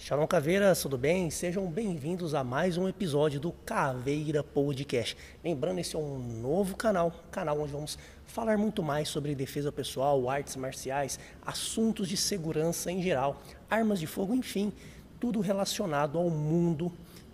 Shalom 0.00 0.28
Caveiras, 0.28 0.80
tudo 0.80 0.96
bem? 0.96 1.28
Sejam 1.28 1.66
bem-vindos 1.66 2.32
a 2.32 2.44
mais 2.44 2.78
um 2.78 2.88
episódio 2.88 3.40
do 3.40 3.50
Caveira 3.50 4.44
Podcast. 4.44 5.16
Lembrando, 5.42 5.80
esse 5.80 5.96
é 5.96 5.98
um 5.98 6.18
novo 6.40 6.76
canal, 6.76 7.12
canal 7.32 7.60
onde 7.60 7.72
vamos 7.72 7.98
falar 8.24 8.56
muito 8.56 8.80
mais 8.80 9.08
sobre 9.08 9.34
defesa 9.34 9.72
pessoal, 9.72 10.30
artes 10.30 10.54
marciais, 10.54 11.18
assuntos 11.44 12.08
de 12.08 12.16
segurança 12.16 12.92
em 12.92 13.02
geral, 13.02 13.42
armas 13.68 13.98
de 13.98 14.06
fogo, 14.06 14.34
enfim, 14.36 14.72
tudo 15.18 15.40
relacionado 15.40 16.16
ao 16.16 16.30
mundo 16.30 16.92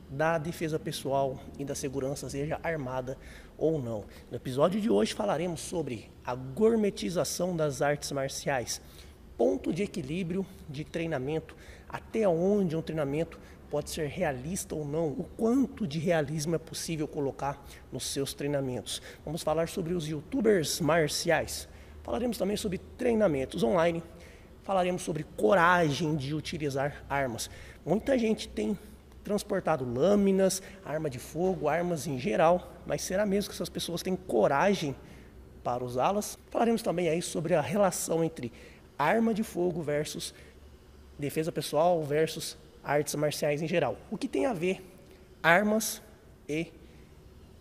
da 0.09 0.39
defesa 0.39 0.79
pessoal 0.79 1.39
e 1.59 1.67
da 1.67 1.75
segurança, 1.75 2.31
seja 2.31 2.59
armada 2.63 3.19
ou 3.59 3.81
não. 3.81 4.05
No 4.31 4.37
episódio 4.39 4.81
de 4.81 4.89
hoje 4.89 5.13
falaremos 5.13 5.61
sobre 5.61 6.11
a 6.25 6.35
gourmetização 6.35 7.55
das 7.55 7.83
artes 7.83 8.11
marciais, 8.11 8.81
ponto 9.37 9.73
de 9.73 9.83
equilíbrio 9.83 10.47
de 10.69 10.85
treinamento, 10.85 11.55
até 11.95 12.29
onde 12.29 12.75
um 12.75 12.83
treinamento 12.83 13.39
pode 13.71 13.89
ser 13.89 14.09
realista 14.09 14.75
ou 14.75 14.85
não, 14.85 15.11
o 15.11 15.23
quanto 15.37 15.87
de 15.87 16.01
realismo 16.01 16.57
é 16.57 16.59
possível 16.59 17.07
colocar 17.07 17.65
nos 17.93 18.11
seus 18.11 18.35
treinamentos. 18.35 19.01
Vamos 19.25 19.45
falar 19.45 19.69
sobre 19.69 19.95
os 19.95 20.09
youtubers 20.09 20.81
marciais. 20.81 21.69
Falaremos 22.03 22.37
também 22.37 22.57
sobre 22.57 22.79
treinamentos 22.99 23.63
online. 23.63 24.03
Falaremos 24.65 25.03
sobre 25.03 25.23
coragem 25.37 26.17
de 26.17 26.35
utilizar 26.35 27.05
armas. 27.09 27.49
Muita 27.87 28.19
gente 28.19 28.49
tem 28.49 28.77
transportado 29.23 29.85
lâminas, 29.85 30.61
arma 30.85 31.09
de 31.09 31.21
fogo, 31.21 31.69
armas 31.69 32.09
em 32.09 32.19
geral, 32.19 32.73
mas 32.85 33.03
será 33.03 33.25
mesmo 33.25 33.51
que 33.51 33.55
essas 33.55 33.69
pessoas 33.69 34.03
têm 34.03 34.17
coragem 34.17 34.97
para 35.63 35.85
usá-las? 35.85 36.41
Falaremos 36.51 36.83
também 36.83 37.09
aí 37.09 37.23
sobre 37.23 37.55
a 37.55 37.61
relação 37.61 38.25
entre 38.25 38.53
arma 38.99 39.33
de 39.33 39.45
fogo 39.45 39.81
versus 39.81 40.35
defesa 41.19 41.53
pessoal 41.53 42.03
versus 42.03 42.57
artes 42.83 43.15
marciais 43.15 43.63
em 43.63 43.69
geral. 43.69 43.97
O 44.11 44.19
que 44.19 44.29
tem 44.29 44.47
a 44.47 44.53
ver 44.53 44.83
armas 45.43 46.03
e 46.49 46.73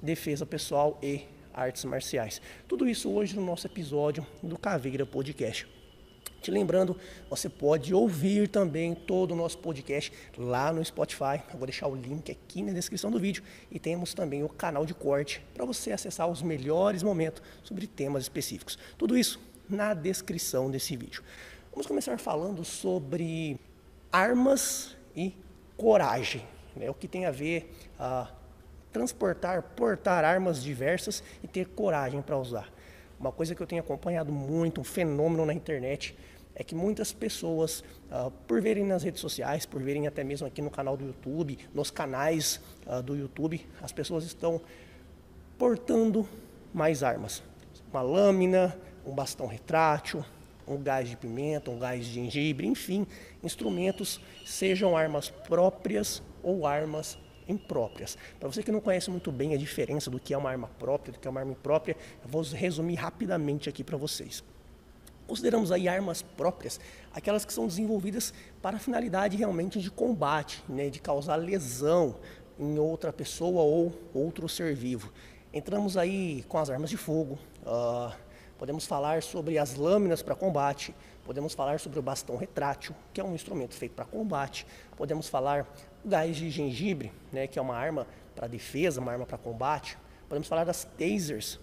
defesa 0.01 0.45
pessoal 0.45 0.99
e 1.01 1.21
artes 1.53 1.85
marciais. 1.85 2.41
Tudo 2.67 2.87
isso 2.87 3.09
hoje 3.09 3.35
no 3.35 3.45
nosso 3.45 3.67
episódio 3.67 4.25
do 4.41 4.57
Caveira 4.57 5.05
Podcast. 5.05 5.67
Te 6.41 6.51
lembrando, 6.51 6.97
você 7.29 7.47
pode 7.47 7.93
ouvir 7.93 8.49
também 8.49 8.93
todo 8.93 9.31
o 9.31 9.35
nosso 9.35 9.57
podcast 9.59 10.11
lá 10.37 10.73
no 10.73 10.83
Spotify. 10.83 11.41
Eu 11.53 11.57
vou 11.57 11.65
deixar 11.65 11.87
o 11.87 11.95
link 11.95 12.29
aqui 12.29 12.61
na 12.61 12.73
descrição 12.73 13.09
do 13.09 13.17
vídeo 13.17 13.41
e 13.71 13.79
temos 13.79 14.13
também 14.13 14.43
o 14.43 14.49
canal 14.49 14.85
de 14.85 14.93
corte 14.93 15.41
para 15.53 15.63
você 15.63 15.93
acessar 15.93 16.27
os 16.27 16.41
melhores 16.41 17.01
momentos 17.01 17.41
sobre 17.63 17.87
temas 17.87 18.23
específicos. 18.23 18.77
Tudo 18.97 19.17
isso 19.17 19.39
na 19.69 19.93
descrição 19.93 20.69
desse 20.69 20.97
vídeo. 20.97 21.23
Vamos 21.73 21.87
começar 21.87 22.19
falando 22.19 22.63
sobre 22.63 23.59
armas 24.11 24.95
e 25.15 25.35
coragem, 25.75 26.45
né? 26.75 26.87
o 26.87 26.93
que 26.93 27.07
tem 27.07 27.25
a 27.25 27.31
ver 27.31 27.75
a 27.97 28.29
transportar, 28.91 29.63
portar 29.75 30.23
armas 30.23 30.61
diversas 30.61 31.23
e 31.43 31.47
ter 31.47 31.65
coragem 31.69 32.21
para 32.21 32.37
usar. 32.37 32.71
Uma 33.19 33.31
coisa 33.31 33.55
que 33.55 33.63
eu 33.63 33.65
tenho 33.65 33.81
acompanhado 33.81 34.31
muito, 34.31 34.81
um 34.81 34.83
fenômeno 34.83 35.47
na 35.47 35.53
internet, 35.53 36.15
é 36.53 36.63
que 36.63 36.75
muitas 36.75 37.11
pessoas, 37.11 37.83
uh, 38.11 38.29
por 38.47 38.61
verem 38.61 38.85
nas 38.85 39.01
redes 39.01 39.19
sociais, 39.19 39.65
por 39.65 39.81
verem 39.81 40.05
até 40.05 40.23
mesmo 40.23 40.45
aqui 40.45 40.61
no 40.61 40.69
canal 40.69 40.95
do 40.95 41.03
YouTube, 41.03 41.57
nos 41.73 41.89
canais 41.89 42.61
uh, 42.85 43.01
do 43.01 43.15
YouTube, 43.15 43.67
as 43.81 43.91
pessoas 43.91 44.25
estão 44.25 44.61
portando 45.57 46.29
mais 46.71 47.01
armas. 47.01 47.41
Uma 47.91 48.03
lâmina, 48.03 48.77
um 49.03 49.15
bastão 49.15 49.47
retrátil, 49.47 50.23
um 50.67 50.81
gás 50.81 51.09
de 51.09 51.17
pimenta, 51.17 51.69
um 51.69 51.79
gás 51.79 52.05
de 52.05 52.13
gengibre, 52.13 52.67
enfim, 52.67 53.05
instrumentos, 53.43 54.19
sejam 54.45 54.95
armas 54.95 55.29
próprias 55.29 56.21
ou 56.41 56.65
armas 56.65 57.17
impróprias. 57.47 58.17
Para 58.39 58.49
você 58.49 58.63
que 58.63 58.71
não 58.71 58.79
conhece 58.79 59.09
muito 59.09 59.31
bem 59.31 59.53
a 59.53 59.57
diferença 59.57 60.09
do 60.09 60.19
que 60.19 60.33
é 60.33 60.37
uma 60.37 60.49
arma 60.49 60.69
própria, 60.79 61.13
do 61.13 61.19
que 61.19 61.27
é 61.27 61.31
uma 61.31 61.41
arma 61.41 61.51
imprópria, 61.51 61.95
eu 62.23 62.29
vou 62.29 62.41
resumir 62.41 62.95
rapidamente 62.95 63.69
aqui 63.69 63.83
para 63.83 63.97
vocês. 63.97 64.43
Consideramos 65.27 65.71
aí 65.71 65.87
armas 65.87 66.21
próprias, 66.21 66.79
aquelas 67.13 67.45
que 67.45 67.53
são 67.53 67.65
desenvolvidas 67.65 68.33
para 68.61 68.77
a 68.77 68.79
finalidade 68.79 69.37
realmente 69.37 69.79
de 69.79 69.89
combate, 69.89 70.63
né, 70.67 70.89
de 70.89 70.99
causar 70.99 71.37
lesão 71.37 72.15
em 72.59 72.77
outra 72.77 73.11
pessoa 73.11 73.61
ou 73.61 73.93
outro 74.13 74.47
ser 74.49 74.75
vivo. 74.75 75.11
Entramos 75.53 75.97
aí 75.97 76.43
com 76.47 76.57
as 76.57 76.69
armas 76.69 76.89
de 76.89 76.97
fogo, 76.97 77.37
uh, 77.65 78.13
podemos 78.63 78.85
falar 78.85 79.21
sobre 79.21 79.57
as 79.57 79.75
lâminas 79.75 80.21
para 80.21 80.33
combate, 80.33 80.95
podemos 81.25 81.53
falar 81.53 81.81
sobre 81.81 81.99
o 81.99 82.01
bastão 82.01 82.37
retrátil, 82.37 82.95
que 83.13 83.19
é 83.19 83.23
um 83.23 83.35
instrumento 83.35 83.75
feito 83.75 83.91
para 83.93 84.05
combate, 84.05 84.65
podemos 84.95 85.27
falar 85.27 85.67
gás 86.05 86.37
de 86.37 86.49
gengibre, 86.49 87.11
né, 87.29 87.45
que 87.45 87.59
é 87.59 87.61
uma 87.61 87.75
arma 87.75 88.07
para 88.33 88.47
defesa, 88.47 89.01
uma 89.01 89.11
arma 89.11 89.25
para 89.25 89.37
combate, 89.37 89.97
podemos 90.29 90.47
falar 90.47 90.63
das 90.63 90.85
tasers. 90.97 91.59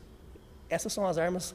Essas 0.69 0.93
são 0.93 1.07
as 1.07 1.17
armas 1.17 1.55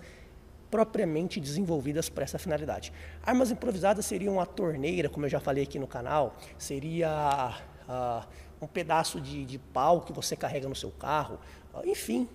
propriamente 0.72 1.39
desenvolvidas 1.39 2.09
para 2.09 2.23
essa 2.23 2.39
finalidade. 2.39 2.91
Armas 3.22 3.51
improvisadas 3.51 4.03
seriam 4.03 4.41
a 4.41 4.47
torneira, 4.47 5.09
como 5.09 5.27
eu 5.27 5.29
já 5.29 5.39
falei 5.39 5.63
aqui 5.63 5.77
no 5.77 5.85
canal, 5.85 6.35
seria 6.57 7.56
uh, 7.88 8.27
um 8.59 8.66
pedaço 8.66 9.22
de, 9.22 9.45
de, 9.45 9.59
pau 9.59 10.01
que 10.01 10.12
você 10.12 10.35
carrega 10.35 10.67
no 10.67 10.75
seu 10.75 10.89
carro, 10.89 11.38
uh, 11.72 11.88
enfim, 11.88 12.27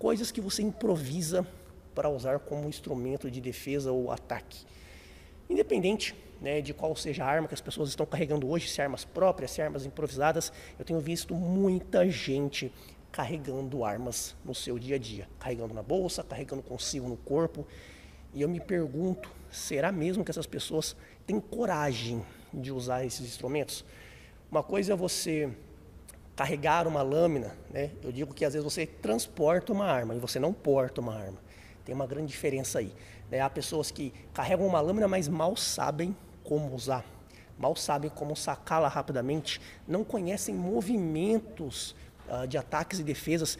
coisas 0.00 0.32
que 0.32 0.40
você 0.40 0.62
improvisa 0.62 1.46
para 1.94 2.08
usar 2.08 2.38
como 2.40 2.68
instrumento 2.68 3.30
de 3.30 3.40
defesa 3.40 3.92
ou 3.92 4.10
ataque. 4.10 4.64
Independente 5.48 6.14
né, 6.40 6.60
de 6.60 6.72
qual 6.72 6.94
seja 6.96 7.24
a 7.24 7.28
arma 7.28 7.48
que 7.48 7.54
as 7.54 7.60
pessoas 7.60 7.88
estão 7.88 8.06
carregando 8.06 8.48
hoje, 8.48 8.68
se 8.68 8.80
armas 8.80 9.04
próprias, 9.04 9.50
se 9.50 9.60
armas 9.60 9.84
improvisadas, 9.84 10.52
eu 10.78 10.84
tenho 10.84 11.00
visto 11.00 11.34
muita 11.34 12.08
gente 12.08 12.72
carregando 13.12 13.84
armas 13.84 14.36
no 14.44 14.54
seu 14.54 14.78
dia 14.78 14.96
a 14.96 14.98
dia, 14.98 15.28
carregando 15.38 15.74
na 15.74 15.82
bolsa, 15.82 16.22
carregando 16.22 16.62
consigo 16.62 17.08
no 17.08 17.16
corpo. 17.16 17.66
E 18.32 18.42
eu 18.42 18.48
me 18.48 18.60
pergunto, 18.60 19.28
será 19.50 19.90
mesmo 19.90 20.24
que 20.24 20.30
essas 20.30 20.46
pessoas 20.46 20.96
têm 21.26 21.40
coragem 21.40 22.24
de 22.54 22.70
usar 22.70 23.04
esses 23.04 23.26
instrumentos? 23.26 23.84
Uma 24.50 24.62
coisa 24.62 24.92
é 24.92 24.96
você 24.96 25.50
carregar 26.36 26.86
uma 26.86 27.02
lâmina, 27.02 27.54
né? 27.70 27.90
Eu 28.02 28.10
digo 28.10 28.32
que 28.32 28.44
às 28.44 28.54
vezes 28.54 28.64
você 28.64 28.86
transporta 28.86 29.72
uma 29.72 29.84
arma 29.84 30.14
e 30.14 30.18
você 30.18 30.38
não 30.38 30.52
porta 30.52 31.00
uma 31.00 31.14
arma. 31.14 31.38
Tem 31.90 31.94
uma 31.96 32.06
grande 32.06 32.28
diferença 32.28 32.78
aí. 32.78 32.94
Né? 33.28 33.40
Há 33.40 33.50
pessoas 33.50 33.90
que 33.90 34.14
carregam 34.32 34.64
uma 34.64 34.80
lâmina, 34.80 35.08
mas 35.08 35.26
mal 35.26 35.56
sabem 35.56 36.16
como 36.44 36.72
usar, 36.72 37.04
mal 37.58 37.74
sabem 37.74 38.08
como 38.08 38.36
sacá-la 38.36 38.86
rapidamente, 38.86 39.60
não 39.88 40.04
conhecem 40.04 40.54
movimentos 40.54 41.96
uh, 42.28 42.46
de 42.46 42.56
ataques 42.56 43.00
e 43.00 43.02
defesas 43.02 43.58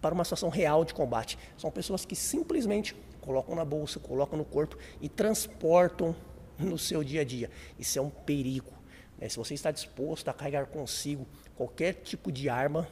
para 0.00 0.14
uma 0.14 0.22
situação 0.22 0.48
real 0.48 0.84
de 0.84 0.94
combate. 0.94 1.36
São 1.56 1.72
pessoas 1.72 2.04
que 2.04 2.14
simplesmente 2.14 2.94
colocam 3.20 3.56
na 3.56 3.64
bolsa, 3.64 3.98
colocam 3.98 4.38
no 4.38 4.44
corpo 4.44 4.78
e 5.00 5.08
transportam 5.08 6.14
no 6.60 6.78
seu 6.78 7.02
dia 7.02 7.22
a 7.22 7.24
dia. 7.24 7.50
Isso 7.80 7.98
é 7.98 8.00
um 8.00 8.10
perigo. 8.10 8.70
Né? 9.18 9.28
Se 9.28 9.36
você 9.36 9.54
está 9.54 9.72
disposto 9.72 10.28
a 10.28 10.32
carregar 10.32 10.66
consigo 10.66 11.26
qualquer 11.56 11.94
tipo 11.94 12.30
de 12.30 12.48
arma, 12.48 12.86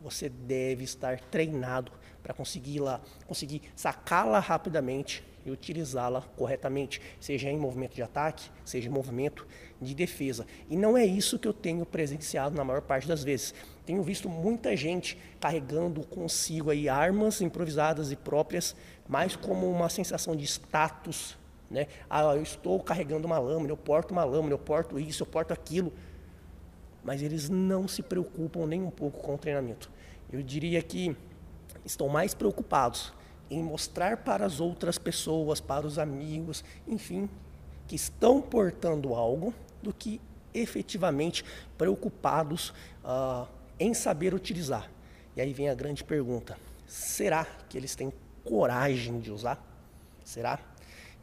você 0.00 0.28
deve 0.28 0.84
estar 0.84 1.20
treinado 1.20 1.92
para 2.22 2.34
conseguir 2.34 2.80
lá, 2.80 3.00
conseguir 3.26 3.62
sacá-la 3.74 4.38
rapidamente 4.38 5.24
e 5.44 5.50
utilizá-la 5.50 6.22
corretamente, 6.36 7.00
seja 7.20 7.48
em 7.48 7.56
movimento 7.56 7.94
de 7.94 8.02
ataque, 8.02 8.50
seja 8.64 8.88
em 8.88 8.92
movimento 8.92 9.46
de 9.80 9.94
defesa. 9.94 10.44
E 10.68 10.76
não 10.76 10.96
é 10.96 11.06
isso 11.06 11.38
que 11.38 11.46
eu 11.46 11.52
tenho 11.52 11.86
presenciado 11.86 12.56
na 12.56 12.64
maior 12.64 12.82
parte 12.82 13.06
das 13.06 13.22
vezes. 13.22 13.54
Tenho 13.84 14.02
visto 14.02 14.28
muita 14.28 14.76
gente 14.76 15.16
carregando 15.38 16.04
consigo 16.04 16.70
aí 16.70 16.88
armas 16.88 17.40
improvisadas 17.40 18.10
e 18.10 18.16
próprias, 18.16 18.74
mais 19.08 19.36
como 19.36 19.70
uma 19.70 19.88
sensação 19.88 20.34
de 20.34 20.44
status, 20.44 21.38
né? 21.70 21.86
Ah, 22.10 22.22
eu 22.34 22.42
estou 22.42 22.80
carregando 22.80 23.26
uma 23.26 23.38
lâmina, 23.38 23.70
eu 23.70 23.76
porto 23.76 24.10
uma 24.10 24.24
lâmina, 24.24 24.52
eu 24.54 24.58
porto 24.58 24.98
isso, 24.98 25.22
eu 25.22 25.26
porto 25.26 25.52
aquilo. 25.52 25.92
Mas 27.06 27.22
eles 27.22 27.48
não 27.48 27.86
se 27.86 28.02
preocupam 28.02 28.66
nem 28.66 28.82
um 28.82 28.90
pouco 28.90 29.20
com 29.20 29.36
o 29.36 29.38
treinamento. 29.38 29.88
Eu 30.30 30.42
diria 30.42 30.82
que 30.82 31.16
estão 31.84 32.08
mais 32.08 32.34
preocupados 32.34 33.14
em 33.48 33.62
mostrar 33.62 34.16
para 34.16 34.44
as 34.44 34.58
outras 34.58 34.98
pessoas, 34.98 35.60
para 35.60 35.86
os 35.86 36.00
amigos, 36.00 36.64
enfim, 36.84 37.30
que 37.86 37.94
estão 37.94 38.42
portando 38.42 39.14
algo, 39.14 39.54
do 39.80 39.94
que 39.94 40.20
efetivamente 40.52 41.44
preocupados 41.78 42.70
uh, 43.04 43.46
em 43.78 43.94
saber 43.94 44.34
utilizar. 44.34 44.90
E 45.36 45.40
aí 45.40 45.52
vem 45.52 45.68
a 45.68 45.74
grande 45.74 46.02
pergunta: 46.02 46.58
será 46.88 47.44
que 47.68 47.78
eles 47.78 47.94
têm 47.94 48.12
coragem 48.44 49.20
de 49.20 49.30
usar? 49.30 49.64
Será? 50.24 50.58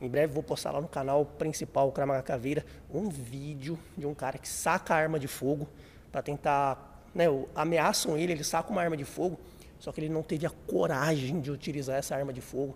Em 0.04 0.10
breve 0.10 0.34
vou 0.34 0.44
postar 0.44 0.72
lá 0.72 0.82
no 0.82 0.88
canal 0.88 1.26
principal, 1.26 1.88
o 1.88 1.92
Kramaga 1.92 2.22
Caveira, 2.22 2.66
um 2.94 3.10
vídeo 3.10 3.80
de 3.98 4.06
um 4.06 4.14
cara 4.14 4.38
que 4.38 4.48
saca 4.48 4.94
arma 4.94 5.18
de 5.18 5.28
fogo 5.28 5.68
para 6.12 6.22
tentar, 6.22 7.02
né, 7.16 7.26
ameaçam 7.56 8.18
ele, 8.18 8.34
ele 8.34 8.44
saca 8.44 8.70
uma 8.70 8.82
arma 8.82 8.98
de 8.98 9.06
fogo 9.06 9.40
só 9.84 9.92
que 9.92 10.00
ele 10.00 10.08
não 10.08 10.24
teve 10.24 10.46
a 10.46 10.50
coragem 10.50 11.42
de 11.42 11.52
utilizar 11.52 11.98
essa 11.98 12.16
arma 12.16 12.32
de 12.32 12.40
fogo. 12.40 12.74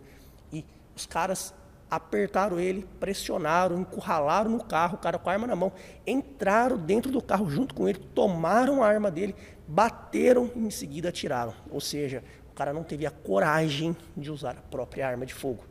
E 0.51 0.65
os 0.93 1.05
caras 1.05 1.53
apertaram 1.89 2.59
ele, 2.59 2.85
pressionaram, 2.99 3.79
encurralaram 3.79 4.51
no 4.51 4.61
carro, 4.61 4.95
o 4.95 4.97
cara 4.97 5.17
com 5.17 5.29
a 5.29 5.31
arma 5.31 5.47
na 5.47 5.55
mão, 5.55 5.71
entraram 6.05 6.77
dentro 6.77 7.09
do 7.09 7.21
carro 7.21 7.49
junto 7.49 7.73
com 7.73 7.87
ele, 7.87 7.97
tomaram 8.13 8.83
a 8.83 8.87
arma 8.87 9.09
dele, 9.09 9.33
bateram 9.65 10.51
e 10.53 10.59
em 10.59 10.69
seguida 10.69 11.07
atiraram. 11.07 11.53
Ou 11.71 11.79
seja, 11.79 12.21
o 12.51 12.53
cara 12.53 12.73
não 12.73 12.83
teve 12.83 13.05
a 13.05 13.11
coragem 13.11 13.95
de 14.17 14.29
usar 14.29 14.57
a 14.57 14.61
própria 14.69 15.07
arma 15.07 15.25
de 15.25 15.33
fogo. 15.33 15.63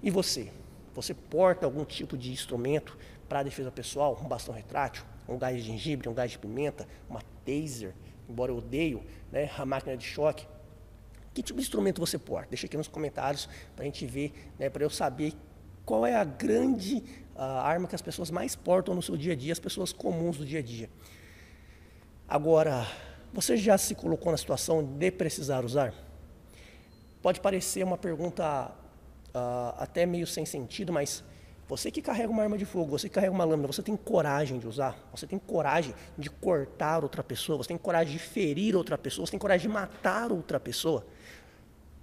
E 0.00 0.08
você? 0.08 0.52
Você 0.96 1.12
porta 1.12 1.66
algum 1.66 1.84
tipo 1.84 2.16
de 2.16 2.32
instrumento 2.32 2.96
para 3.28 3.42
defesa 3.42 3.70
pessoal? 3.70 4.18
Um 4.18 4.26
bastão 4.26 4.54
retrátil, 4.54 5.04
um 5.28 5.36
gás 5.36 5.54
de 5.54 5.62
gengibre, 5.62 6.08
um 6.08 6.14
gás 6.14 6.30
de 6.30 6.38
pimenta, 6.38 6.88
uma 7.06 7.20
taser, 7.44 7.92
embora 8.26 8.50
eu 8.50 8.56
odeio, 8.56 9.04
né, 9.30 9.50
a 9.58 9.66
máquina 9.66 9.94
de 9.94 10.06
choque. 10.06 10.48
Que 11.34 11.42
tipo 11.42 11.58
de 11.58 11.66
instrumento 11.66 12.00
você 12.00 12.18
porta? 12.18 12.48
Deixa 12.48 12.64
aqui 12.64 12.78
nos 12.78 12.88
comentários 12.88 13.46
para 13.74 13.82
a 13.82 13.84
gente 13.84 14.06
ver, 14.06 14.32
né, 14.58 14.70
para 14.70 14.82
eu 14.82 14.88
saber 14.88 15.34
qual 15.84 16.06
é 16.06 16.16
a 16.16 16.24
grande 16.24 17.04
uh, 17.34 17.42
arma 17.42 17.86
que 17.86 17.94
as 17.94 18.00
pessoas 18.00 18.30
mais 18.30 18.56
portam 18.56 18.94
no 18.94 19.02
seu 19.02 19.18
dia 19.18 19.34
a 19.34 19.36
dia, 19.36 19.52
as 19.52 19.60
pessoas 19.60 19.92
comuns 19.92 20.38
do 20.38 20.46
dia 20.46 20.60
a 20.60 20.62
dia. 20.62 20.88
Agora, 22.26 22.86
você 23.34 23.54
já 23.54 23.76
se 23.76 23.94
colocou 23.94 24.32
na 24.32 24.38
situação 24.38 24.82
de 24.82 25.10
precisar 25.10 25.62
usar? 25.62 25.92
Pode 27.20 27.38
parecer 27.38 27.84
uma 27.84 27.98
pergunta 27.98 28.74
uh, 29.36 29.74
até 29.78 30.06
meio 30.06 30.26
sem 30.26 30.46
sentido, 30.46 30.92
mas 30.92 31.22
você 31.68 31.90
que 31.90 32.00
carrega 32.00 32.30
uma 32.30 32.42
arma 32.42 32.56
de 32.56 32.64
fogo, 32.64 32.90
você 32.90 33.08
que 33.08 33.14
carrega 33.14 33.32
uma 33.32 33.44
lâmina, 33.44 33.66
você 33.66 33.82
tem 33.82 33.96
coragem 33.96 34.58
de 34.58 34.66
usar? 34.66 34.98
Você 35.12 35.26
tem 35.26 35.38
coragem 35.38 35.94
de 36.16 36.30
cortar 36.30 37.02
outra 37.02 37.22
pessoa? 37.22 37.58
Você 37.58 37.68
tem 37.68 37.78
coragem 37.78 38.12
de 38.12 38.18
ferir 38.18 38.74
outra 38.74 38.96
pessoa? 38.96 39.26
Você 39.26 39.32
tem 39.32 39.40
coragem 39.40 39.68
de 39.68 39.74
matar 39.74 40.32
outra 40.32 40.58
pessoa? 40.58 41.06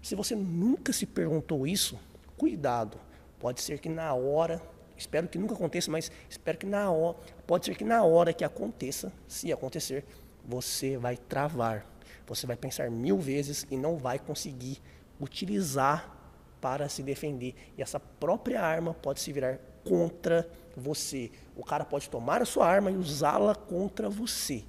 Se 0.01 0.15
você 0.15 0.35
nunca 0.35 0.93
se 0.93 1.05
perguntou 1.05 1.65
isso, 1.65 1.97
cuidado 2.37 2.99
Pode 3.43 3.61
ser 3.61 3.77
que 3.79 3.89
na 3.89 4.13
hora, 4.13 4.61
espero 4.95 5.27
que 5.27 5.37
nunca 5.37 5.53
aconteça, 5.53 5.91
mas 5.91 6.09
espero 6.29 6.57
que 6.57 6.65
na 6.65 6.89
hora, 6.89 7.17
pode 7.45 7.65
ser 7.65 7.75
que 7.75 7.83
na 7.83 8.01
hora 8.01 8.31
que 8.31 8.41
aconteça, 8.41 9.11
se 9.27 9.51
acontecer, 9.51 10.05
você 10.45 10.95
vai 10.97 11.17
travar. 11.17 11.85
Você 12.25 12.47
vai 12.47 12.55
pensar 12.55 12.89
mil 12.89 13.19
vezes 13.19 13.67
e 13.69 13.75
não 13.75 13.97
vai 13.97 14.17
conseguir 14.17 14.81
utilizar 15.19 16.22
para 16.63 16.87
se 16.87 17.03
defender. 17.03 17.53
E 17.77 17.81
essa 17.81 17.99
própria 17.99 18.61
arma 18.61 18.93
pode 18.93 19.19
se 19.19 19.33
virar 19.33 19.59
contra 19.83 20.49
você. 20.77 21.29
O 21.57 21.63
cara 21.63 21.83
pode 21.83 22.09
tomar 22.09 22.41
a 22.41 22.45
sua 22.45 22.65
arma 22.65 22.89
e 22.89 22.95
usá-la 22.95 23.53
contra 23.53 24.09
você. 24.09 24.63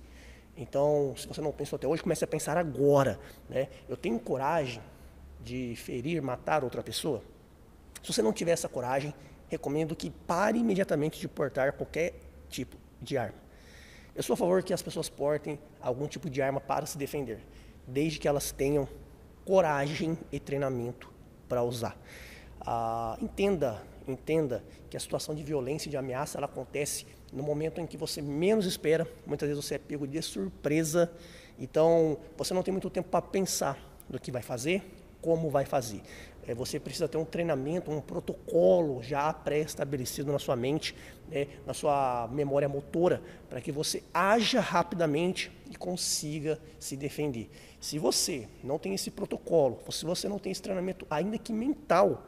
Então, 0.56 1.14
se 1.16 1.28
você 1.28 1.40
não 1.40 1.52
pensou 1.52 1.76
até 1.76 1.86
hoje, 1.86 2.02
comece 2.02 2.24
a 2.24 2.26
pensar 2.26 2.58
agora. 2.58 3.16
Né? 3.48 3.68
Eu 3.88 3.96
tenho 3.96 4.18
coragem 4.18 4.82
de 5.40 5.76
ferir, 5.76 6.20
matar 6.20 6.64
outra 6.64 6.82
pessoa? 6.82 7.22
Se 8.02 8.12
você 8.12 8.22
não 8.22 8.32
tiver 8.32 8.50
essa 8.50 8.68
coragem, 8.68 9.14
recomendo 9.46 9.94
que 9.94 10.10
pare 10.10 10.58
imediatamente 10.58 11.20
de 11.20 11.28
portar 11.28 11.74
qualquer 11.74 12.14
tipo 12.48 12.76
de 13.00 13.16
arma. 13.16 13.38
Eu 14.16 14.22
sou 14.24 14.34
a 14.34 14.36
favor 14.36 14.64
que 14.64 14.74
as 14.74 14.82
pessoas 14.82 15.08
portem 15.08 15.60
algum 15.80 16.08
tipo 16.08 16.28
de 16.28 16.42
arma 16.42 16.60
para 16.60 16.86
se 16.86 16.98
defender, 16.98 17.38
desde 17.86 18.18
que 18.18 18.26
elas 18.26 18.50
tenham 18.50 18.88
coragem 19.44 20.18
e 20.32 20.40
treinamento 20.40 21.13
para 21.48 21.62
usar. 21.62 21.96
Ah, 22.60 23.16
entenda, 23.20 23.82
entenda 24.06 24.64
que 24.88 24.96
a 24.96 25.00
situação 25.00 25.34
de 25.34 25.42
violência 25.42 25.88
e 25.88 25.90
de 25.90 25.96
ameaça 25.96 26.38
ela 26.38 26.46
acontece 26.46 27.06
no 27.32 27.42
momento 27.42 27.80
em 27.80 27.86
que 27.86 27.96
você 27.96 28.22
menos 28.22 28.64
espera. 28.66 29.06
Muitas 29.26 29.48
vezes 29.48 29.64
você 29.64 29.74
é 29.74 29.78
pego 29.78 30.06
de 30.06 30.20
surpresa, 30.22 31.10
então 31.58 32.18
você 32.36 32.54
não 32.54 32.62
tem 32.62 32.72
muito 32.72 32.88
tempo 32.88 33.08
para 33.08 33.22
pensar 33.22 33.78
no 34.08 34.18
que 34.18 34.30
vai 34.30 34.42
fazer, 34.42 34.82
como 35.20 35.50
vai 35.50 35.64
fazer. 35.64 36.02
É, 36.46 36.54
você 36.54 36.78
precisa 36.78 37.08
ter 37.08 37.16
um 37.16 37.24
treinamento, 37.24 37.90
um 37.90 38.00
protocolo 38.00 39.02
já 39.02 39.32
pré-estabelecido 39.32 40.30
na 40.30 40.38
sua 40.38 40.54
mente, 40.54 40.94
né, 41.28 41.46
na 41.66 41.72
sua 41.72 42.28
memória 42.30 42.68
motora, 42.68 43.22
para 43.48 43.60
que 43.60 43.72
você 43.72 44.02
haja 44.12 44.60
rapidamente 44.60 45.50
e 45.70 45.76
consiga 45.76 46.58
se 46.78 46.96
defender. 46.96 47.50
Se 47.80 47.98
você 47.98 48.46
não 48.62 48.78
tem 48.78 48.94
esse 48.94 49.10
protocolo, 49.10 49.80
se 49.90 50.04
você 50.04 50.28
não 50.28 50.38
tem 50.38 50.52
esse 50.52 50.60
treinamento, 50.60 51.06
ainda 51.08 51.38
que 51.38 51.52
mental, 51.52 52.26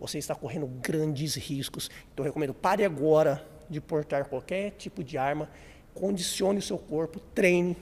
você 0.00 0.18
está 0.18 0.34
correndo 0.34 0.66
grandes 0.66 1.34
riscos. 1.34 1.90
Então, 2.12 2.24
eu 2.24 2.30
recomendo, 2.30 2.54
pare 2.54 2.84
agora 2.84 3.46
de 3.68 3.80
portar 3.80 4.26
qualquer 4.26 4.70
tipo 4.72 5.04
de 5.04 5.18
arma, 5.18 5.50
condicione 5.92 6.58
o 6.58 6.62
seu 6.62 6.78
corpo, 6.78 7.20
treine, 7.34 7.76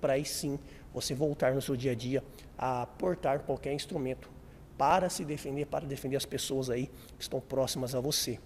para 0.00 0.14
aí 0.14 0.24
sim 0.24 0.58
você 0.92 1.14
voltar 1.14 1.54
no 1.54 1.62
seu 1.62 1.76
dia 1.76 1.92
a 1.92 1.94
dia 1.94 2.22
a 2.58 2.86
portar 2.86 3.40
qualquer 3.40 3.72
instrumento 3.72 4.33
para 4.76 5.08
se 5.08 5.24
defender, 5.24 5.66
para 5.66 5.86
defender 5.86 6.16
as 6.16 6.26
pessoas 6.26 6.70
aí 6.70 6.90
que 7.16 7.22
estão 7.22 7.40
próximas 7.40 7.94
a 7.94 8.00
você. 8.00 8.38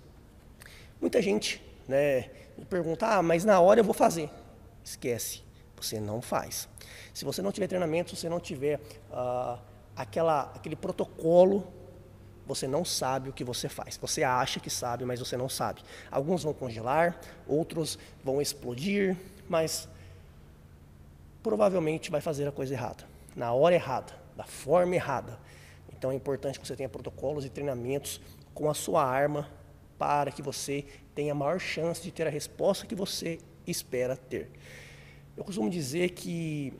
Muita 1.00 1.22
gente 1.22 1.62
né, 1.86 2.30
me 2.56 2.64
pergunta, 2.64 3.06
ah, 3.06 3.22
mas 3.22 3.44
na 3.44 3.60
hora 3.60 3.80
eu 3.80 3.84
vou 3.84 3.94
fazer. 3.94 4.30
Esquece, 4.84 5.42
você 5.76 6.00
não 6.00 6.20
faz. 6.20 6.68
Se 7.14 7.24
você 7.24 7.40
não 7.42 7.52
tiver 7.52 7.66
treinamento, 7.66 8.10
se 8.10 8.16
você 8.16 8.28
não 8.28 8.40
tiver 8.40 8.80
uh, 9.10 9.58
aquela, 9.96 10.52
aquele 10.54 10.76
protocolo, 10.76 11.66
você 12.46 12.66
não 12.66 12.84
sabe 12.84 13.28
o 13.28 13.32
que 13.32 13.44
você 13.44 13.68
faz. 13.68 13.96
Você 13.98 14.22
acha 14.22 14.58
que 14.58 14.70
sabe, 14.70 15.04
mas 15.04 15.20
você 15.20 15.36
não 15.36 15.48
sabe. 15.48 15.82
Alguns 16.10 16.42
vão 16.42 16.54
congelar, 16.54 17.20
outros 17.46 17.98
vão 18.24 18.40
explodir, 18.40 19.16
mas 19.48 19.88
provavelmente 21.42 22.10
vai 22.10 22.20
fazer 22.20 22.48
a 22.48 22.52
coisa 22.52 22.74
errada, 22.74 23.04
na 23.36 23.52
hora 23.52 23.74
errada, 23.74 24.12
da 24.36 24.44
forma 24.44 24.94
errada. 24.94 25.38
Então 25.98 26.12
é 26.12 26.14
importante 26.14 26.60
que 26.60 26.66
você 26.66 26.76
tenha 26.76 26.88
protocolos 26.88 27.44
e 27.44 27.50
treinamentos 27.50 28.20
com 28.54 28.70
a 28.70 28.74
sua 28.74 29.04
arma 29.04 29.50
para 29.98 30.30
que 30.30 30.40
você 30.40 30.84
tenha 31.12 31.32
a 31.32 31.34
maior 31.34 31.58
chance 31.58 32.00
de 32.00 32.12
ter 32.12 32.24
a 32.24 32.30
resposta 32.30 32.86
que 32.86 32.94
você 32.94 33.40
espera 33.66 34.16
ter. 34.16 34.48
Eu 35.36 35.42
costumo 35.42 35.68
dizer 35.68 36.10
que 36.10 36.72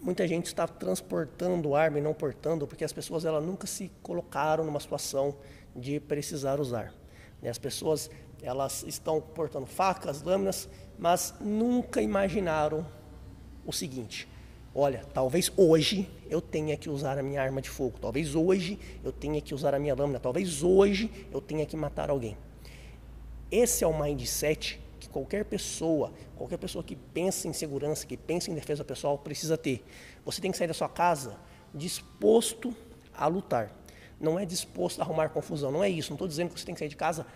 muita 0.00 0.26
gente 0.26 0.46
está 0.46 0.66
transportando 0.66 1.74
arma 1.74 1.98
e 1.98 2.00
não 2.00 2.14
portando 2.14 2.66
porque 2.66 2.82
as 2.82 2.94
pessoas 2.94 3.26
elas 3.26 3.44
nunca 3.44 3.66
se 3.66 3.92
colocaram 4.02 4.64
numa 4.64 4.80
situação 4.80 5.36
de 5.76 6.00
precisar 6.00 6.58
usar. 6.58 6.94
Né? 7.42 7.50
As 7.50 7.58
pessoas 7.58 8.10
elas 8.42 8.82
estão 8.84 9.20
portando 9.20 9.66
facas, 9.66 10.22
lâminas, 10.22 10.66
mas 10.98 11.34
nunca 11.38 12.00
imaginaram 12.00 12.86
o 13.66 13.72
seguinte: 13.72 14.26
olha, 14.74 15.04
talvez 15.12 15.52
hoje 15.56 16.08
eu 16.28 16.40
tenha 16.40 16.76
que 16.76 16.88
usar 16.88 17.18
a 17.18 17.22
minha 17.22 17.42
arma 17.42 17.60
de 17.60 17.68
fogo, 17.68 17.98
talvez 18.00 18.34
hoje 18.34 18.78
eu 19.02 19.12
tenha 19.12 19.40
que 19.40 19.54
usar 19.54 19.74
a 19.74 19.78
minha 19.78 19.94
lâmina, 19.94 20.20
talvez 20.20 20.62
hoje 20.62 21.10
eu 21.32 21.40
tenha 21.40 21.66
que 21.66 21.76
matar 21.76 22.10
alguém. 22.10 22.36
Esse 23.50 23.82
é 23.82 23.86
o 23.86 24.00
mindset 24.00 24.80
que 25.00 25.08
qualquer 25.08 25.44
pessoa, 25.44 26.12
qualquer 26.36 26.58
pessoa 26.58 26.84
que 26.84 26.94
pensa 26.94 27.48
em 27.48 27.52
segurança, 27.52 28.06
que 28.06 28.16
pensa 28.16 28.50
em 28.50 28.54
defesa 28.54 28.84
pessoal, 28.84 29.18
precisa 29.18 29.58
ter. 29.58 29.84
Você 30.24 30.40
tem 30.40 30.52
que 30.52 30.58
sair 30.58 30.68
da 30.68 30.74
sua 30.74 30.88
casa 30.88 31.36
disposto 31.74 32.74
a 33.12 33.26
lutar. 33.26 33.74
Não 34.20 34.38
é 34.38 34.44
disposto 34.44 35.00
a 35.00 35.04
arrumar 35.04 35.30
confusão, 35.30 35.72
não 35.72 35.82
é 35.82 35.88
isso. 35.88 36.10
Não 36.10 36.16
estou 36.16 36.28
dizendo 36.28 36.50
que 36.50 36.60
você 36.60 36.66
tem 36.66 36.74
que 36.74 36.78
sair 36.78 36.88
de 36.88 36.96
casa 36.96 37.26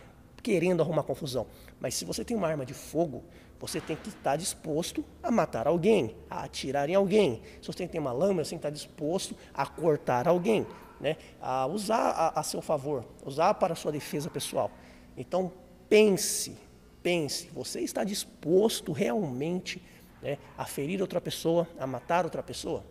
querendo 0.43 0.83
arrumar 0.83 1.03
confusão. 1.03 1.47
Mas 1.81 1.95
se 1.95 2.05
você 2.05 2.23
tem 2.23 2.37
uma 2.37 2.47
arma 2.47 2.67
de 2.67 2.75
fogo, 2.75 3.25
você 3.59 3.81
tem 3.81 3.97
que 3.97 4.09
estar 4.09 4.37
disposto 4.37 5.05
a 5.23 5.31
matar 5.31 5.67
alguém, 5.67 6.17
a 6.29 6.45
atirar 6.45 6.89
em 6.89 6.95
alguém. 6.95 7.43
Se 7.63 7.67
você 7.67 7.87
tem 7.87 8.01
uma 8.01 8.13
lâmina, 8.13 8.45
você 8.45 8.51
tem 8.51 8.59
que 8.59 8.67
estar 8.67 8.71
disposto 8.71 9.37
a 9.53 9.67
cortar 9.67 10.29
alguém, 10.29 10.67
né? 11.01 11.17
a 11.41 11.67
usar 11.67 12.11
a, 12.11 12.41
a 12.41 12.43
seu 12.43 12.61
favor, 12.61 13.05
usar 13.25 13.55
para 13.55 13.75
sua 13.75 13.93
defesa 13.93 14.29
pessoal. 14.29 14.71
Então, 15.17 15.53
pense, 15.89 16.59
pense, 17.03 17.49
você 17.55 17.81
está 17.81 18.05
disposto 18.05 18.93
realmente 18.93 19.83
né, 20.21 20.39
a 20.59 20.65
ferir 20.65 21.01
outra 21.01 21.21
pessoa, 21.21 21.69
a 21.79 21.87
matar 21.87 22.25
outra 22.25 22.43
pessoa? 22.43 22.85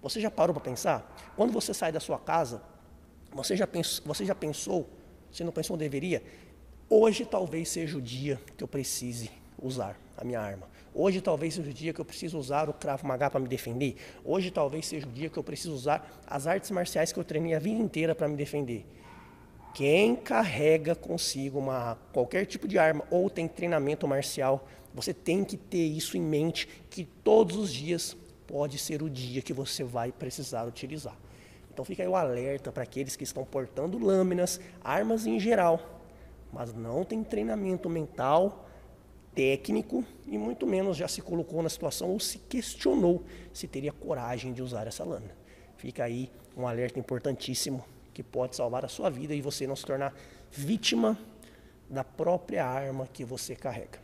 Você 0.00 0.20
já 0.20 0.30
parou 0.30 0.54
para 0.54 0.62
pensar? 0.62 1.32
Quando 1.36 1.52
você 1.52 1.74
sai 1.74 1.90
da 1.90 2.00
sua 2.00 2.18
casa, 2.18 2.62
você 3.32 3.56
já, 3.56 3.66
pensou, 3.66 4.04
você 4.06 4.24
já 4.24 4.34
pensou, 4.34 4.88
se 5.32 5.42
não 5.42 5.50
pensou, 5.50 5.76
deveria, 5.76 6.22
hoje 6.88 7.24
talvez 7.24 7.68
seja 7.68 7.98
o 7.98 8.02
dia 8.02 8.40
que 8.56 8.62
eu 8.62 8.68
precise 8.68 9.30
usar 9.66 9.98
a 10.16 10.24
minha 10.24 10.40
arma. 10.40 10.68
Hoje 10.94 11.20
talvez 11.20 11.54
seja 11.54 11.70
o 11.70 11.72
dia 11.72 11.92
que 11.92 12.00
eu 12.00 12.04
preciso 12.04 12.38
usar 12.38 12.68
o 12.68 12.72
Krav 12.72 13.02
Maga 13.04 13.28
para 13.28 13.40
me 13.40 13.48
defender. 13.48 13.96
Hoje 14.24 14.50
talvez 14.50 14.86
seja 14.86 15.06
o 15.06 15.10
dia 15.10 15.28
que 15.28 15.36
eu 15.36 15.42
preciso 15.42 15.74
usar 15.74 16.22
as 16.26 16.46
artes 16.46 16.70
marciais 16.70 17.12
que 17.12 17.18
eu 17.18 17.24
treinei 17.24 17.54
a 17.54 17.58
vida 17.58 17.80
inteira 17.80 18.14
para 18.14 18.28
me 18.28 18.36
defender. 18.36 18.86
Quem 19.74 20.14
carrega 20.14 20.94
consigo 20.94 21.58
uma, 21.58 21.98
qualquer 22.12 22.46
tipo 22.46 22.68
de 22.68 22.78
arma 22.78 23.04
ou 23.10 23.28
tem 23.28 23.48
treinamento 23.48 24.06
marcial, 24.06 24.68
você 24.94 25.12
tem 25.12 25.44
que 25.44 25.56
ter 25.56 25.84
isso 25.84 26.16
em 26.16 26.20
mente 26.20 26.68
que 26.88 27.04
todos 27.04 27.56
os 27.56 27.72
dias 27.72 28.16
pode 28.46 28.78
ser 28.78 29.02
o 29.02 29.10
dia 29.10 29.42
que 29.42 29.52
você 29.52 29.82
vai 29.82 30.12
precisar 30.12 30.64
utilizar. 30.64 31.16
Então 31.72 31.84
fica 31.84 32.04
aí 32.04 32.08
o 32.08 32.14
alerta 32.14 32.70
para 32.70 32.84
aqueles 32.84 33.16
que 33.16 33.24
estão 33.24 33.44
portando 33.44 33.98
lâminas, 33.98 34.60
armas 34.80 35.26
em 35.26 35.40
geral, 35.40 35.80
mas 36.52 36.72
não 36.72 37.04
tem 37.04 37.24
treinamento 37.24 37.90
mental 37.90 38.64
técnico 39.34 40.04
e 40.26 40.38
muito 40.38 40.66
menos 40.66 40.96
já 40.96 41.08
se 41.08 41.20
colocou 41.20 41.62
na 41.62 41.68
situação 41.68 42.10
ou 42.10 42.20
se 42.20 42.38
questionou 42.38 43.24
se 43.52 43.66
teria 43.66 43.92
coragem 43.92 44.52
de 44.52 44.62
usar 44.62 44.86
essa 44.86 45.04
lâmina. 45.04 45.34
Fica 45.76 46.04
aí 46.04 46.30
um 46.56 46.66
alerta 46.66 46.98
importantíssimo 46.98 47.84
que 48.12 48.22
pode 48.22 48.56
salvar 48.56 48.84
a 48.84 48.88
sua 48.88 49.10
vida 49.10 49.34
e 49.34 49.42
você 49.42 49.66
não 49.66 49.74
se 49.74 49.84
tornar 49.84 50.14
vítima 50.50 51.18
da 51.90 52.04
própria 52.04 52.64
arma 52.64 53.08
que 53.12 53.24
você 53.24 53.54
carrega. 53.54 53.98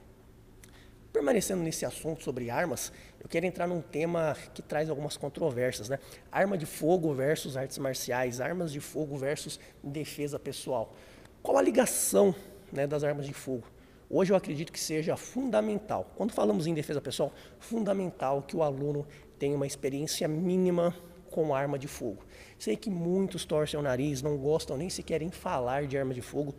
Permanecendo 1.12 1.62
nesse 1.62 1.84
assunto 1.84 2.22
sobre 2.22 2.50
armas, 2.50 2.92
eu 3.20 3.28
quero 3.28 3.44
entrar 3.44 3.66
num 3.66 3.80
tema 3.80 4.36
que 4.54 4.62
traz 4.62 4.88
algumas 4.88 5.16
controvérsias, 5.16 5.88
né? 5.88 5.98
Arma 6.30 6.56
de 6.56 6.66
fogo 6.66 7.12
versus 7.12 7.56
artes 7.56 7.78
marciais, 7.78 8.40
armas 8.40 8.70
de 8.70 8.78
fogo 8.78 9.16
versus 9.16 9.58
defesa 9.82 10.38
pessoal. 10.38 10.94
Qual 11.42 11.56
a 11.56 11.62
ligação 11.62 12.34
né, 12.72 12.86
das 12.86 13.02
armas 13.02 13.26
de 13.26 13.32
fogo? 13.32 13.64
Hoje 14.12 14.32
eu 14.32 14.36
acredito 14.36 14.72
que 14.72 14.80
seja 14.80 15.16
fundamental, 15.16 16.10
quando 16.16 16.32
falamos 16.32 16.66
em 16.66 16.74
defesa 16.74 17.00
pessoal, 17.00 17.32
fundamental 17.60 18.42
que 18.42 18.56
o 18.56 18.62
aluno 18.64 19.06
tenha 19.38 19.54
uma 19.54 19.68
experiência 19.68 20.26
mínima 20.26 20.92
com 21.30 21.54
arma 21.54 21.78
de 21.78 21.86
fogo. 21.86 22.24
Sei 22.58 22.76
que 22.76 22.90
muitos 22.90 23.44
torcem 23.44 23.78
o 23.78 23.82
nariz, 23.84 24.20
não 24.20 24.36
gostam 24.36 24.76
nem 24.76 24.90
se 24.90 25.04
querem 25.04 25.30
falar 25.30 25.86
de 25.86 25.96
arma 25.96 26.12
de 26.12 26.20
fogo, 26.20 26.56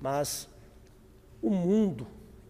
mas 0.00 0.48
o 1.42 1.50
mundo 1.50 2.06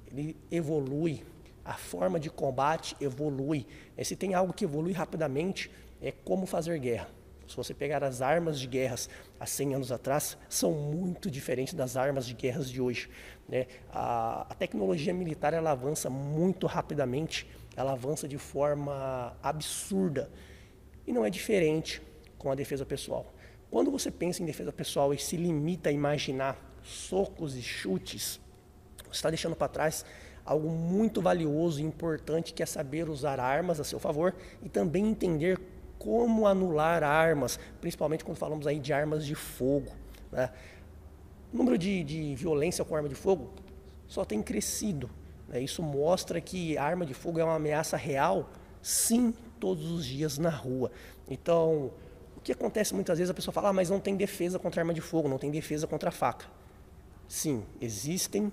ele 0.07 0.37
evolui, 0.53 1.25
a 1.65 1.75
forma 1.75 2.21
de 2.21 2.31
combate 2.31 2.97
evolui. 3.01 3.67
E 3.99 4.05
se 4.05 4.15
tem 4.15 4.35
algo 4.35 4.53
que 4.53 4.65
evolui 4.65 4.93
rapidamente, 4.93 5.69
é 6.01 6.13
como 6.13 6.47
fazer 6.47 6.79
guerra. 6.79 7.09
Se 7.47 7.57
você 7.57 7.75
pegar 7.75 8.03
as 8.03 8.23
armas 8.23 8.59
de 8.59 8.67
guerras 8.67 9.09
há 9.39 9.47
100 9.47 9.75
anos 9.75 9.93
atrás, 9.93 10.39
são 10.49 10.73
muito 10.73 11.31
diferentes 11.31 11.75
das 11.75 11.97
armas 11.97 12.27
de 12.27 12.35
guerras 12.35 12.71
de 12.71 12.81
hoje. 12.81 13.11
Né? 13.49 13.67
A, 13.93 14.47
a 14.51 14.55
tecnologia 14.55 15.13
militar 15.13 15.53
ela 15.53 15.71
avança 15.71 16.09
muito 16.09 16.67
rapidamente, 16.67 17.49
ela 17.77 17.93
avança 17.93 18.27
de 18.27 18.39
forma 18.39 19.37
absurda. 19.43 20.31
E 21.07 21.13
não 21.13 21.25
é 21.25 21.31
diferente 21.31 22.01
com 22.39 22.51
a 22.51 22.55
defesa 22.55 22.85
pessoal. 22.85 23.33
Quando 23.71 23.91
você 23.91 24.11
pensa 24.11 24.43
em 24.43 24.47
defesa 24.47 24.73
pessoal 24.73 25.13
e 25.13 25.19
se 25.19 25.37
limita 25.37 25.89
a 25.89 25.93
imaginar 25.93 26.57
socos 26.83 27.57
e 27.57 27.63
chutes, 27.63 28.41
você 29.05 29.19
está 29.19 29.31
deixando 29.31 29.57
para 29.57 29.69
trás 29.69 30.05
algo 30.45 30.69
muito 30.69 31.23
valioso 31.23 31.81
e 31.81 31.83
importante 31.83 32.53
que 32.53 32.63
é 32.63 32.67
saber 32.67 33.09
usar 33.09 33.41
armas 33.41 33.81
a 33.81 33.85
seu 33.85 33.99
favor 33.99 34.35
e 34.63 34.69
também 34.69 35.07
entender 35.07 35.59
como 35.99 36.47
anular 36.47 37.03
armas, 37.03 37.59
principalmente 37.81 38.25
quando 38.25 38.37
falamos 38.37 38.67
aí 38.67 38.79
de 38.79 38.93
armas 38.93 39.25
de 39.25 39.35
fogo. 39.35 39.91
Né? 40.31 40.51
O 41.55 41.57
número 41.57 41.79
de, 41.79 42.03
de 42.03 42.35
violência 42.35 42.85
com 42.85 42.97
arma 42.97 43.09
de 43.09 43.15
fogo 43.15 43.53
só 44.09 44.25
tem 44.25 44.43
crescido. 44.43 45.09
Né? 45.49 45.61
Isso 45.61 45.85
mostra 45.85 46.41
que 46.41 46.77
a 46.77 46.83
arma 46.83 47.07
de 47.07 47.15
fogo 47.15 47.39
é 47.39 47.45
uma 47.45 47.55
ameaça 47.55 47.97
real, 47.97 48.51
sim, 48.83 49.33
todos 49.61 49.89
os 49.89 50.05
dias 50.05 50.37
na 50.37 50.51
rua. 50.51 50.91
Então, 51.31 51.93
o 52.37 52.41
que 52.41 52.51
acontece 52.51 52.93
muitas 52.93 53.19
vezes, 53.19 53.31
a 53.31 53.35
pessoa 53.35 53.53
fala, 53.53 53.69
ah, 53.69 53.73
mas 53.73 53.89
não 53.89 54.01
tem 54.01 54.17
defesa 54.17 54.59
contra 54.59 54.83
arma 54.83 54.93
de 54.93 55.01
fogo, 55.01 55.29
não 55.29 55.39
tem 55.39 55.49
defesa 55.49 55.87
contra 55.87 56.11
faca. 56.11 56.47
Sim, 57.29 57.63
existem 57.81 58.53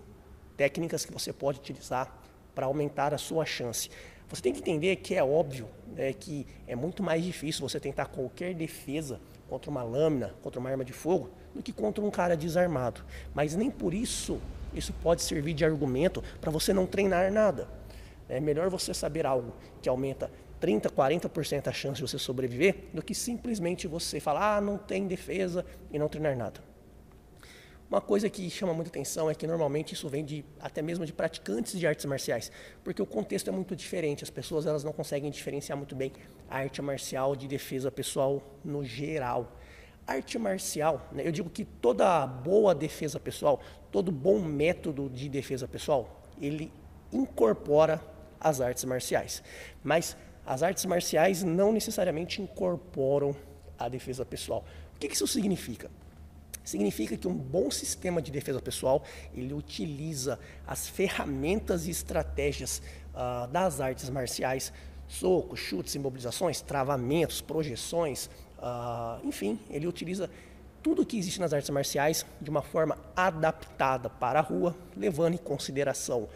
técnicas 0.55 1.03
que 1.03 1.12
você 1.12 1.34
pode 1.34 1.58
utilizar 1.58 2.15
para 2.53 2.67
aumentar 2.67 3.15
a 3.15 3.17
sua 3.17 3.48
chance. 3.48 3.89
Você 4.29 4.43
tem 4.43 4.53
que 4.53 4.60
entender 4.60 4.98
que 4.98 5.15
é 5.15 5.24
óbvio 5.24 5.67
né, 5.88 6.13
que 6.13 6.46
é 6.67 6.75
muito 6.75 7.01
mais 7.01 7.24
difícil 7.24 7.67
você 7.67 7.79
tentar 7.79 8.05
qualquer 8.05 8.53
defesa 8.53 9.20
contra 9.50 9.72
uma 9.72 9.81
lâmina, 9.81 10.36
contra 10.43 10.60
uma 10.60 10.70
arma 10.70 10.86
de 10.86 10.93
fogo, 10.93 11.31
do 11.53 11.62
que 11.62 11.72
contra 11.72 12.03
um 12.03 12.12
cara 12.12 12.36
desarmado. 12.36 13.03
Mas 13.34 13.55
nem 13.55 13.70
por 13.70 13.93
isso 13.93 14.39
isso 14.74 14.93
pode 15.01 15.22
servir 15.22 15.53
de 15.53 15.65
argumento 15.65 16.24
para 16.39 16.51
você 16.51 16.74
não 16.74 16.86
treinar 16.86 17.31
nada. 17.31 17.67
É 18.29 18.39
melhor 18.39 18.70
você 18.70 18.93
saber 18.93 19.25
algo 19.25 19.53
que 19.81 19.89
aumenta 19.89 20.31
30, 20.60 20.89
40% 20.89 21.67
a 21.67 21.74
chance 21.74 21.96
de 21.96 22.01
você 22.01 22.17
sobreviver 22.17 22.86
do 22.93 23.01
que 23.01 23.13
simplesmente 23.13 23.88
você 23.88 24.20
falar, 24.20 24.58
ah, 24.58 24.62
não 24.62 24.77
tem 24.77 25.08
defesa 25.08 25.65
e 25.91 26.00
não 26.00 26.08
treinar 26.08 26.38
nada. 26.38 26.62
Uma 27.89 28.00
coisa 28.00 28.29
que 28.29 28.50
chama 28.50 28.74
muita 28.74 28.89
atenção 28.89 29.29
é 29.29 29.36
que 29.36 29.46
normalmente 29.46 29.93
isso 29.93 30.08
vem 30.08 30.24
de 30.24 30.46
até 30.62 30.81
mesmo 30.81 31.05
de 31.05 31.12
praticantes 31.12 31.77
de 31.77 31.86
artes 31.86 32.05
marciais, 32.05 32.50
porque 32.86 33.01
o 33.01 33.05
contexto 33.05 33.50
é 33.50 33.51
muito 33.51 33.75
diferente. 33.75 34.24
As 34.24 34.29
pessoas 34.29 34.65
elas 34.65 34.81
não 34.81 34.93
conseguem 34.93 35.29
diferenciar 35.29 35.77
muito 35.77 35.93
bem 35.93 36.13
a 36.50 36.60
arte 36.60 36.81
marcial 36.81 37.36
de 37.36 37.50
defesa 37.50 37.91
pessoal 37.91 38.41
no 38.63 38.86
geral. 38.86 39.60
Arte 40.05 40.38
marcial, 40.38 41.08
né, 41.12 41.25
eu 41.25 41.31
digo 41.31 41.50
que 41.50 41.63
toda 41.63 42.25
boa 42.25 42.74
defesa 42.75 43.20
pessoal, 43.20 43.62
todo 43.91 44.12
bom 44.12 44.39
método 44.39 45.10
de 45.10 45.29
defesa 45.29 45.67
pessoal, 45.67 46.22
ele 46.41 46.72
incorpora 47.13 48.01
as 48.39 48.60
artes 48.60 48.84
marciais. 48.84 49.43
Mas 49.84 50.17
as 50.46 50.63
artes 50.63 50.86
marciais 50.86 51.43
não 51.43 51.72
necessariamente 51.72 52.41
incorporam 52.41 53.36
a 53.77 53.88
defesa 53.88 54.25
pessoal. 54.25 54.65
O 54.96 55.00
que 55.00 55.08
isso 55.08 55.27
significa? 55.27 55.89
Significa 56.63 57.17
que 57.17 57.27
um 57.27 57.34
bom 57.34 57.72
sistema 57.72 58.22
de 58.22 58.31
defesa 58.31 58.62
pessoal 58.62 59.03
ele 59.34 59.53
utiliza 59.53 60.39
as 60.65 60.88
ferramentas 60.88 61.88
e 61.88 61.91
estratégias 61.91 62.81
uh, 63.13 63.48
das 63.48 63.81
artes 63.81 64.10
marciais, 64.10 64.72
socos, 65.08 65.60
chutes, 65.60 65.96
imobilizações, 65.96 66.62
travamentos, 66.62 67.41
projeções, 67.41 68.29
uh, 68.62 69.25
enfim, 69.25 69.60
ele 69.70 69.88
utiliza 69.88 70.30
tudo 70.82 71.06
que 71.06 71.18
existe 71.18 71.39
nas 71.39 71.53
artes 71.53 71.70
marciais 71.70 72.25
de 72.39 72.50
uma 72.50 72.62
forma 72.62 72.98
adaptada 73.15 74.10
para 74.10 74.39
a 74.39 74.41
rua, 74.41 74.75
levando 74.96 75.36
em 75.36 75.38
consideração 75.38 76.27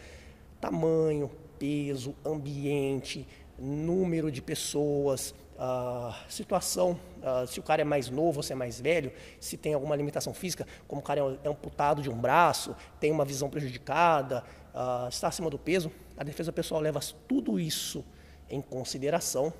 tamanho, 0.60 1.30
peso, 1.58 2.14
ambiente, 2.24 3.26
número 3.58 4.30
de 4.30 4.42
pessoas, 4.42 5.34
uh, 5.56 6.14
situação, 6.28 6.98
uh, 7.18 7.46
se 7.46 7.58
o 7.60 7.62
cara 7.62 7.82
é 7.82 7.84
mais 7.84 8.08
novo 8.08 8.38
ou 8.38 8.42
se 8.42 8.52
é 8.52 8.56
mais 8.56 8.80
velho, 8.80 9.12
se 9.40 9.56
tem 9.56 9.74
alguma 9.74 9.96
limitação 9.96 10.32
física, 10.32 10.66
como 10.86 11.00
o 11.00 11.04
cara 11.04 11.38
é 11.42 11.48
amputado 11.48 12.02
de 12.02 12.10
um 12.10 12.16
braço, 12.16 12.74
tem 13.00 13.10
uma 13.10 13.24
visão 13.24 13.48
prejudicada, 13.48 14.44
uh, 14.74 15.08
está 15.08 15.28
acima 15.28 15.50
do 15.50 15.58
peso, 15.58 15.90
a 16.16 16.24
defesa 16.24 16.52
pessoal 16.52 16.80
leva 16.80 17.00
tudo 17.26 17.58
isso 17.58 18.04
em 18.48 18.60
consideração, 18.60 19.52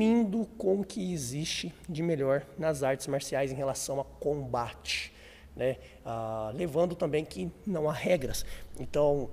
unindo 0.00 0.46
com 0.56 0.80
o 0.80 0.84
que 0.84 1.12
existe 1.12 1.74
de 1.86 2.02
melhor 2.02 2.46
nas 2.56 2.82
artes 2.82 3.06
marciais 3.06 3.52
em 3.52 3.54
relação 3.54 4.00
a 4.00 4.04
combate. 4.04 5.12
Né? 5.54 5.76
levando 6.54 6.94
também 6.94 7.22
que 7.22 7.52
não 7.66 7.90
há 7.90 7.92
regras. 7.92 8.46
Então, 8.78 9.28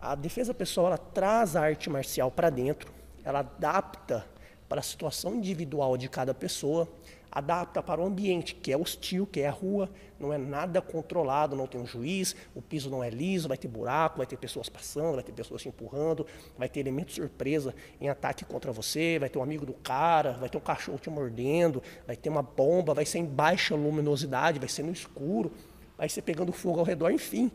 a 0.00 0.14
defesa 0.14 0.54
pessoal 0.54 0.86
ela 0.86 0.96
traz 0.96 1.54
a 1.54 1.60
arte 1.60 1.90
marcial 1.90 2.30
para 2.30 2.48
dentro, 2.48 2.90
ela 3.22 3.40
adapta 3.40 4.24
para 4.70 4.80
a 4.80 4.82
situação 4.82 5.34
individual 5.34 5.98
de 5.98 6.08
cada 6.08 6.32
pessoa, 6.32 6.88
adapta 7.30 7.82
para 7.82 8.00
o 8.00 8.06
ambiente, 8.06 8.54
que 8.54 8.72
é 8.72 8.76
hostil, 8.76 9.26
que 9.26 9.40
é 9.40 9.48
a 9.48 9.50
rua, 9.50 9.90
não 10.18 10.32
é 10.32 10.38
nada 10.38 10.80
controlado, 10.80 11.54
não 11.54 11.66
tem 11.66 11.80
um 11.80 11.86
juiz, 11.86 12.34
o 12.54 12.62
piso 12.62 12.88
não 12.88 13.04
é 13.04 13.10
liso, 13.10 13.48
vai 13.48 13.58
ter 13.58 13.68
buraco, 13.68 14.18
vai 14.18 14.26
ter 14.26 14.36
pessoas 14.36 14.68
passando, 14.68 15.14
vai 15.14 15.22
ter 15.22 15.32
pessoas 15.32 15.62
te 15.62 15.68
empurrando, 15.68 16.26
vai 16.56 16.68
ter 16.68 16.80
elemento 16.80 17.12
surpresa 17.12 17.74
em 18.00 18.08
ataque 18.08 18.44
contra 18.44 18.72
você, 18.72 19.18
vai 19.18 19.28
ter 19.28 19.38
um 19.38 19.42
amigo 19.42 19.66
do 19.66 19.74
cara, 19.74 20.32
vai 20.32 20.48
ter 20.48 20.56
um 20.56 20.62
cachorro 20.62 20.98
te 20.98 21.10
mordendo, 21.10 21.82
vai 22.06 22.16
ter 22.16 22.28
uma 22.28 22.42
bomba, 22.42 22.94
vai 22.94 23.04
ser 23.04 23.18
em 23.18 23.26
baixa 23.26 23.74
luminosidade, 23.74 24.58
vai 24.58 24.68
ser 24.68 24.82
no 24.82 24.92
escuro, 24.92 25.52
vai 25.98 26.08
ser 26.08 26.22
pegando 26.22 26.52
fogo 26.52 26.78
ao 26.78 26.86
redor, 26.86 27.10
enfim, 27.10 27.50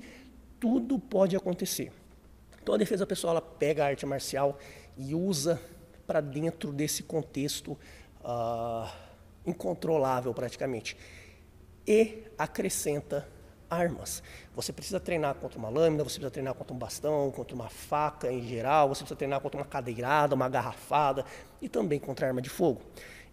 tudo 0.60 1.00
pode 1.00 1.36
acontecer. 1.36 1.92
Então 2.62 2.75
a 2.75 2.78
defesa 2.78 3.08
pessoal 3.08 3.32
ela 3.32 3.42
pega 3.42 3.84
a 3.84 3.88
arte 3.88 4.06
marcial 4.06 4.60
e 4.96 5.16
usa 5.16 5.60
para 6.06 6.22
dentro 6.22 6.72
desse 6.72 7.04
contexto 7.04 7.78
uh, 8.24 8.88
incontrolável 9.45 10.33
praticamente. 10.33 10.98
E 11.88 12.24
acrescenta 12.38 13.27
armas. 13.69 14.21
Você 14.53 14.74
precisa 14.74 15.00
treinar 15.00 15.36
contra 15.36 15.57
uma 15.57 15.69
lâmina, 15.69 16.03
você 16.03 16.15
precisa 16.15 16.29
treinar 16.29 16.53
contra 16.53 16.74
um 16.74 16.77
bastão, 16.77 17.31
contra 17.31 17.55
uma 17.55 17.69
faca 17.69 18.31
em 18.31 18.45
geral, 18.45 18.89
você 18.89 19.00
precisa 19.00 19.15
treinar 19.15 19.39
contra 19.39 19.57
uma 19.57 19.65
cadeirada, 19.65 20.36
uma 20.36 20.50
garrafada 20.50 21.25
e 21.62 21.69
também 21.69 21.98
contra 21.98 22.27
arma 22.27 22.41
de 22.41 22.50
fogo. 22.50 22.81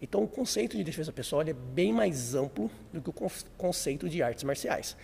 Então 0.01 0.23
o 0.23 0.29
conceito 0.29 0.77
de 0.77 0.85
defesa 0.85 1.13
pessoal 1.13 1.43
é 1.43 1.53
bem 1.53 1.93
mais 1.93 2.37
amplo 2.37 2.71
do 2.93 3.03
que 3.03 3.11
o 3.11 3.31
conceito 3.57 4.09
de 4.09 4.23
artes 4.23 4.45
marciais. 4.45 4.97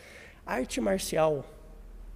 A 0.46 0.54
arte 0.54 0.80
marcial, 0.80 1.44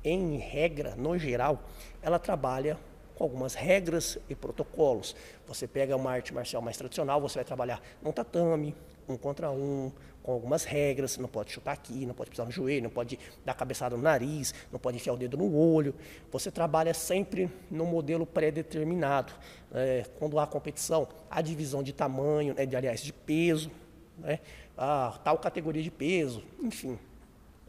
em 0.04 0.36
regra, 0.36 0.94
no 0.94 1.18
geral, 1.18 1.64
ela 2.00 2.20
trabalha 2.20 2.78
com 3.18 3.24
algumas 3.24 3.54
regras 3.54 4.16
e 4.30 4.34
protocolos. 4.34 5.16
Você 5.48 5.66
pega 5.66 5.96
uma 5.96 6.12
arte 6.12 6.32
marcial 6.32 6.62
mais 6.62 6.76
tradicional, 6.76 7.20
você 7.20 7.34
vai 7.34 7.44
trabalhar 7.44 7.82
num 8.00 8.12
tatame, 8.12 8.76
um 9.08 9.16
contra 9.16 9.50
um, 9.50 9.90
com 10.22 10.30
algumas 10.30 10.62
regras, 10.62 11.18
não 11.18 11.28
pode 11.28 11.50
chutar 11.50 11.72
aqui, 11.72 12.06
não 12.06 12.14
pode 12.14 12.30
pisar 12.30 12.46
no 12.46 12.52
joelho, 12.52 12.84
não 12.84 12.90
pode 12.90 13.18
dar 13.44 13.54
cabeçada 13.54 13.96
no 13.96 14.02
nariz, 14.02 14.54
não 14.70 14.78
pode 14.78 14.98
enfiar 14.98 15.14
o 15.14 15.16
dedo 15.16 15.36
no 15.36 15.52
olho. 15.52 15.94
Você 16.30 16.48
trabalha 16.48 16.94
sempre 16.94 17.50
no 17.68 17.84
modelo 17.84 18.24
pré-determinado. 18.24 19.32
É, 19.74 20.04
quando 20.20 20.38
há 20.38 20.46
competição, 20.46 21.08
a 21.28 21.42
divisão 21.42 21.82
de 21.82 21.92
tamanho, 21.92 22.54
né, 22.54 22.66
de, 22.66 22.76
aliás, 22.76 23.00
de 23.00 23.12
peso, 23.12 23.68
né, 24.16 24.38
a 24.76 25.18
tal 25.24 25.38
categoria 25.38 25.82
de 25.82 25.90
peso, 25.90 26.44
enfim. 26.62 26.96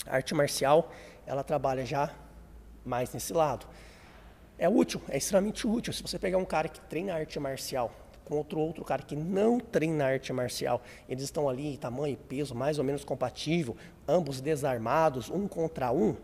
A 0.06 0.18
arte 0.18 0.36
marcial, 0.36 0.92
ela 1.26 1.44
trabalha 1.44 1.84
já 1.86 2.14
mais 2.86 3.12
nesse 3.12 3.34
lado 3.34 3.66
é 4.60 4.68
útil, 4.68 5.02
é 5.08 5.18
extremamente 5.18 5.66
útil. 5.66 5.94
Se 5.94 6.04
você 6.04 6.20
pegar 6.20 6.38
um 6.38 6.46
cara 6.46 6.68
que 6.68 6.82
treina 6.82 7.14
arte 7.14 7.40
marcial 7.40 7.92
contra 8.26 8.60
outro 8.60 8.84
cara 8.86 9.02
que 9.02 9.16
não 9.16 9.60
treina 9.60 10.06
arte 10.06 10.32
marcial, 10.32 10.84
eles 11.08 11.24
estão 11.24 11.50
ali 11.50 11.74
em 11.74 11.78
tamanho 11.78 12.14
e 12.14 12.16
peso 12.16 12.54
mais 12.54 12.78
ou 12.78 12.84
menos 12.84 13.04
compatível, 13.04 13.76
ambos 14.08 14.40
desarmados, 14.40 15.30
um 15.30 15.48
contra 15.48 15.92
um, 15.92 16.16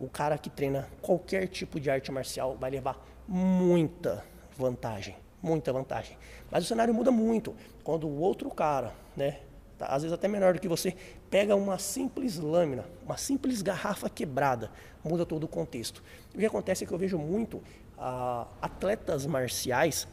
o 0.00 0.08
cara 0.08 0.36
que 0.36 0.50
treina 0.50 0.88
qualquer 1.00 1.46
tipo 1.46 1.78
de 1.78 1.90
arte 1.90 2.10
marcial 2.10 2.56
vai 2.58 2.70
levar 2.70 3.06
muita 3.28 4.24
vantagem, 4.56 5.16
muita 5.40 5.72
vantagem. 5.72 6.16
Mas 6.50 6.64
o 6.64 6.66
cenário 6.66 6.94
muda 6.94 7.10
muito 7.10 7.54
quando 7.84 8.08
o 8.08 8.18
outro 8.18 8.50
cara, 8.50 8.92
né, 9.16 9.40
tá, 9.78 9.86
às 9.86 10.02
vezes 10.02 10.12
até 10.12 10.28
menor 10.28 10.54
do 10.54 10.60
que 10.60 10.68
você, 10.68 10.94
pega 11.30 11.54
uma 11.54 11.78
simples 11.78 12.36
lâmina, 12.38 12.84
uma 13.04 13.16
simples 13.16 13.62
garrafa 13.62 14.10
quebrada, 14.10 14.70
muda 15.02 15.24
todo 15.24 15.44
o 15.44 15.48
contexto. 15.48 16.02
O 16.34 16.38
que 16.38 16.46
acontece 16.46 16.84
é 16.84 16.86
que 16.86 16.92
eu 16.92 16.98
vejo 16.98 17.18
muito 17.18 17.62
ah, 17.96 18.46
atletas 18.60 19.24
marciais 19.26 20.08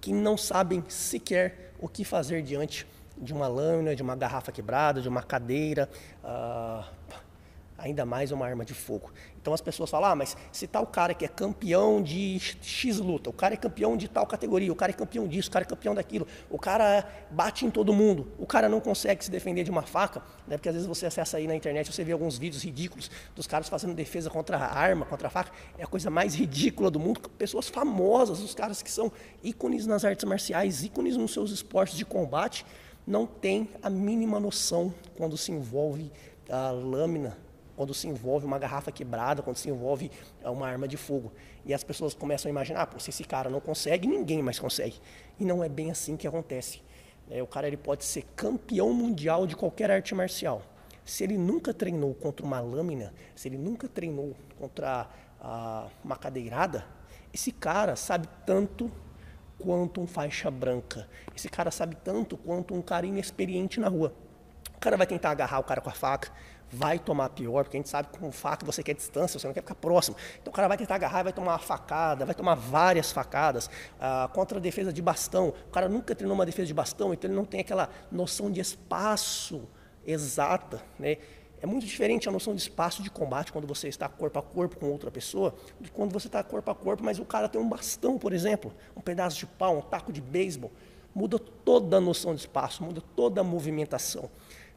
que 0.00 0.12
não 0.12 0.36
sabem 0.36 0.84
sequer 0.88 1.72
o 1.78 1.88
que 1.88 2.04
fazer 2.04 2.42
diante 2.42 2.86
de 3.16 3.32
uma 3.32 3.46
lâmina, 3.46 3.94
de 3.94 4.02
uma 4.02 4.16
garrafa 4.16 4.50
quebrada, 4.50 5.00
de 5.00 5.08
uma 5.08 5.22
cadeira. 5.22 5.88
Ah, 6.24 6.88
ainda 7.82 8.06
mais 8.06 8.30
uma 8.30 8.46
arma 8.46 8.64
de 8.64 8.72
fogo. 8.72 9.10
Então 9.40 9.52
as 9.52 9.60
pessoas 9.60 9.90
falam, 9.90 10.10
ah, 10.10 10.16
mas 10.16 10.36
se 10.52 10.66
tal 10.68 10.86
cara 10.86 11.12
que 11.14 11.24
é 11.24 11.28
campeão 11.28 12.00
de 12.00 12.38
X 12.38 12.98
luta, 12.98 13.28
o 13.28 13.32
cara 13.32 13.54
é 13.54 13.56
campeão 13.56 13.96
de 13.96 14.08
tal 14.08 14.24
categoria, 14.24 14.72
o 14.72 14.76
cara 14.76 14.92
é 14.92 14.94
campeão 14.94 15.26
disso, 15.26 15.48
o 15.48 15.52
cara 15.52 15.64
é 15.64 15.68
campeão 15.68 15.94
daquilo, 15.94 16.26
o 16.48 16.58
cara 16.58 17.04
bate 17.30 17.66
em 17.66 17.70
todo 17.70 17.92
mundo, 17.92 18.28
o 18.38 18.46
cara 18.46 18.68
não 18.68 18.80
consegue 18.80 19.24
se 19.24 19.30
defender 19.30 19.64
de 19.64 19.70
uma 19.70 19.82
faca, 19.82 20.22
né? 20.46 20.56
porque 20.56 20.68
às 20.68 20.74
vezes 20.76 20.86
você 20.86 21.06
acessa 21.06 21.38
aí 21.38 21.48
na 21.48 21.56
internet, 21.56 21.92
você 21.92 22.04
vê 22.04 22.12
alguns 22.12 22.38
vídeos 22.38 22.62
ridículos 22.62 23.10
dos 23.34 23.48
caras 23.48 23.68
fazendo 23.68 23.94
defesa 23.94 24.30
contra 24.30 24.56
a 24.56 24.78
arma, 24.78 25.04
contra 25.04 25.26
a 25.26 25.30
faca, 25.30 25.50
é 25.76 25.82
a 25.82 25.86
coisa 25.86 26.08
mais 26.08 26.34
ridícula 26.36 26.88
do 26.88 27.00
mundo, 27.00 27.20
pessoas 27.30 27.68
famosas, 27.68 28.40
os 28.40 28.54
caras 28.54 28.80
que 28.80 28.90
são 28.90 29.10
ícones 29.42 29.86
nas 29.86 30.04
artes 30.04 30.24
marciais, 30.24 30.84
ícones 30.84 31.16
nos 31.16 31.32
seus 31.32 31.50
esportes 31.50 31.98
de 31.98 32.04
combate, 32.04 32.64
não 33.04 33.26
têm 33.26 33.68
a 33.82 33.90
mínima 33.90 34.38
noção 34.38 34.94
quando 35.16 35.36
se 35.36 35.50
envolve 35.50 36.12
a 36.48 36.70
lâmina 36.70 37.36
quando 37.76 37.94
se 37.94 38.06
envolve 38.06 38.46
uma 38.46 38.58
garrafa 38.58 38.92
quebrada, 38.92 39.42
quando 39.42 39.56
se 39.56 39.68
envolve 39.68 40.10
é, 40.42 40.48
uma 40.48 40.66
arma 40.66 40.86
de 40.86 40.96
fogo. 40.96 41.32
E 41.64 41.72
as 41.72 41.82
pessoas 41.82 42.14
começam 42.14 42.48
a 42.48 42.50
imaginar, 42.50 42.88
ah, 42.92 42.98
se 42.98 43.10
esse 43.10 43.24
cara 43.24 43.48
não 43.48 43.60
consegue, 43.60 44.06
ninguém 44.06 44.42
mais 44.42 44.58
consegue. 44.58 45.00
E 45.38 45.44
não 45.44 45.62
é 45.62 45.68
bem 45.68 45.90
assim 45.90 46.16
que 46.16 46.26
acontece. 46.26 46.82
É, 47.30 47.42
o 47.42 47.46
cara 47.46 47.66
ele 47.66 47.76
pode 47.76 48.04
ser 48.04 48.22
campeão 48.36 48.92
mundial 48.92 49.46
de 49.46 49.56
qualquer 49.56 49.90
arte 49.90 50.14
marcial. 50.14 50.62
Se 51.04 51.24
ele 51.24 51.36
nunca 51.36 51.74
treinou 51.74 52.14
contra 52.14 52.44
uma 52.44 52.60
lâmina, 52.60 53.12
se 53.34 53.48
ele 53.48 53.58
nunca 53.58 53.88
treinou 53.88 54.36
contra 54.58 55.08
ah, 55.40 55.88
uma 56.04 56.16
cadeirada, 56.16 56.84
esse 57.32 57.50
cara 57.50 57.96
sabe 57.96 58.28
tanto 58.46 58.90
quanto 59.58 60.00
um 60.00 60.06
faixa 60.06 60.50
branca. 60.50 61.08
Esse 61.34 61.48
cara 61.48 61.70
sabe 61.70 61.96
tanto 61.96 62.36
quanto 62.36 62.74
um 62.74 62.82
cara 62.82 63.06
inexperiente 63.06 63.80
na 63.80 63.88
rua. 63.88 64.12
O 64.76 64.80
cara 64.80 64.96
vai 64.96 65.06
tentar 65.06 65.30
agarrar 65.30 65.60
o 65.60 65.64
cara 65.64 65.80
com 65.80 65.88
a 65.88 65.92
faca, 65.92 66.32
vai 66.72 66.98
tomar 66.98 67.28
pior, 67.28 67.64
porque 67.64 67.76
a 67.76 67.80
gente 67.80 67.90
sabe 67.90 68.08
que 68.08 68.18
com 68.18 68.32
faca 68.32 68.64
você 68.64 68.82
quer 68.82 68.94
distância, 68.94 69.38
você 69.38 69.46
não 69.46 69.52
quer 69.52 69.60
ficar 69.60 69.74
próximo. 69.74 70.16
Então 70.40 70.50
o 70.50 70.54
cara 70.54 70.66
vai 70.66 70.78
tentar 70.78 70.94
agarrar, 70.94 71.24
vai 71.24 71.32
tomar 71.32 71.52
uma 71.52 71.58
facada, 71.58 72.24
vai 72.24 72.34
tomar 72.34 72.54
várias 72.54 73.12
facadas. 73.12 73.68
Ah, 74.00 74.30
contra 74.32 74.56
a 74.56 74.60
defesa 74.60 74.90
de 74.90 75.02
bastão, 75.02 75.52
o 75.68 75.70
cara 75.70 75.88
nunca 75.88 76.14
treinou 76.14 76.34
uma 76.34 76.46
defesa 76.46 76.66
de 76.66 76.74
bastão, 76.74 77.12
então 77.12 77.28
ele 77.30 77.36
não 77.36 77.44
tem 77.44 77.60
aquela 77.60 77.90
noção 78.10 78.50
de 78.50 78.60
espaço 78.60 79.68
exata, 80.06 80.82
né? 80.98 81.18
É 81.60 81.66
muito 81.66 81.86
diferente 81.86 82.28
a 82.28 82.32
noção 82.32 82.56
de 82.56 82.60
espaço 82.60 83.04
de 83.04 83.10
combate 83.10 83.52
quando 83.52 83.68
você 83.68 83.86
está 83.86 84.08
corpo 84.08 84.36
a 84.36 84.42
corpo 84.42 84.76
com 84.80 84.90
outra 84.90 85.12
pessoa, 85.12 85.54
do 85.78 85.84
que 85.84 85.92
quando 85.92 86.12
você 86.12 86.26
está 86.26 86.42
corpo 86.42 86.68
a 86.68 86.74
corpo, 86.74 87.04
mas 87.04 87.20
o 87.20 87.24
cara 87.24 87.48
tem 87.48 87.60
um 87.60 87.68
bastão, 87.68 88.18
por 88.18 88.32
exemplo, 88.32 88.72
um 88.96 89.00
pedaço 89.00 89.38
de 89.38 89.46
pau, 89.46 89.78
um 89.78 89.80
taco 89.80 90.12
de 90.12 90.20
beisebol. 90.20 90.72
Muda 91.14 91.38
toda 91.38 91.98
a 91.98 92.00
noção 92.00 92.34
de 92.34 92.40
espaço, 92.40 92.82
muda 92.82 93.00
toda 93.14 93.42
a 93.42 93.44
movimentação. 93.44 94.28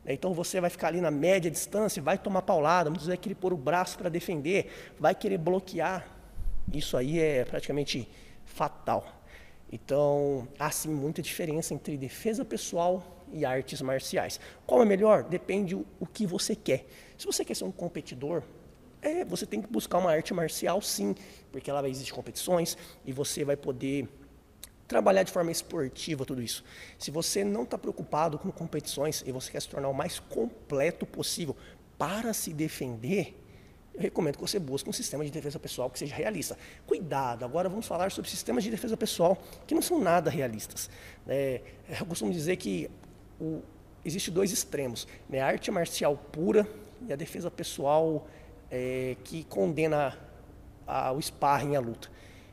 Né? 0.05 0.13
Então 0.13 0.33
você 0.33 0.61
vai 0.61 0.69
ficar 0.69 0.87
ali 0.89 1.01
na 1.01 1.11
média 1.11 1.49
distância, 1.49 2.01
vai 2.01 2.17
tomar 2.17 2.43
paulada, 2.43 2.89
muitas 2.89 3.07
vezes 3.07 3.17
vai 3.17 3.21
querer 3.21 3.35
pôr 3.35 3.51
o 3.51 3.57
braço 3.57 3.97
para 3.97 4.07
defender, 4.07 4.71
vai 4.99 5.15
querer 5.15 5.37
bloquear. 5.37 6.07
Isso 6.71 6.95
aí 6.95 7.19
é 7.19 7.43
praticamente 7.43 8.07
fatal. 8.45 9.05
Então, 9.71 10.47
há 10.59 10.69
sim 10.71 10.89
muita 10.89 11.21
diferença 11.21 11.73
entre 11.73 11.97
defesa 11.97 12.45
pessoal 12.45 13.03
e 13.33 13.43
artes 13.43 13.81
marciais. 13.81 14.39
Qual 14.65 14.81
é 14.81 14.85
melhor? 14.85 15.23
Depende 15.23 15.75
o, 15.75 16.05
que 16.05 16.25
você 16.25 16.55
quer. 16.55 16.85
Se 17.17 17.25
você 17.25 17.43
quer 17.43 17.55
ser 17.55 17.65
um 17.65 17.71
competidor, 17.71 18.43
é, 19.01 19.25
você 19.25 19.45
tem 19.45 19.61
que 19.61 19.67
buscar 19.67 19.97
uma 19.97 20.11
arte 20.11 20.33
marcial 20.33 20.81
sim, 20.81 21.15
porque 21.51 21.71
lá 21.71 21.81
vai 21.81 21.89
existir 21.89 22.13
competições 22.13 22.77
e 23.05 23.11
você 23.11 23.43
vai 23.43 23.55
poder 23.55 24.07
trabalhar 24.87 25.23
de 25.23 25.31
forma 25.31 25.51
esportiva 25.51 26.25
tudo 26.25 26.41
isso. 26.41 26.63
Se 26.97 27.11
você 27.11 27.43
não 27.43 27.63
está 27.63 27.77
preocupado 27.77 28.37
com 28.37 28.51
competições 28.51 29.23
e 29.25 29.31
você 29.31 29.51
quer 29.51 29.61
se 29.61 29.69
tornar 29.69 29.89
o 29.89 29.93
mais 29.93 30.19
completo 30.19 31.05
possível 31.05 31.55
para 31.97 32.33
se 32.33 32.53
defender, 32.53 33.35
eu 33.93 34.01
recomendo 34.01 34.35
que 34.35 34.41
você 34.41 34.59
busque 34.59 34.89
um 34.89 34.93
sistema 34.93 35.23
de 35.23 35.31
defesa 35.31 35.57
pessoal 35.57 35.89
que 35.89 35.97
seja 35.97 36.13
realista. 36.13 36.57
Cuidado, 36.85 37.45
agora 37.45 37.69
vamos 37.69 37.87
falar 37.87 38.11
sobre 38.11 38.29
sistemas 38.29 38.63
de 38.63 38.69
defesa 38.69 38.97
pessoal 38.97 39.37
que 39.65 39.73
não 39.73 39.81
são 39.81 39.99
nada 39.99 40.29
realistas. 40.29 40.89
É, 41.27 41.61
eu 41.99 42.05
costumo 42.05 42.31
dizer 42.31 42.57
que 42.57 42.89
o, 43.39 43.61
existe 44.03 44.29
dois 44.29 44.51
extremos, 44.51 45.07
né? 45.29 45.39
a 45.39 45.47
arte 45.47 45.71
marcial 45.71 46.17
pura 46.17 46.67
e 47.07 47.13
a 47.13 47.15
defesa 47.15 47.49
pessoal 47.49 48.27
é, 48.69 49.15
que 49.23 49.45
condena 49.45 50.17
a, 50.85 51.11
o 51.13 51.21
sparring, 51.21 51.75
a 51.75 51.79
luta. 51.79 52.09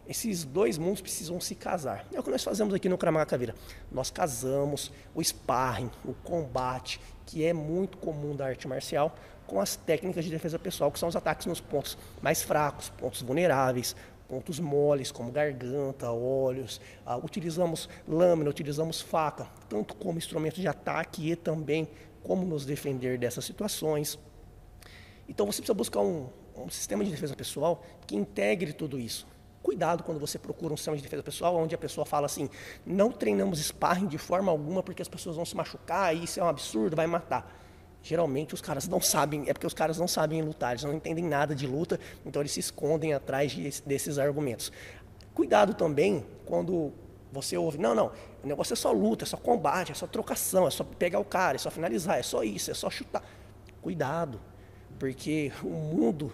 Esses 0.07 0.45
dois 0.45 0.79
mundos 0.79 1.01
precisam 1.01 1.41
se 1.41 1.55
casar. 1.55 2.07
É 2.13 2.19
o 2.19 2.23
que 2.23 2.31
nós 2.31 2.43
fazemos 2.43 2.75
aqui 2.75 2.89
no 2.89 2.99
Kramaga 2.99 3.27
Caveira. 3.27 3.55
Nós 3.91 4.11
casamos 4.11 4.91
o 5.15 5.23
sparring, 5.23 5.91
o 6.05 6.13
combate, 6.13 7.01
que 7.25 7.45
é 7.45 7.53
muito 7.53 7.97
comum 7.99 8.35
da 8.35 8.47
arte 8.47 8.67
marcial, 8.67 9.15
com 9.47 9.61
as 9.61 9.77
técnicas 9.77 10.25
de 10.25 10.31
defesa 10.31 10.59
pessoal, 10.59 10.91
que 10.91 10.99
são 10.99 11.09
os 11.09 11.15
ataques 11.15 11.47
nos 11.47 11.61
pontos 11.61 11.97
mais 12.21 12.43
fracos, 12.43 12.89
pontos 12.91 13.23
vulneráveis, 13.23 13.95
pontos 14.29 14.59
moles, 14.59 15.13
como 15.13 15.31
garganta, 15.31 16.11
olhos. 16.11 16.81
Ah, 17.07 17.17
utilizamos 17.17 17.89
lâmina, 18.09 18.51
utilizamos 18.51 19.01
faca, 19.01 19.47
tanto 19.69 19.95
como 19.95 20.19
instrumento 20.19 20.61
de 20.61 20.67
ataque 20.67 21.31
e 21.31 21.37
também 21.37 21.89
como 22.25 22.45
nos 22.45 22.65
defender 22.65 23.19
dessas 23.19 23.45
situações. 23.45 24.19
Então 25.29 25.47
você 25.47 25.59
precisa 25.59 25.75
buscar 25.75 26.01
um, 26.01 26.29
um 26.57 26.69
sistema 26.69 27.05
de 27.05 27.11
defesa 27.11 27.37
pessoal 27.37 27.85
que 28.07 28.17
integre 28.17 28.73
tudo 28.73 28.99
isso. 28.99 29.27
Cuidado 29.63 30.03
quando 30.03 30.19
você 30.19 30.39
procura 30.39 30.75
um 30.75 30.77
sistema 30.77 30.97
de 30.97 31.03
defesa 31.03 31.23
pessoal 31.23 31.57
onde 31.57 31.75
a 31.75 31.79
pessoa 31.79 32.05
fala 32.05 32.27
assim: 32.27 32.51
não 32.85 33.13
treinamos 33.13 33.61
sparring 33.61 34.07
de 34.07 34.19
forma 34.19 34.51
alguma 34.51 34.83
porque 34.83 35.03
as 35.03 35.09
pessoas 35.09 35.37
vão 35.37 35.45
se 35.45 35.57
machucar 35.57 36.15
isso 36.15 36.41
é 36.41 36.43
um 36.43 36.49
absurdo, 36.49 36.97
vai 36.97 37.07
matar. 37.07 37.61
Geralmente 38.03 38.53
os 38.53 38.61
caras 38.61 38.89
não 38.89 39.01
sabem, 39.01 39.45
é 39.49 39.53
porque 39.53 39.67
os 39.67 39.75
caras 39.75 39.97
não 39.97 40.09
sabem 40.09 40.43
lutar, 40.43 40.73
eles 40.73 40.83
não 40.83 40.93
entendem 40.93 41.25
nada 41.25 41.55
de 41.55 41.69
luta, 41.69 42.01
então 42.27 42.43
eles 42.43 42.51
se 42.51 42.59
escondem 42.59 43.15
atrás 43.15 43.53
de, 43.53 43.71
desses 43.87 44.19
argumentos. 44.19 44.73
Cuidado 45.33 45.75
também 45.75 46.27
quando 46.45 46.93
você 47.31 47.57
ouve: 47.57 47.79
não, 47.79 47.95
não, 47.95 48.11
o 48.43 48.47
negócio 48.47 48.73
é 48.73 48.77
só 48.77 48.91
luta, 48.91 49.25
é 49.25 49.27
só 49.27 49.37
combate, 49.37 49.93
é 49.93 49.95
só 49.95 50.09
trocação, 50.09 50.67
é 50.67 50.71
só 50.71 50.83
pegar 50.83 51.21
o 51.21 51.25
cara, 51.25 51.55
é 51.55 51.59
só 51.59 51.71
finalizar, 51.71 52.19
é 52.19 52.23
só 52.23 52.43
isso, 52.43 52.73
é 52.73 52.75
só 52.75 52.91
chutar. 52.91 53.23
Cuidado, 53.81 54.41
porque 54.99 55.53
o 55.63 55.69
mundo 55.69 56.33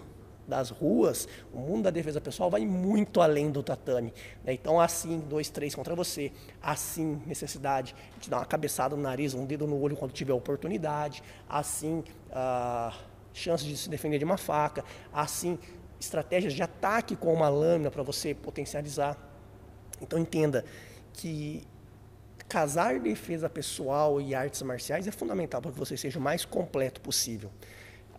das 0.49 0.69
ruas, 0.69 1.27
o 1.53 1.59
mundo 1.59 1.83
da 1.83 1.89
defesa 1.89 2.19
pessoal 2.19 2.49
vai 2.49 2.65
muito 2.65 3.21
além 3.21 3.49
do 3.49 3.63
tatame. 3.63 4.13
Né? 4.43 4.53
Então, 4.53 4.79
assim, 4.79 5.19
dois, 5.19 5.49
três 5.49 5.73
contra 5.75 5.95
você, 5.95 6.31
assim, 6.61 7.21
necessidade 7.25 7.95
de 8.19 8.29
dar 8.29 8.37
uma 8.37 8.45
cabeçada 8.45 8.95
no 8.95 9.01
nariz, 9.01 9.33
um 9.33 9.45
dedo 9.45 9.65
no 9.67 9.79
olho 9.79 9.95
quando 9.95 10.11
tiver 10.11 10.33
oportunidade, 10.33 11.23
assim, 11.47 12.03
ah, 12.31 12.93
chance 13.33 13.63
de 13.63 13.77
se 13.77 13.89
defender 13.89 14.17
de 14.17 14.25
uma 14.25 14.37
faca, 14.37 14.83
assim, 15.13 15.57
estratégias 15.99 16.53
de 16.53 16.63
ataque 16.63 17.15
com 17.15 17.33
uma 17.33 17.49
lâmina 17.49 17.91
para 17.91 18.03
você 18.03 18.33
potencializar. 18.33 19.17
Então, 20.01 20.17
entenda 20.17 20.65
que 21.13 21.63
casar 22.47 22.99
defesa 22.99 23.47
pessoal 23.47 24.19
e 24.19 24.33
artes 24.33 24.61
marciais 24.63 25.07
é 25.07 25.11
fundamental 25.11 25.61
para 25.61 25.71
que 25.71 25.77
você 25.77 25.95
seja 25.95 26.17
o 26.17 26.21
mais 26.21 26.43
completo 26.43 26.99
possível. 26.99 27.51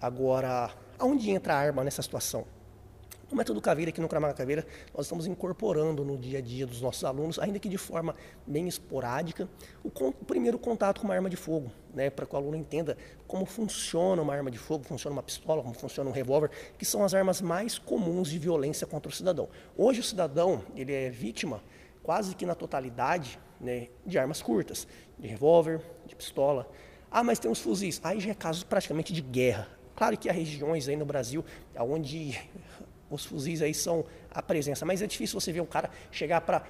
Agora, 0.00 0.70
Aonde 1.00 1.30
entra 1.30 1.54
a 1.54 1.56
arma 1.56 1.82
nessa 1.82 2.02
situação? 2.02 2.44
No 3.30 3.34
método 3.34 3.58
Caveira, 3.58 3.88
aqui 3.88 4.02
no 4.02 4.08
Cramaga 4.08 4.34
Caveira, 4.34 4.66
nós 4.94 5.06
estamos 5.06 5.26
incorporando 5.26 6.04
no 6.04 6.18
dia 6.18 6.40
a 6.40 6.42
dia 6.42 6.66
dos 6.66 6.82
nossos 6.82 7.02
alunos, 7.04 7.38
ainda 7.38 7.58
que 7.58 7.70
de 7.70 7.78
forma 7.78 8.14
bem 8.46 8.68
esporádica, 8.68 9.48
o, 9.82 9.88
o 9.88 10.12
primeiro 10.12 10.58
contato 10.58 11.00
com 11.00 11.06
uma 11.06 11.14
arma 11.14 11.30
de 11.30 11.36
fogo, 11.36 11.72
né, 11.94 12.10
para 12.10 12.26
que 12.26 12.34
o 12.34 12.36
aluno 12.36 12.54
entenda 12.54 12.98
como 13.26 13.46
funciona 13.46 14.20
uma 14.20 14.34
arma 14.34 14.50
de 14.50 14.58
fogo, 14.58 14.84
funciona 14.84 15.16
uma 15.16 15.22
pistola, 15.22 15.62
como 15.62 15.72
funciona 15.72 16.10
um 16.10 16.12
revólver, 16.12 16.50
que 16.76 16.84
são 16.84 17.02
as 17.02 17.14
armas 17.14 17.40
mais 17.40 17.78
comuns 17.78 18.28
de 18.28 18.38
violência 18.38 18.86
contra 18.86 19.10
o 19.10 19.14
cidadão. 19.14 19.48
Hoje 19.74 20.00
o 20.00 20.04
cidadão 20.04 20.62
ele 20.76 20.92
é 20.92 21.08
vítima 21.08 21.62
quase 22.02 22.34
que 22.36 22.44
na 22.44 22.54
totalidade 22.54 23.40
né, 23.58 23.88
de 24.04 24.18
armas 24.18 24.42
curtas, 24.42 24.86
de 25.18 25.26
revólver, 25.26 25.80
de 26.04 26.14
pistola. 26.14 26.70
Ah, 27.10 27.24
mas 27.24 27.38
tem 27.38 27.50
os 27.50 27.58
fuzis. 27.58 28.02
Aí 28.04 28.20
já 28.20 28.32
é 28.32 28.34
caso 28.34 28.66
praticamente 28.66 29.14
de 29.14 29.22
guerra. 29.22 29.79
Claro 30.00 30.16
que 30.16 30.30
há 30.30 30.32
regiões 30.32 30.88
aí 30.88 30.96
no 30.96 31.04
Brasil 31.04 31.44
onde 31.78 32.40
os 33.10 33.26
fuzis 33.26 33.60
aí 33.60 33.74
são 33.74 34.02
a 34.30 34.40
presença, 34.40 34.86
mas 34.86 35.02
é 35.02 35.06
difícil 35.06 35.38
você 35.38 35.52
ver 35.52 35.60
um 35.60 35.66
cara 35.66 35.90
chegar 36.10 36.40
para 36.40 36.64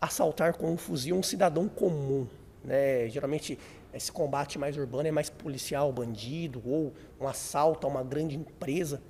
assaltar 0.00 0.56
com 0.56 0.72
um 0.72 0.78
fuzil 0.78 1.14
um 1.14 1.22
cidadão 1.22 1.68
comum. 1.68 2.26
Né? 2.64 3.06
Geralmente 3.10 3.58
esse 3.92 4.10
combate 4.10 4.58
mais 4.58 4.78
urbano 4.78 5.06
é 5.06 5.10
mais 5.10 5.28
policial, 5.28 5.92
bandido, 5.92 6.62
ou 6.64 6.94
um 7.20 7.28
assalto 7.28 7.86
a 7.86 7.90
uma 7.90 8.02
grande 8.02 8.34
empresa. 8.34 9.02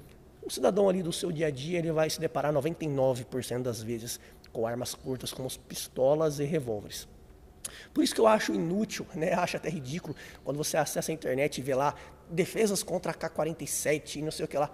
O 0.43 0.51
cidadão 0.51 0.89
ali 0.89 1.01
do 1.01 1.13
seu 1.13 1.31
dia 1.31 1.47
a 1.47 1.51
dia 1.53 1.79
ele 1.79 1.93
vai 1.93 2.11
se 2.11 2.19
deparar 2.19 2.53
99% 2.53 3.63
das 3.63 3.81
vezes 3.81 4.19
com 4.53 4.67
armas 4.67 4.97
curtas 4.97 5.33
como 5.33 5.49
pistolas 5.69 6.41
e 6.41 6.45
revólveres. 6.45 7.07
Por 7.93 8.05
isso 8.05 8.15
que 8.15 8.21
eu 8.21 8.27
acho 8.27 8.53
inútil, 8.53 9.07
né? 9.15 9.33
acho 9.39 9.57
até 9.57 9.69
ridículo, 9.69 10.15
quando 10.45 10.57
você 10.57 10.77
acessa 10.77 11.11
a 11.11 11.15
internet 11.15 11.59
e 11.59 11.63
vê 11.63 11.75
lá 11.75 11.95
defesas 12.29 12.83
contra 12.83 13.13
a 13.13 13.15
K-47 13.15 14.17
e 14.17 14.23
não 14.23 14.31
sei 14.31 14.45
o 14.45 14.49
que 14.49 14.57
lá. 14.57 14.71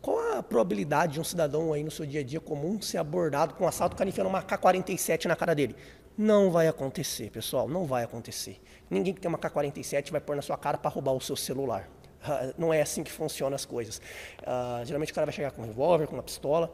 Qual 0.00 0.38
a 0.38 0.42
probabilidade 0.42 1.14
de 1.14 1.20
um 1.20 1.24
cidadão 1.24 1.72
aí 1.72 1.82
no 1.82 1.90
seu 1.90 2.06
dia 2.06 2.20
a 2.20 2.22
dia 2.24 2.40
comum 2.40 2.80
ser 2.80 2.98
abordado 2.98 3.54
com 3.54 3.64
um 3.64 3.68
assalto, 3.68 3.94
o 3.94 3.98
cara 3.98 4.08
enfiando 4.08 4.28
uma 4.28 4.42
K-47 4.42 5.24
na 5.24 5.34
cara 5.34 5.54
dele? 5.54 5.74
Não 6.16 6.50
vai 6.50 6.68
acontecer, 6.68 7.30
pessoal, 7.30 7.68
não 7.68 7.84
vai 7.84 8.04
acontecer. 8.04 8.60
Ninguém 8.88 9.12
que 9.12 9.20
tem 9.20 9.28
uma 9.28 9.38
K-47 9.38 10.10
vai 10.10 10.20
pôr 10.20 10.36
na 10.36 10.42
sua 10.42 10.56
cara 10.56 10.78
para 10.78 10.90
roubar 10.90 11.12
o 11.12 11.20
seu 11.20 11.36
celular. 11.36 11.88
Não 12.56 12.72
é 12.72 12.80
assim 12.80 13.02
que 13.02 13.12
funcionam 13.12 13.54
as 13.54 13.64
coisas. 13.64 14.00
Uh, 14.40 14.84
geralmente 14.84 15.12
o 15.12 15.14
cara 15.14 15.26
vai 15.26 15.34
chegar 15.34 15.50
com 15.50 15.62
um 15.62 15.66
revólver, 15.66 16.06
com 16.06 16.14
uma 16.14 16.22
pistola, 16.22 16.72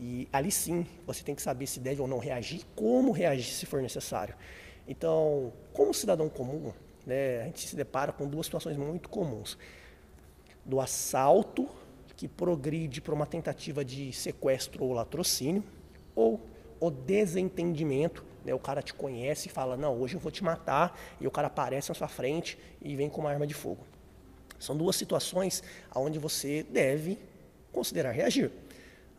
e 0.00 0.26
ali 0.32 0.50
sim 0.50 0.86
você 1.06 1.22
tem 1.22 1.34
que 1.34 1.42
saber 1.42 1.66
se 1.66 1.78
deve 1.78 2.00
ou 2.00 2.08
não 2.08 2.18
reagir, 2.18 2.62
como 2.74 3.12
reagir 3.12 3.52
se 3.52 3.66
for 3.66 3.82
necessário. 3.82 4.34
Então, 4.88 5.52
como 5.74 5.92
cidadão 5.92 6.26
comum, 6.26 6.72
né, 7.04 7.42
a 7.42 7.44
gente 7.44 7.68
se 7.68 7.76
depara 7.76 8.10
com 8.10 8.26
duas 8.26 8.46
situações 8.46 8.78
muito 8.78 9.10
comuns: 9.10 9.58
do 10.64 10.80
assalto, 10.80 11.68
que 12.16 12.26
progride 12.26 13.02
para 13.02 13.14
uma 13.14 13.26
tentativa 13.26 13.84
de 13.84 14.10
sequestro 14.10 14.84
ou 14.84 14.94
latrocínio, 14.94 15.62
ou 16.16 16.40
o 16.80 16.90
desentendimento. 16.90 18.24
Né, 18.42 18.54
o 18.54 18.58
cara 18.58 18.80
te 18.80 18.94
conhece 18.94 19.48
e 19.48 19.50
fala: 19.50 19.76
Não, 19.76 20.00
hoje 20.00 20.14
eu 20.14 20.20
vou 20.20 20.32
te 20.32 20.42
matar, 20.42 20.98
e 21.20 21.26
o 21.26 21.30
cara 21.30 21.48
aparece 21.48 21.90
na 21.90 21.94
sua 21.94 22.08
frente 22.08 22.58
e 22.80 22.96
vem 22.96 23.10
com 23.10 23.20
uma 23.20 23.30
arma 23.30 23.46
de 23.46 23.52
fogo. 23.52 23.84
São 24.58 24.74
duas 24.74 24.96
situações 24.96 25.62
onde 25.94 26.18
você 26.18 26.62
deve 26.62 27.18
considerar 27.70 28.12
reagir. 28.12 28.50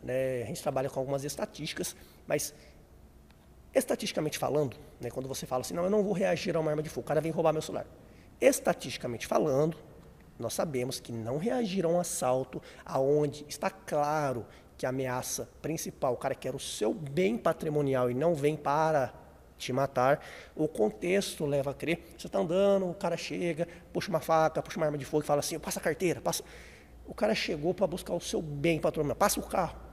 Né? 0.03 0.43
A 0.43 0.45
gente 0.45 0.61
trabalha 0.61 0.89
com 0.89 0.99
algumas 0.99 1.23
estatísticas, 1.23 1.95
mas 2.27 2.53
estatisticamente 3.73 4.37
falando, 4.37 4.75
né, 4.99 5.09
quando 5.09 5.27
você 5.27 5.45
fala 5.45 5.61
assim, 5.61 5.73
não, 5.73 5.83
eu 5.83 5.89
não 5.89 6.03
vou 6.03 6.13
reagir 6.13 6.55
a 6.55 6.59
uma 6.59 6.69
arma 6.71 6.83
de 6.83 6.89
fogo, 6.89 7.05
o 7.05 7.07
cara 7.07 7.21
vem 7.21 7.31
roubar 7.31 7.53
meu 7.53 7.61
celular. 7.61 7.85
Estatisticamente 8.39 9.27
falando, 9.27 9.77
nós 10.37 10.53
sabemos 10.53 10.99
que 10.99 11.11
não 11.11 11.37
reagir 11.37 11.85
a 11.85 11.87
um 11.87 11.99
assalto 11.99 12.61
aonde 12.85 13.45
está 13.47 13.69
claro 13.69 14.45
que 14.77 14.85
a 14.85 14.89
ameaça 14.89 15.47
principal, 15.61 16.13
o 16.13 16.17
cara 16.17 16.33
quer 16.33 16.55
o 16.55 16.59
seu 16.59 16.93
bem 16.93 17.37
patrimonial 17.37 18.09
e 18.09 18.13
não 18.13 18.33
vem 18.33 18.57
para 18.57 19.13
te 19.57 19.71
matar, 19.71 20.25
o 20.55 20.67
contexto 20.67 21.45
leva 21.45 21.69
a 21.69 21.73
crer. 21.73 22.15
Você 22.17 22.25
está 22.25 22.39
andando, 22.39 22.89
o 22.89 22.95
cara 22.95 23.15
chega, 23.15 23.67
puxa 23.93 24.09
uma 24.09 24.19
faca, 24.19 24.61
puxa 24.61 24.77
uma 24.77 24.87
arma 24.87 24.97
de 24.97 25.05
fogo 25.05 25.23
e 25.23 25.25
fala 25.25 25.39
assim, 25.39 25.59
passa 25.59 25.79
a 25.79 25.83
carteira, 25.83 26.19
passa. 26.19 26.43
O 27.05 27.13
cara 27.13 27.35
chegou 27.35 27.73
para 27.73 27.85
buscar 27.85 28.15
o 28.15 28.19
seu 28.19 28.41
bem 28.41 28.79
patrimonial, 28.79 29.15
passa 29.15 29.39
o 29.39 29.43
carro 29.43 29.90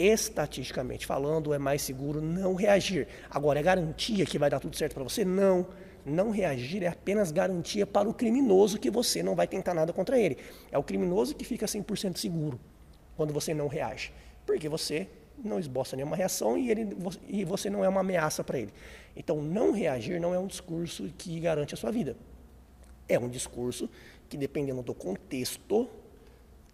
estatisticamente 0.00 1.06
falando, 1.06 1.52
é 1.52 1.58
mais 1.58 1.82
seguro 1.82 2.22
não 2.22 2.54
reagir. 2.54 3.06
Agora, 3.30 3.60
é 3.60 3.62
garantia 3.62 4.24
que 4.24 4.38
vai 4.38 4.48
dar 4.48 4.58
tudo 4.58 4.74
certo 4.74 4.94
para 4.94 5.04
você? 5.04 5.24
Não. 5.24 5.66
Não 6.06 6.30
reagir 6.30 6.82
é 6.82 6.86
apenas 6.86 7.30
garantia 7.30 7.86
para 7.86 8.08
o 8.08 8.14
criminoso 8.14 8.78
que 8.78 8.90
você 8.90 9.22
não 9.22 9.34
vai 9.34 9.46
tentar 9.46 9.74
nada 9.74 9.92
contra 9.92 10.18
ele. 10.18 10.38
É 10.72 10.78
o 10.78 10.82
criminoso 10.82 11.34
que 11.34 11.44
fica 11.44 11.66
100% 11.66 12.16
seguro 12.16 12.58
quando 13.14 13.34
você 13.34 13.52
não 13.52 13.68
reage. 13.68 14.10
Porque 14.46 14.68
você 14.68 15.06
não 15.44 15.58
esboça 15.58 15.96
nenhuma 15.96 16.16
reação 16.16 16.56
e, 16.56 16.70
ele, 16.70 16.96
e 17.28 17.44
você 17.44 17.68
não 17.68 17.84
é 17.84 17.88
uma 17.88 18.00
ameaça 18.00 18.42
para 18.42 18.58
ele. 18.58 18.72
Então, 19.14 19.42
não 19.42 19.72
reagir 19.72 20.18
não 20.18 20.34
é 20.34 20.38
um 20.38 20.46
discurso 20.46 21.10
que 21.18 21.38
garante 21.38 21.74
a 21.74 21.76
sua 21.76 21.90
vida. 21.90 22.16
É 23.06 23.18
um 23.18 23.28
discurso 23.28 23.90
que, 24.28 24.36
dependendo 24.38 24.82
do 24.82 24.94
contexto, 24.94 25.88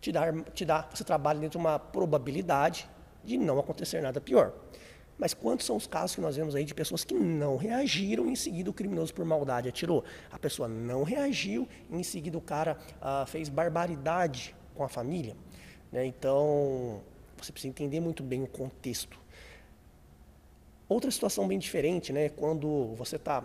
te 0.01 0.13
dá, 0.13 0.33
te 0.55 0.65
dá, 0.65 0.89
você 0.93 1.03
trabalha 1.03 1.41
dentro 1.41 1.59
de 1.59 1.65
uma 1.65 1.79
probabilidade 1.79 2.89
de 3.27 3.37
não 3.37 3.59
acontecer 3.59 4.01
nada 4.01 4.21
pior. 4.21 4.53
Mas 5.19 5.33
quantos 5.33 5.65
são 5.65 5.77
os 5.77 5.87
casos 5.87 6.15
que 6.15 6.21
nós 6.21 6.37
vemos 6.37 6.55
aí 6.55 6.65
de 6.65 6.75
pessoas 6.75 7.05
que 7.05 7.15
não 7.15 7.57
reagiram 7.57 8.27
e 8.27 8.33
em 8.33 8.37
seguida 8.37 8.69
o 8.69 8.73
criminoso 8.73 9.15
por 9.15 9.25
maldade 9.25 9.69
atirou? 9.69 10.05
A 10.31 10.39
pessoa 10.39 10.69
não 10.69 11.03
reagiu 11.03 11.67
e 11.91 11.97
em 11.97 12.03
seguida 12.03 12.37
o 12.37 12.41
cara 12.41 12.77
ah, 13.01 13.25
fez 13.27 13.49
barbaridade 13.49 14.55
com 14.75 14.85
a 14.85 14.89
família. 14.89 15.35
Né? 15.91 16.05
Então, 16.05 17.01
você 17.37 17.51
precisa 17.51 17.71
entender 17.71 18.01
muito 18.01 18.23
bem 18.23 18.43
o 18.43 18.47
contexto. 18.47 19.19
Outra 20.89 21.11
situação 21.11 21.49
bem 21.49 21.59
diferente, 21.59 22.13
né? 22.13 22.29
Quando 22.29 22.95
você 22.95 23.17
está 23.17 23.43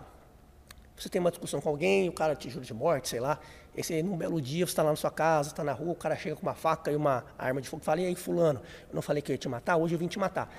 você 0.96 1.08
tem 1.08 1.20
uma 1.20 1.30
discussão 1.30 1.60
com 1.60 1.68
alguém, 1.68 2.08
o 2.08 2.12
cara 2.12 2.36
te 2.36 2.48
jura 2.48 2.64
de 2.64 2.74
morte, 2.74 3.08
sei 3.08 3.18
lá. 3.18 3.40
Esse 3.74 4.02
num 4.02 4.16
belo 4.16 4.40
dia, 4.40 4.66
você 4.66 4.72
está 4.72 4.82
lá 4.82 4.90
na 4.90 4.96
sua 4.96 5.10
casa, 5.10 5.50
está 5.50 5.64
na 5.64 5.72
rua, 5.72 5.92
o 5.92 5.96
cara 5.96 6.14
chega 6.14 6.36
com 6.36 6.42
uma 6.42 6.54
faca 6.54 6.92
e 6.92 6.96
uma 6.96 7.24
arma 7.38 7.60
de 7.60 7.68
fogo 7.68 7.82
fala: 7.82 8.00
E 8.00 8.06
aí, 8.06 8.14
Fulano, 8.14 8.60
eu 8.88 8.94
não 8.94 9.02
falei 9.02 9.22
que 9.22 9.32
eu 9.32 9.34
ia 9.34 9.38
te 9.38 9.48
matar, 9.48 9.76
hoje 9.76 9.94
eu 9.94 9.98
vim 9.98 10.08
te 10.08 10.18
matar. 10.18 10.52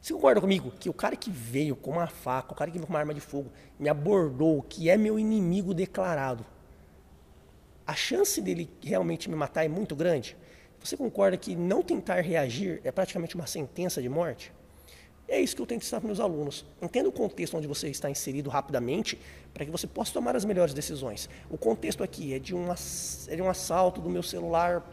Você 0.00 0.12
concorda 0.12 0.40
comigo 0.40 0.70
que 0.70 0.88
o 0.88 0.92
cara 0.92 1.16
que 1.16 1.30
veio 1.30 1.74
com 1.76 1.92
uma 1.92 2.06
faca, 2.06 2.52
o 2.52 2.54
cara 2.54 2.70
que 2.70 2.76
veio 2.76 2.86
com 2.86 2.92
uma 2.92 2.98
arma 2.98 3.14
de 3.14 3.20
fogo, 3.20 3.50
me 3.78 3.88
abordou, 3.88 4.62
que 4.62 4.90
é 4.90 4.96
meu 4.96 5.18
inimigo 5.18 5.72
declarado, 5.72 6.44
a 7.86 7.94
chance 7.94 8.40
dele 8.40 8.70
realmente 8.82 9.28
me 9.28 9.36
matar 9.36 9.64
é 9.64 9.68
muito 9.68 9.94
grande? 9.94 10.36
Você 10.80 10.96
concorda 10.96 11.36
que 11.36 11.56
não 11.56 11.82
tentar 11.82 12.20
reagir 12.20 12.80
é 12.84 12.92
praticamente 12.92 13.34
uma 13.34 13.46
sentença 13.46 14.02
de 14.02 14.08
morte? 14.08 14.52
É 15.28 15.40
isso 15.40 15.56
que 15.56 15.62
eu 15.62 15.66
tento 15.66 15.82
ensinar 15.82 16.00
para 16.00 16.06
meus 16.06 16.20
alunos. 16.20 16.64
Entenda 16.82 17.08
o 17.08 17.12
contexto 17.12 17.56
onde 17.56 17.66
você 17.66 17.88
está 17.88 18.10
inserido 18.10 18.50
rapidamente 18.50 19.18
para 19.52 19.64
que 19.64 19.70
você 19.70 19.86
possa 19.86 20.12
tomar 20.12 20.36
as 20.36 20.44
melhores 20.44 20.74
decisões. 20.74 21.28
O 21.50 21.56
contexto 21.56 22.02
aqui 22.02 22.34
é 22.34 22.38
de 22.38 22.54
um, 22.54 22.66
é 22.70 23.36
de 23.36 23.42
um 23.42 23.48
assalto 23.48 24.00
do 24.00 24.10
meu 24.10 24.22
celular 24.22 24.84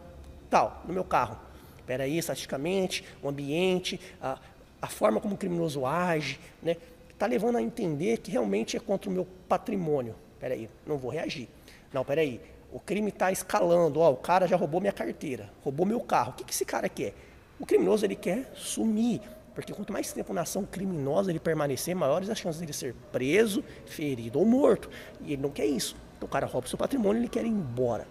tal, 0.50 0.82
no 0.88 0.94
meu 0.94 1.04
carro. 1.04 1.38
Espera 1.80 2.04
aí, 2.04 2.18
estatisticamente, 2.18 3.04
o 3.22 3.28
ambiente, 3.28 4.00
a, 4.22 4.40
a 4.82 4.88
forma 4.88 5.20
como 5.20 5.36
o 5.36 5.38
criminoso 5.38 5.86
age, 5.86 6.40
né? 6.62 6.78
Está 7.10 7.26
levando 7.26 7.58
a 7.58 7.62
entender 7.62 8.18
que 8.18 8.32
realmente 8.32 8.76
é 8.76 8.80
contra 8.80 9.10
o 9.10 9.14
meu 9.14 9.28
patrimônio. 9.48 10.16
Espera 10.34 10.54
aí, 10.54 10.70
não 10.88 10.98
vou 10.98 11.12
reagir. 11.12 11.48
Não, 11.94 12.02
espera 12.02 12.22
aí, 12.22 12.42
o 12.72 12.80
crime 12.80 13.10
está 13.10 13.32
escalando. 13.32 14.00
Ó, 14.00 14.12
o 14.12 14.18
cara 14.18 14.48
já 14.48 14.56
roubou 14.56 14.80
minha 14.80 14.94
carteira, 14.94 15.52
roubou 15.64 15.86
meu 15.86 16.00
carro. 16.00 16.32
O 16.32 16.34
que, 16.34 16.44
que 16.44 16.54
esse 16.54 16.66
cara 16.66 16.88
quer? 16.88 17.14
O 17.60 17.66
criminoso 17.66 18.06
ele 18.06 18.16
quer 18.16 18.52
sumir. 18.56 19.22
Porque 19.54 19.74
quanto 19.74 19.92
mais 19.92 20.12
tempo 20.14 20.34
na 20.34 20.42
ação 20.42 20.66
criminosa 20.66 21.32
ele 21.32 21.40
permanecer, 21.40 21.96
maiores 21.96 22.30
as 22.30 22.38
chances 22.38 22.60
dele 22.60 22.74
ser 22.74 22.96
preso, 23.12 23.64
ferido 23.86 24.40
ou 24.40 24.46
morto. 24.46 24.90
E 25.22 25.34
ele 25.34 25.42
não 25.42 25.50
quer 25.50 25.66
isso. 25.66 25.96
Então 26.18 26.28
o 26.28 26.32
cara 26.32 26.46
rouba 26.46 26.66
o 26.68 26.70
seu 26.70 26.78
patrimônio 26.78 27.20
e 27.20 27.22
ele 27.24 27.30
quer 27.30 27.44
ir 27.44 27.50
embora. 27.50 28.08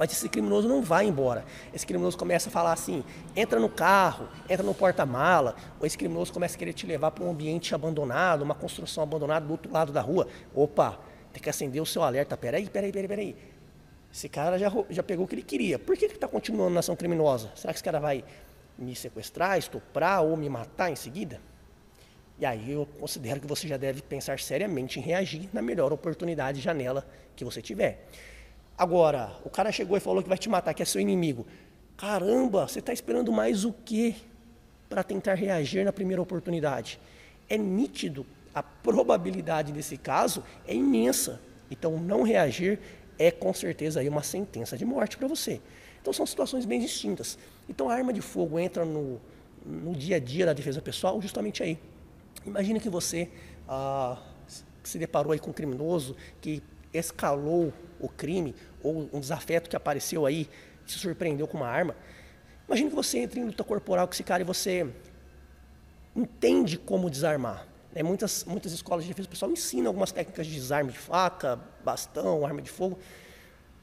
Mas 0.00 0.12
esse 0.12 0.30
criminoso 0.30 0.66
não 0.66 0.80
vai 0.80 1.06
embora. 1.06 1.44
Esse 1.74 1.86
criminoso 1.86 2.16
começa 2.16 2.48
a 2.48 2.52
falar 2.52 2.72
assim: 2.72 3.04
entra 3.36 3.60
no 3.60 3.68
carro, 3.68 4.28
entra 4.48 4.64
no 4.64 4.74
porta-mala. 4.74 5.54
Ou 5.78 5.86
esse 5.86 5.96
criminoso 5.96 6.32
começa 6.32 6.56
a 6.56 6.58
querer 6.58 6.72
te 6.72 6.86
levar 6.86 7.10
para 7.10 7.22
um 7.22 7.30
ambiente 7.30 7.74
abandonado, 7.74 8.40
uma 8.40 8.54
construção 8.54 9.02
abandonada 9.02 9.44
do 9.44 9.52
outro 9.52 9.70
lado 9.70 9.92
da 9.92 10.00
rua. 10.00 10.26
Opa, 10.54 10.98
tem 11.32 11.42
que 11.42 11.50
acender 11.50 11.82
o 11.82 11.86
seu 11.86 12.02
alerta. 12.02 12.34
Peraí, 12.34 12.66
peraí, 12.68 12.90
peraí, 12.90 13.08
peraí. 13.08 13.36
Esse 14.12 14.28
cara 14.28 14.58
já, 14.58 14.72
já 14.88 15.02
pegou 15.02 15.26
o 15.26 15.28
que 15.28 15.34
ele 15.34 15.42
queria. 15.42 15.78
Por 15.78 15.94
que 15.96 16.06
ele 16.06 16.14
está 16.14 16.26
continuando 16.26 16.70
na 16.70 16.80
ação 16.80 16.96
criminosa? 16.96 17.52
Será 17.54 17.72
que 17.72 17.76
esse 17.76 17.84
cara 17.84 18.00
vai 18.00 18.24
me 18.78 18.94
sequestrar, 18.94 19.58
estuprar 19.58 20.22
ou 20.22 20.36
me 20.36 20.48
matar 20.48 20.90
em 20.90 20.96
seguida? 20.96 21.40
E 22.38 22.46
aí 22.46 22.72
eu 22.72 22.86
considero 22.98 23.38
que 23.40 23.46
você 23.46 23.68
já 23.68 23.76
deve 23.76 24.00
pensar 24.00 24.40
seriamente 24.40 24.98
em 24.98 25.02
reagir 25.02 25.48
na 25.52 25.60
melhor 25.60 25.92
oportunidade 25.92 26.60
janela 26.60 27.06
que 27.36 27.44
você 27.44 27.60
tiver. 27.60 28.06
Agora, 28.78 29.32
o 29.44 29.50
cara 29.50 29.70
chegou 29.70 29.94
e 29.94 30.00
falou 30.00 30.22
que 30.22 30.28
vai 30.28 30.38
te 30.38 30.48
matar, 30.48 30.72
que 30.72 30.82
é 30.82 30.86
seu 30.86 31.02
inimigo. 31.02 31.46
Caramba, 31.98 32.66
você 32.66 32.78
está 32.78 32.94
esperando 32.94 33.30
mais 33.30 33.66
o 33.66 33.74
quê 33.84 34.14
para 34.88 35.02
tentar 35.02 35.34
reagir 35.34 35.84
na 35.84 35.92
primeira 35.92 36.22
oportunidade? 36.22 36.98
É 37.46 37.58
nítido, 37.58 38.24
a 38.54 38.62
probabilidade 38.62 39.70
desse 39.70 39.98
caso 39.98 40.42
é 40.66 40.74
imensa. 40.74 41.38
Então, 41.70 41.98
não 41.98 42.22
reagir 42.22 42.80
é 43.20 43.30
com 43.30 43.52
certeza 43.52 44.00
aí 44.00 44.08
uma 44.08 44.22
sentença 44.22 44.78
de 44.78 44.84
morte 44.86 45.18
para 45.18 45.28
você. 45.28 45.60
Então 46.00 46.10
são 46.10 46.24
situações 46.24 46.64
bem 46.64 46.80
distintas. 46.80 47.38
Então 47.68 47.90
a 47.90 47.94
arma 47.94 48.14
de 48.14 48.22
fogo 48.22 48.58
entra 48.58 48.82
no, 48.82 49.20
no 49.64 49.92
dia 49.94 50.16
a 50.16 50.18
dia 50.18 50.46
da 50.46 50.54
defesa 50.54 50.80
pessoal 50.80 51.20
justamente 51.20 51.62
aí. 51.62 51.78
Imagine 52.46 52.80
que 52.80 52.88
você 52.88 53.28
ah, 53.68 54.18
se 54.82 54.98
deparou 54.98 55.32
aí 55.32 55.38
com 55.38 55.50
um 55.50 55.52
criminoso 55.52 56.16
que 56.40 56.62
escalou 56.94 57.70
o 58.00 58.08
crime 58.08 58.54
ou 58.82 59.10
um 59.12 59.20
desafeto 59.20 59.68
que 59.68 59.76
apareceu 59.76 60.24
aí, 60.24 60.48
se 60.86 60.98
surpreendeu 60.98 61.46
com 61.46 61.58
uma 61.58 61.68
arma. 61.68 61.94
Imagine 62.66 62.88
que 62.88 62.96
você 62.96 63.18
entra 63.18 63.38
em 63.38 63.44
luta 63.44 63.62
corporal 63.62 64.08
com 64.08 64.14
esse 64.14 64.24
cara 64.24 64.42
e 64.42 64.46
você 64.46 64.88
entende 66.16 66.78
como 66.78 67.10
desarmar. 67.10 67.69
Né? 67.94 68.02
Muitas, 68.02 68.44
muitas 68.44 68.72
escolas 68.72 69.04
de 69.04 69.10
defesa 69.10 69.28
pessoal 69.28 69.50
ensinam 69.50 69.88
algumas 69.88 70.12
técnicas 70.12 70.46
de 70.46 70.54
desarme 70.54 70.92
de 70.92 70.98
faca, 70.98 71.58
bastão, 71.84 72.44
arma 72.46 72.62
de 72.62 72.70
fogo, 72.70 72.98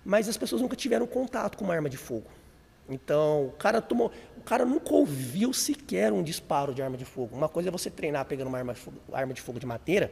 mas 0.04 0.30
as 0.30 0.38
pessoas 0.38 0.62
nunca 0.62 0.76
tiveram 0.76 1.06
contato 1.06 1.58
com 1.58 1.65
uma 1.65 1.74
arma 1.74 1.89
de 1.89 1.98
fogo. 1.98 2.28
Então, 2.89 3.48
o 3.48 3.52
cara 3.52 3.82
tomou, 3.82 4.12
o 4.38 4.41
cara 4.41 4.65
nunca 4.65 4.93
ouviu 4.93 5.52
sequer 5.52 6.13
um 6.13 6.24
disparo 6.24 6.74
de 6.74 6.82
arma 6.82 6.96
de 6.96 7.04
fogo. 7.04 7.36
Uma 7.36 7.50
coisa 7.50 7.70
é 7.70 7.72
você 7.72 7.89
treinar 7.89 8.26
pegando 8.26 8.48
uma 8.48 8.58
arma 8.58 8.74
de 8.74 8.80
fogo, 8.80 8.98
arma 9.12 9.34
de, 9.34 9.41
fogo 9.41 9.60
de 9.60 9.65
madeira, 9.65 10.10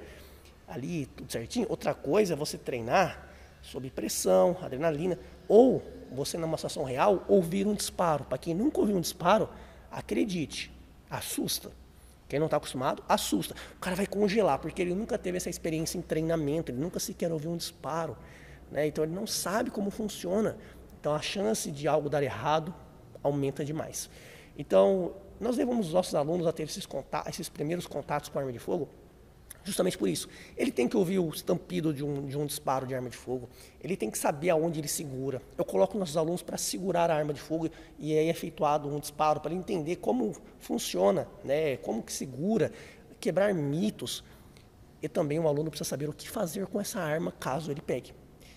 ali 0.68 1.06
tudo 1.06 1.32
certinho. 1.32 1.66
Outra 1.70 1.94
coisa 1.94 2.34
é 2.34 2.36
você 2.36 2.58
treinar 2.58 3.30
sob 3.62 3.90
pressão, 3.90 4.58
adrenalina, 4.62 5.18
ou 5.48 5.82
você 6.12 6.38
numa 6.38 6.58
situação 6.58 6.84
real 6.84 7.24
ouvir 7.30 7.66
um 7.66 7.74
disparo. 7.74 8.26
Para 8.26 8.38
quem 8.38 8.54
nunca 8.54 8.80
ouviu 8.82 8.98
um 8.98 9.02
disparo, 9.02 9.48
acredite, 9.90 10.72
assusta. 11.10 11.72
Quem 12.36 12.40
não 12.42 12.48
está 12.48 12.58
acostumado, 12.58 13.02
assusta. 13.08 13.56
O 13.78 13.80
cara 13.80 13.96
vai 13.96 14.06
congelar, 14.06 14.60
porque 14.60 14.82
ele 14.82 14.94
nunca 14.94 15.18
teve 15.18 15.38
essa 15.38 15.50
experiência 15.50 15.98
em 15.98 16.02
treinamento, 16.02 16.70
ele 16.70 16.82
nunca 16.82 17.00
sequer 17.00 17.32
ouviu 17.32 17.50
um 17.50 17.56
disparo. 17.56 18.18
Né? 18.70 18.88
Então 18.88 19.06
ele 19.06 19.14
não 19.14 19.26
sabe 19.26 19.72
como 19.72 19.90
funciona. 19.90 20.58
Então 21.00 21.16
a 21.16 21.22
chance 21.22 21.72
de 21.72 21.88
algo 21.88 22.10
dar 22.10 22.22
errado 22.22 22.76
aumenta 23.24 23.64
demais. 23.64 24.10
Então, 24.58 25.16
nós 25.40 25.56
levamos 25.56 25.88
os 25.88 25.94
nossos 25.94 26.14
alunos 26.14 26.46
a 26.46 26.52
ter 26.52 26.64
esses, 26.64 26.86
contatos, 26.86 27.30
esses 27.30 27.48
primeiros 27.48 27.88
contatos 27.88 28.28
com 28.28 28.38
a 28.38 28.42
arma 28.42 28.52
de 28.52 28.60
fogo 28.60 28.90
justamente 29.66 29.98
por 29.98 30.08
isso. 30.08 30.30
Ele 30.56 30.72
tem 30.72 30.88
que 30.88 30.96
ouvir 30.96 31.20
o 31.20 31.28
estampido 31.30 31.94
de 31.94 32.04
um, 32.04 32.26
de 32.28 32.38
um 32.38 32.46
disparo 32.46 32.86
de 32.86 32.94
arma 32.96 33.10
de 33.10 33.18
fogo, 33.18 33.50
ele 33.82 33.98
tem 33.98 34.10
que 34.10 34.18
saber 34.18 34.52
aonde 34.52 34.80
ele 34.80 34.88
segura. 34.88 35.42
Eu 35.58 35.66
coloco 35.66 35.98
nossos 35.98 36.16
alunos 36.16 36.42
para 36.42 36.58
segurar 36.58 37.10
a 37.10 37.16
arma 37.16 37.34
de 37.34 37.42
fogo 37.42 37.70
e 38.00 38.14
é 38.14 38.24
efetuado 38.30 38.88
um 38.88 39.00
disparo 39.00 39.42
para 39.42 39.54
entender 39.54 39.98
como 39.98 40.34
funciona, 40.60 41.28
né, 41.44 41.78
como 41.78 42.02
que 42.02 42.14
segura, 42.14 42.72
quebrar 43.20 43.54
mitos. 43.54 44.24
E 45.02 45.10
também 45.10 45.40
o 45.40 45.48
aluno 45.48 45.70
precisa 45.70 45.90
saber 45.90 46.08
o 46.08 46.14
que 46.14 46.30
fazer 46.30 46.68
com 46.68 46.80
essa 46.80 47.00
arma 47.00 47.32
caso 47.32 47.72
ele 47.72 47.82
pegue. 47.82 48.14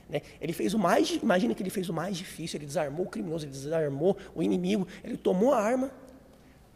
Né? 0.08 0.22
Ele 0.40 0.52
fez 0.52 0.72
o 0.74 0.78
mais, 0.78 1.10
imagina 1.10 1.54
que 1.54 1.62
ele 1.62 1.70
fez 1.70 1.88
o 1.88 1.92
mais 1.92 2.16
difícil, 2.16 2.58
ele 2.58 2.66
desarmou 2.66 3.06
o 3.06 3.08
criminoso, 3.08 3.44
ele 3.44 3.52
desarmou 3.52 4.16
o 4.34 4.42
inimigo, 4.42 4.86
ele 5.02 5.16
tomou 5.16 5.52
a 5.52 5.60
arma, 5.60 5.90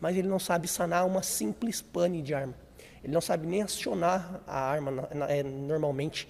mas 0.00 0.16
ele 0.16 0.28
não 0.28 0.38
sabe 0.38 0.68
sanar 0.68 1.06
uma 1.06 1.22
simples 1.22 1.80
pane 1.80 2.20
de 2.20 2.34
arma. 2.34 2.54
Ele 3.02 3.12
não 3.12 3.20
sabe 3.20 3.46
nem 3.46 3.62
acionar 3.62 4.40
a 4.46 4.60
arma 4.60 5.08
é, 5.28 5.42
normalmente. 5.42 6.28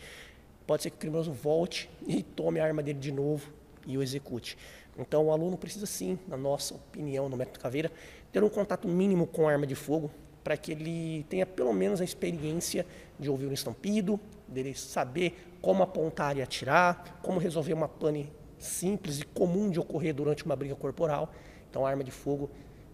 Pode 0.67 0.83
ser 0.83 0.91
que 0.91 0.97
o 0.97 0.99
criminoso 0.99 1.33
volte 1.33 1.91
e 2.07 2.23
tome 2.23 2.61
a 2.61 2.65
arma 2.65 2.83
dele 2.83 2.99
de 2.99 3.13
novo 3.13 3.53
e 3.87 3.99
o 3.99 4.03
execute. 4.03 4.57
Então, 4.99 5.27
o 5.27 5.33
aluno 5.33 5.57
precisa 5.57 5.87
sim, 5.87 6.19
na 6.29 6.37
nossa 6.37 6.75
opinião, 6.75 7.29
no 7.29 7.37
método 7.37 7.61
Caveira, 7.61 7.91
ter 8.31 8.43
um 8.43 8.49
contato 8.49 8.87
mínimo 8.87 9.27
com 9.27 9.49
a 9.49 9.53
arma 9.53 9.67
de 9.67 9.75
fogo 9.75 10.11
para 10.45 10.57
que 10.57 10.73
ele 10.73 11.25
tenha 11.29 11.47
pelo 11.47 11.73
menos 11.73 12.01
a 12.01 12.05
experiência 12.05 12.85
de 13.19 13.31
ouvir 13.31 13.47
um 13.47 13.53
estampido, 13.53 14.19
dele 14.49 14.75
saber 14.75 15.57
como 15.61 15.83
apontar 15.83 16.37
e 16.37 16.43
atirar, 16.43 17.21
como 17.23 17.39
resolver 17.39 17.73
uma 17.73 17.89
pane 17.89 18.31
simples 18.59 19.21
e 19.21 19.25
comum 19.25 19.71
de 19.71 19.81
ocorrer 19.81 20.15
durante 20.15 20.45
uma 20.45 20.57
briga 20.57 20.75
corporal. 20.75 21.33
Então, 21.71 21.87
a 21.87 21.91
arma 21.91 22.05
de 22.05 22.11
fogo, 22.11 22.51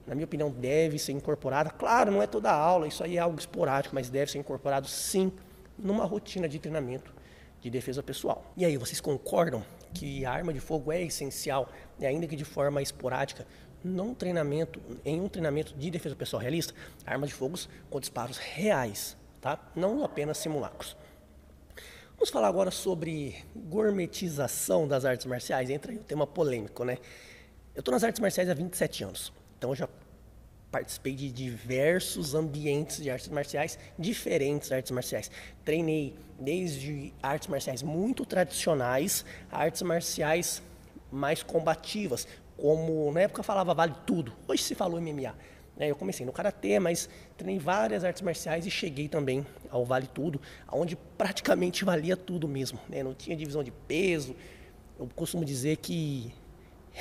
na 0.08 0.14
minha 0.14 0.24
opinião, 0.24 0.50
deve 0.50 0.98
ser 0.98 1.12
incorporada. 1.12 1.68
Claro, 1.68 2.10
não 2.10 2.22
é 2.22 2.26
toda 2.26 2.50
aula, 2.50 2.88
isso 2.88 3.04
aí 3.04 3.18
é 3.18 3.20
algo 3.20 3.38
esporádico, 3.38 3.94
mas 3.94 4.08
deve 4.08 4.30
ser 4.30 4.38
incorporado 4.38 4.88
sim 4.88 5.30
numa 5.78 6.04
rotina 6.06 6.48
de 6.48 6.58
treinamento 6.58 7.12
de 7.60 7.68
defesa 7.68 8.02
pessoal. 8.02 8.50
E 8.56 8.64
aí, 8.64 8.76
vocês 8.78 9.00
concordam 9.00 9.62
que 9.92 10.24
a 10.24 10.32
arma 10.32 10.52
de 10.52 10.60
fogo 10.60 10.90
é 10.90 11.02
essencial, 11.02 11.70
ainda 12.00 12.26
que 12.26 12.36
de 12.36 12.44
forma 12.44 12.80
esporádica, 12.80 13.46
num 13.84 14.14
treinamento, 14.14 14.80
em 15.04 15.20
um 15.20 15.28
treinamento 15.28 15.74
de 15.74 15.90
defesa 15.90 16.16
pessoal 16.16 16.40
realista, 16.40 16.72
armas 17.06 17.28
de 17.28 17.34
fogo 17.34 17.58
com 17.90 18.00
disparos 18.00 18.38
reais, 18.38 19.16
tá? 19.40 19.58
Não 19.76 20.02
apenas 20.02 20.38
simulacros. 20.38 20.96
Vamos 22.14 22.30
falar 22.30 22.48
agora 22.48 22.70
sobre 22.70 23.36
gourmetização 23.54 24.88
das 24.88 25.04
artes 25.04 25.26
marciais. 25.26 25.70
Entra 25.70 25.92
aí 25.92 25.98
um 25.98 26.02
tema 26.02 26.26
polêmico, 26.26 26.82
né? 26.84 26.98
Eu 27.74 27.80
estou 27.80 27.92
nas 27.92 28.02
artes 28.02 28.20
marciais 28.20 28.48
há 28.50 28.54
27 28.54 29.04
anos, 29.04 29.32
então 29.58 29.74
já 29.74 29.88
participei 30.70 31.14
de 31.14 31.32
diversos 31.32 32.34
ambientes 32.34 33.02
de 33.02 33.10
artes 33.10 33.28
marciais, 33.28 33.78
diferentes 33.98 34.70
artes 34.70 34.90
marciais. 34.92 35.30
Treinei 35.64 36.14
desde 36.38 37.12
artes 37.22 37.48
marciais 37.48 37.82
muito 37.82 38.24
tradicionais 38.24 39.24
artes 39.50 39.82
marciais 39.82 40.62
mais 41.10 41.42
combativas, 41.42 42.28
como 42.56 43.10
na 43.12 43.22
época 43.22 43.42
falava 43.42 43.74
vale 43.74 43.94
tudo, 44.06 44.32
hoje 44.46 44.62
se 44.62 44.74
falou 44.74 45.00
MMA. 45.00 45.34
Né? 45.76 45.90
Eu 45.90 45.96
comecei 45.96 46.26
no 46.26 46.32
karatê, 46.32 46.78
mas 46.78 47.08
treinei 47.36 47.58
várias 47.58 48.04
artes 48.04 48.22
marciais 48.22 48.66
e 48.66 48.70
cheguei 48.70 49.08
também 49.08 49.46
ao 49.70 49.84
vale 49.84 50.06
tudo, 50.06 50.40
onde 50.70 50.96
praticamente 51.16 51.84
valia 51.84 52.16
tudo 52.16 52.46
mesmo. 52.46 52.78
Né? 52.88 53.02
Não 53.02 53.14
tinha 53.14 53.36
divisão 53.36 53.62
de 53.62 53.70
peso. 53.70 54.36
Eu 54.98 55.08
costumo 55.14 55.44
dizer 55.44 55.76
que 55.76 56.32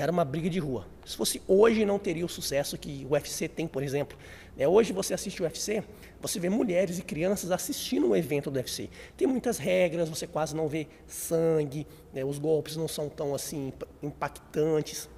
era 0.04 0.12
uma 0.12 0.24
briga 0.24 0.48
de 0.48 0.60
rua. 0.60 0.86
Se 1.04 1.18
fosse 1.18 1.42
hoje, 1.48 1.84
não 1.84 1.98
teria 1.98 2.24
o 2.24 2.30
sucesso 2.30 2.78
que 2.78 3.06
o 3.10 3.14
UFC 3.14 3.48
tem, 3.48 3.68
por 3.68 3.82
exemplo. 3.82 4.16
Né? 4.56 4.68
Hoje 4.68 4.94
você 4.94 5.14
assiste 5.14 5.42
o 5.42 5.46
UFC, 5.46 5.84
você 6.22 6.40
vê 6.40 6.50
mulheres 6.50 7.00
e 7.00 7.02
crianças 7.02 7.50
assistindo 7.50 8.10
o 8.10 8.16
evento 8.16 8.52
do 8.52 8.58
UFC. 8.58 8.90
Tem 9.18 9.28
muitas 9.28 9.58
regras, 9.58 10.08
você 10.08 10.28
quase 10.28 10.56
não 10.56 10.68
vê 10.68 10.88
sangue, 11.08 11.88
né? 12.14 12.24
os 12.24 12.38
golpes 12.38 12.78
não 12.78 12.88
são 12.88 13.10
tão 13.10 13.34
assim 13.34 13.74
impactantes. 14.04 15.10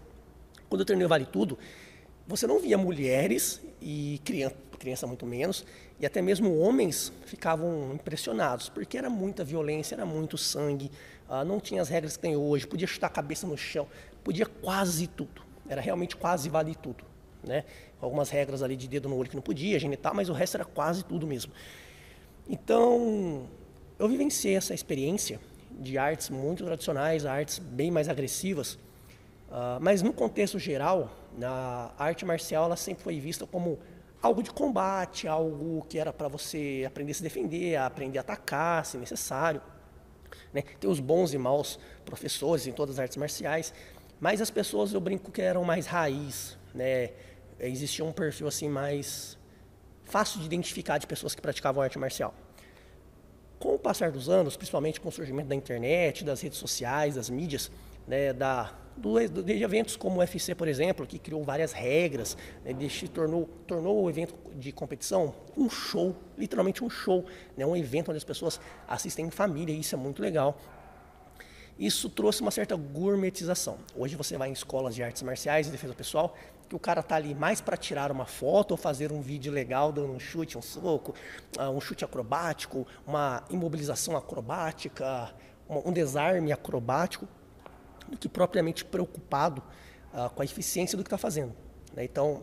Quando 0.70 0.82
eu 0.82 0.86
treinei 0.86 1.06
o 1.06 1.10
Vale 1.10 1.26
Tudo, 1.26 1.60
você 2.26 2.48
não 2.48 2.58
via 2.60 2.78
mulheres 2.78 3.62
e 3.82 4.22
criança, 4.24 4.56
criança 4.80 5.06
muito 5.06 5.26
menos, 5.26 5.66
e 6.00 6.06
até 6.06 6.22
mesmo 6.22 6.58
homens 6.58 7.12
ficavam 7.26 7.94
impressionados, 7.94 8.70
porque 8.70 8.98
era 8.98 9.10
muita 9.10 9.44
violência, 9.44 9.96
era 9.96 10.06
muito 10.06 10.38
sangue, 10.38 10.90
uh, 11.28 11.44
não 11.44 11.60
tinha 11.60 11.82
as 11.82 11.90
regras 11.90 12.16
que 12.16 12.22
tem 12.22 12.36
hoje, 12.38 12.66
podia 12.66 12.88
chutar 12.88 13.08
a 13.08 13.10
cabeça 13.10 13.46
no 13.46 13.58
chão, 13.58 13.86
podia 14.24 14.46
quase 14.46 15.08
tudo, 15.08 15.42
era 15.68 15.82
realmente 15.82 16.16
quase 16.16 16.50
vale 16.50 16.76
tudo, 16.76 17.04
né? 17.44 17.64
Algumas 18.02 18.30
regras 18.30 18.64
ali 18.64 18.76
de 18.76 18.88
dedo 18.88 19.10
no 19.10 19.16
olho 19.16 19.30
que 19.30 19.36
não 19.36 19.42
podia, 19.42 19.80
genital, 19.80 20.14
mas 20.14 20.30
o 20.30 20.34
resto 20.34 20.56
era 20.56 20.66
quase 20.66 21.04
tudo 21.04 21.28
mesmo. 21.28 21.52
Então, 22.48 23.48
eu 23.98 24.08
vivenciei 24.08 24.56
essa 24.56 24.74
experiência 24.74 25.40
de 25.72 25.98
artes 25.98 26.30
muito 26.30 26.66
tradicionais, 26.66 27.26
artes 27.26 27.60
bem 27.60 27.92
mais 27.92 28.10
agressivas, 28.10 28.74
uh, 29.50 29.80
mas 29.80 30.02
no 30.02 30.12
contexto 30.12 30.58
geral, 30.58 31.12
a 31.42 31.92
arte 31.98 32.26
marcial 32.26 32.66
ela 32.66 32.76
sempre 32.76 33.04
foi 33.04 33.20
vista 33.20 33.46
como 33.46 33.80
algo 34.22 34.44
de 34.44 34.52
combate, 34.52 35.28
algo 35.28 35.86
que 35.88 35.98
era 35.98 36.12
para 36.12 36.28
você 36.28 36.84
aprender 36.86 37.12
a 37.12 37.16
se 37.16 37.24
defender, 37.24 37.76
aprender 37.78 38.18
a 38.18 38.22
atacar, 38.22 38.86
se 38.86 38.98
necessário. 38.98 39.62
Né? 40.54 40.64
Tem 40.80 40.90
os 40.90 41.00
bons 41.00 41.34
e 41.34 41.38
maus 41.38 41.80
professores 42.06 42.68
em 42.68 42.72
todas 42.72 42.96
as 42.96 43.00
artes 43.00 43.18
marciais, 43.18 43.74
mas 44.20 44.42
as 44.42 44.50
pessoas 44.50 44.94
eu 44.94 45.00
brinco 45.00 45.32
que 45.32 45.42
eram 45.42 45.64
mais 45.64 45.86
raiz, 45.86 46.58
né? 46.74 47.12
Existia 47.60 48.04
um 48.04 48.12
perfil 48.12 48.48
assim 48.48 48.70
mais 48.70 49.38
fácil 50.04 50.40
de 50.40 50.46
identificar 50.46 50.98
de 50.98 51.08
pessoas 51.08 51.36
que 51.36 51.42
praticavam 51.42 51.82
arte 51.82 52.00
marcial. 52.00 52.34
Com 53.60 53.76
o 53.76 53.80
passar 53.80 54.12
dos 54.12 54.30
anos, 54.30 54.56
principalmente 54.56 55.00
com 55.00 55.10
o 55.10 55.12
surgimento 55.12 55.50
da 55.50 55.56
internet, 55.56 56.24
das 56.24 56.42
redes 56.42 56.58
sociais, 56.58 57.16
das 57.16 57.30
mídias, 57.30 57.70
né, 58.08 58.34
da 58.34 58.74
do, 59.00 59.44
de 59.44 59.64
eventos 59.64 59.96
como 59.96 60.18
o 60.18 60.20
UFC, 60.20 60.54
por 60.54 60.68
exemplo, 60.68 61.08
que 61.08 61.18
criou 61.18 61.44
várias 61.44 61.72
regras, 61.72 62.38
né, 62.64 62.76
tornou, 63.14 63.48
tornou 63.66 64.04
o 64.04 64.10
evento 64.10 64.36
de 64.56 64.72
competição 64.72 65.34
um 65.56 65.70
show, 65.70 66.16
literalmente 66.38 66.84
um 66.84 66.90
show, 66.90 67.26
né, 67.56 67.66
um 67.66 67.76
evento 67.76 68.10
onde 68.10 68.18
as 68.18 68.24
pessoas 68.24 68.60
assistem 68.88 69.26
em 69.26 69.30
família, 69.30 69.74
e 69.74 69.80
isso 69.80 69.96
é 69.96 69.98
muito 69.98 70.22
legal. 70.22 70.60
Isso 71.80 72.10
trouxe 72.10 72.42
uma 72.42 72.52
certa 72.52 72.76
gourmetização. 72.76 73.78
Hoje 73.96 74.18
você 74.18 74.38
vai 74.38 74.50
em 74.50 74.52
escolas 74.52 74.94
de 74.94 75.02
artes 75.02 75.24
marciais 75.24 75.70
e 75.70 75.72
defesa 75.72 75.94
pessoal, 75.94 76.36
que 76.68 76.76
o 76.76 76.80
cara 76.80 77.02
tá 77.02 77.16
ali 77.16 77.34
mais 77.34 77.62
para 77.62 77.78
tirar 77.78 78.12
uma 78.12 78.26
foto 78.26 78.72
ou 78.72 78.78
fazer 78.78 79.14
um 79.14 79.22
vídeo 79.22 79.50
legal 79.50 79.94
dando 79.94 80.12
um 80.12 80.20
chute, 80.20 80.58
um 80.58 80.62
soco, 80.62 81.16
ah, 81.58 81.70
um 81.70 81.80
chute 81.80 82.04
acrobático, 82.04 82.86
uma 83.08 83.46
imobilização 83.50 84.18
acrobática, 84.18 85.34
um 85.70 85.94
desarme 85.94 86.52
acrobático 86.52 87.26
do 88.10 88.18
que 88.18 88.28
propriamente 88.28 88.84
preocupado 88.84 89.64
uh, 90.14 90.30
com 90.32 90.42
a 90.42 90.46
eficiência 90.46 90.98
do 90.98 91.04
que 91.04 91.08
está 91.08 91.18
fazendo. 91.18 91.54
Né? 91.94 92.04
Então, 92.04 92.42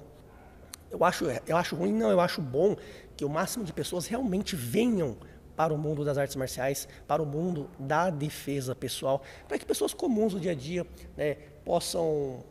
eu 0.91 1.05
acho, 1.05 1.27
eu 1.47 1.57
acho 1.59 1.77
ruim, 1.77 1.93
não, 1.93 2.11
eu 2.11 2.21
acho 2.21 2.41
bom 2.41 2.75
que 3.15 3.25
o 3.25 3.29
máximo 3.29 3.65
de 3.65 3.73
pessoas 3.73 4.07
realmente 4.07 4.57
venham 4.57 5.19
para 5.57 5.73
o 5.73 5.79
mundo 5.79 6.05
das 6.05 6.19
artes 6.19 6.37
marciais, 6.37 6.87
para 7.09 7.23
o 7.23 7.27
mundo 7.27 7.69
da 7.79 8.11
defesa 8.11 8.75
pessoal, 8.75 9.23
para 9.49 9.59
que 9.59 9.65
pessoas 9.65 9.95
comuns 9.95 10.35
do 10.35 10.41
dia 10.41 10.53
a 10.53 10.55
dia 10.55 10.87
né, 11.17 11.35
possam 11.65 12.45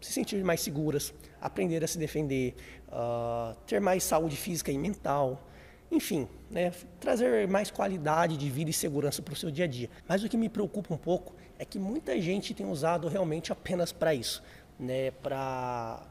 se 0.00 0.12
sentir 0.12 0.42
mais 0.44 0.60
seguras, 0.60 1.14
aprender 1.40 1.82
a 1.82 1.86
se 1.86 1.98
defender, 1.98 2.54
uh, 2.88 3.56
ter 3.66 3.80
mais 3.80 4.02
saúde 4.04 4.36
física 4.36 4.70
e 4.70 4.78
mental, 4.78 5.48
enfim, 5.90 6.28
né, 6.50 6.72
trazer 7.00 7.48
mais 7.48 7.70
qualidade 7.70 8.36
de 8.36 8.50
vida 8.50 8.70
e 8.70 8.72
segurança 8.72 9.22
para 9.22 9.32
o 9.32 9.36
seu 9.36 9.50
dia 9.50 9.64
a 9.64 9.68
dia. 9.68 9.88
Mas 10.06 10.22
o 10.22 10.28
que 10.28 10.36
me 10.36 10.48
preocupa 10.48 10.92
um 10.92 10.98
pouco 10.98 11.34
é 11.58 11.64
que 11.64 11.78
muita 11.78 12.20
gente 12.20 12.54
tem 12.54 12.66
usado 12.66 13.08
realmente 13.08 13.52
apenas 13.52 13.92
para 13.92 14.14
isso, 14.14 14.42
né, 14.78 15.10
para 15.10 16.02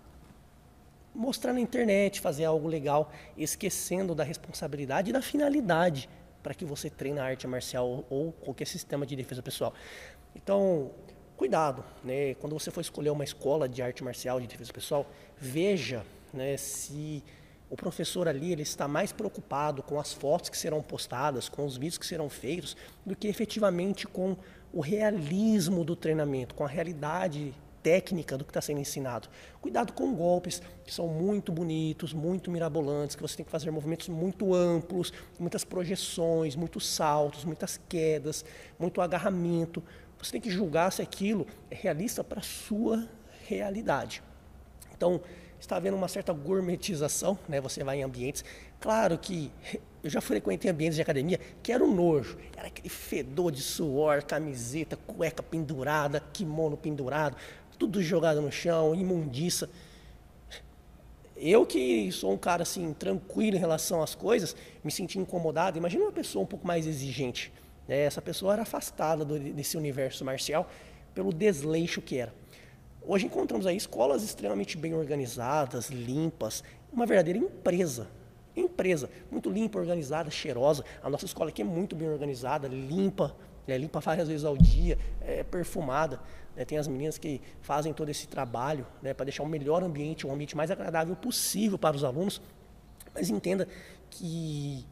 mostrar 1.13 1.53
na 1.53 1.59
internet, 1.59 2.19
fazer 2.19 2.45
algo 2.45 2.67
legal, 2.67 3.11
esquecendo 3.35 4.13
da 4.13 4.23
responsabilidade 4.23 5.09
e 5.09 5.13
da 5.13 5.21
finalidade 5.21 6.09
para 6.47 6.53
que 6.53 6.63
você 6.63 6.89
treine 6.89 7.19
a 7.19 7.25
arte 7.25 7.45
marcial 7.45 8.05
ou 8.09 8.31
qualquer 8.31 8.65
sistema 8.65 9.05
de 9.05 9.17
defesa 9.17 9.43
pessoal. 9.43 9.73
Então, 10.33 10.91
cuidado, 11.35 11.83
né? 12.05 12.35
Quando 12.35 12.57
você 12.57 12.71
for 12.71 12.79
escolher 12.79 13.09
uma 13.09 13.25
escola 13.25 13.67
de 13.67 13.81
arte 13.81 14.01
marcial, 14.01 14.39
de 14.39 14.47
defesa 14.47 14.71
pessoal, 14.71 15.05
veja, 15.37 16.05
né, 16.33 16.55
se 16.55 17.21
o 17.69 17.75
professor 17.75 18.29
ali 18.29 18.53
ele 18.53 18.61
está 18.61 18.87
mais 18.87 19.11
preocupado 19.11 19.83
com 19.83 19.99
as 19.99 20.13
fotos 20.13 20.49
que 20.49 20.57
serão 20.57 20.81
postadas, 20.81 21.49
com 21.49 21.65
os 21.65 21.75
vídeos 21.75 21.97
que 21.97 22.05
serão 22.05 22.29
feitos, 22.29 22.77
do 23.05 23.13
que 23.13 23.27
efetivamente 23.27 24.07
com 24.07 24.37
o 24.71 24.79
realismo 24.79 25.83
do 25.83 25.97
treinamento, 25.97 26.55
com 26.55 26.63
a 26.63 26.69
realidade 26.69 27.53
técnica 27.81 28.37
do 28.37 28.43
que 28.43 28.51
está 28.51 28.61
sendo 28.61 28.79
ensinado. 28.79 29.29
Cuidado 29.61 29.93
com 29.93 30.13
golpes 30.13 30.61
que 30.85 30.93
são 30.93 31.07
muito 31.07 31.51
bonitos, 31.51 32.13
muito 32.13 32.51
mirabolantes, 32.51 33.15
que 33.15 33.21
você 33.21 33.37
tem 33.37 33.45
que 33.45 33.51
fazer 33.51 33.71
movimentos 33.71 34.09
muito 34.09 34.53
amplos, 34.53 35.13
muitas 35.39 35.63
projeções, 35.63 36.55
muitos 36.55 36.87
saltos, 36.87 37.45
muitas 37.45 37.79
quedas, 37.89 38.43
muito 38.79 39.01
agarramento. 39.01 39.83
Você 40.21 40.31
tem 40.31 40.41
que 40.41 40.49
julgar 40.49 40.91
se 40.91 41.01
aquilo 41.01 41.45
é 41.69 41.75
realista 41.75 42.23
para 42.23 42.39
a 42.39 42.43
sua 42.43 43.07
realidade. 43.47 44.23
Então, 44.95 45.21
está 45.59 45.75
havendo 45.75 45.97
uma 45.97 46.07
certa 46.07 46.33
gourmetização, 46.33 47.37
né? 47.47 47.59
Você 47.61 47.83
vai 47.83 47.99
em 47.99 48.03
ambientes. 48.03 48.43
Claro 48.79 49.17
que 49.17 49.51
eu 50.03 50.09
já 50.09 50.21
frequentei 50.21 50.69
ambientes 50.69 50.95
de 50.95 51.01
academia 51.01 51.39
que 51.61 51.71
era 51.71 51.83
um 51.83 51.93
nojo. 51.93 52.37
Era 52.55 52.67
aquele 52.67 52.89
fedor 52.89 53.51
de 53.51 53.61
suor, 53.61 54.23
camiseta, 54.23 54.95
cueca 54.95 55.41
pendurada, 55.41 56.19
kimono 56.33 56.77
pendurado 56.77 57.37
tudo 57.77 58.01
jogado 58.01 58.41
no 58.41 58.51
chão, 58.51 58.95
imundiça. 58.95 59.69
Eu 61.35 61.65
que 61.65 62.11
sou 62.11 62.33
um 62.33 62.37
cara 62.37 62.63
assim 62.63 62.93
tranquilo 62.93 63.57
em 63.57 63.59
relação 63.59 64.01
às 64.01 64.15
coisas, 64.15 64.55
me 64.83 64.91
senti 64.91 65.19
incomodado. 65.19 65.77
Imagina 65.77 66.03
uma 66.03 66.11
pessoa 66.11 66.43
um 66.43 66.47
pouco 66.47 66.65
mais 66.65 66.87
exigente. 66.87 67.53
Né? 67.87 67.99
Essa 67.99 68.21
pessoa 68.21 68.53
era 68.53 68.63
afastada 68.63 69.23
do, 69.23 69.39
desse 69.39 69.77
universo 69.77 70.25
marcial 70.25 70.69
pelo 71.13 71.31
desleixo 71.31 72.01
que 72.01 72.17
era. 72.17 72.33
Hoje 73.01 73.25
encontramos 73.25 73.65
aí 73.65 73.77
escolas 73.77 74.23
extremamente 74.23 74.77
bem 74.77 74.93
organizadas, 74.93 75.89
limpas, 75.89 76.63
uma 76.91 77.05
verdadeira 77.05 77.39
empresa. 77.39 78.07
Empresa, 78.55 79.09
muito 79.31 79.49
limpa, 79.49 79.79
organizada, 79.79 80.31
cheirosa. 80.31 80.83
A 81.01 81.09
nossa 81.09 81.25
escola 81.25 81.49
aqui 81.49 81.61
é 81.61 81.65
muito 81.65 81.95
bem 81.95 82.09
organizada, 82.09 82.67
limpa, 82.67 83.35
é 83.71 83.77
limpa 83.77 83.99
várias 83.99 84.27
vezes 84.27 84.45
ao 84.45 84.57
dia, 84.57 84.97
é 85.21 85.43
perfumada. 85.43 86.19
Né? 86.55 86.65
Tem 86.65 86.77
as 86.77 86.87
meninas 86.87 87.17
que 87.17 87.41
fazem 87.61 87.93
todo 87.93 88.09
esse 88.09 88.27
trabalho 88.27 88.85
né, 89.01 89.13
para 89.13 89.25
deixar 89.25 89.43
o 89.43 89.47
melhor 89.47 89.83
ambiente, 89.83 90.25
o 90.25 90.31
ambiente 90.31 90.55
mais 90.55 90.71
agradável 90.71 91.15
possível 91.15 91.77
para 91.77 91.95
os 91.95 92.03
alunos. 92.03 92.41
Mas 93.13 93.29
entenda 93.29 93.67
que 94.09 94.85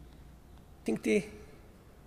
tem 0.84 0.96
que 0.96 1.02
ter 1.02 1.42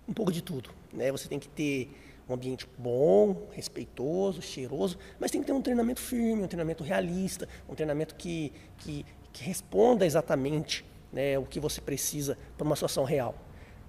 um 0.07 0.13
pouco 0.13 0.31
de 0.31 0.41
tudo. 0.41 0.69
Né? 0.93 1.11
Você 1.11 1.27
tem 1.27 1.39
que 1.39 1.49
ter 1.49 1.89
um 2.27 2.33
ambiente 2.33 2.67
bom, 2.77 3.47
respeitoso, 3.51 4.41
cheiroso, 4.41 4.97
mas 5.19 5.31
tem 5.31 5.41
que 5.41 5.47
ter 5.47 5.53
um 5.53 5.61
treinamento 5.61 5.99
firme, 5.99 6.43
um 6.43 6.47
treinamento 6.47 6.83
realista, 6.83 7.47
um 7.67 7.73
treinamento 7.73 8.15
que, 8.15 8.53
que, 8.77 9.05
que 9.33 9.43
responda 9.43 10.05
exatamente 10.05 10.85
né, 11.11 11.39
o 11.39 11.45
que 11.45 11.59
você 11.59 11.81
precisa 11.81 12.37
para 12.57 12.65
uma 12.65 12.75
situação 12.75 13.03
real. 13.03 13.35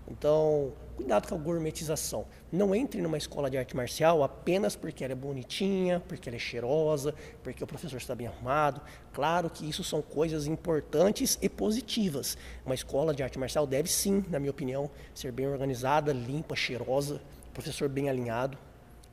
Então, 0.09 0.73
cuidado 0.97 1.29
com 1.29 1.35
a 1.35 1.39
gourmetização. 1.39 2.27
Não 2.51 2.75
entre 2.75 3.01
numa 3.01 3.17
escola 3.17 3.49
de 3.49 3.57
arte 3.57 3.77
marcial 3.77 4.23
apenas 4.23 4.75
porque 4.75 5.05
ela 5.05 5.13
é 5.13 5.17
bonitinha, 5.17 6.01
porque 6.01 6.29
ela 6.29 6.37
é 6.37 6.39
cheirosa, 6.39 7.15
porque 7.43 7.63
o 7.63 7.67
professor 7.67 7.97
está 7.97 8.15
bem 8.15 8.27
arrumado. 8.27 8.81
Claro 9.13 9.49
que 9.49 9.69
isso 9.69 9.85
são 9.85 10.03
coisas 10.03 10.47
importantes 10.47 11.39
e 11.41 11.49
positivas. 11.49 12.37
Uma 12.67 12.75
escola 12.75 13.15
de 13.15 13.23
arte 13.23 13.39
marcial 13.39 13.67
deve 13.67 13.89
sim, 13.89 14.25
na 14.29 14.39
minha 14.39 14.51
opinião, 14.51 14.91
ser 15.15 15.31
bem 15.31 15.47
organizada, 15.47 16.13
limpa, 16.13 16.57
cheirosa, 16.57 17.21
professor 17.55 17.89
bem 17.89 18.09
alinhado. 18.09 18.59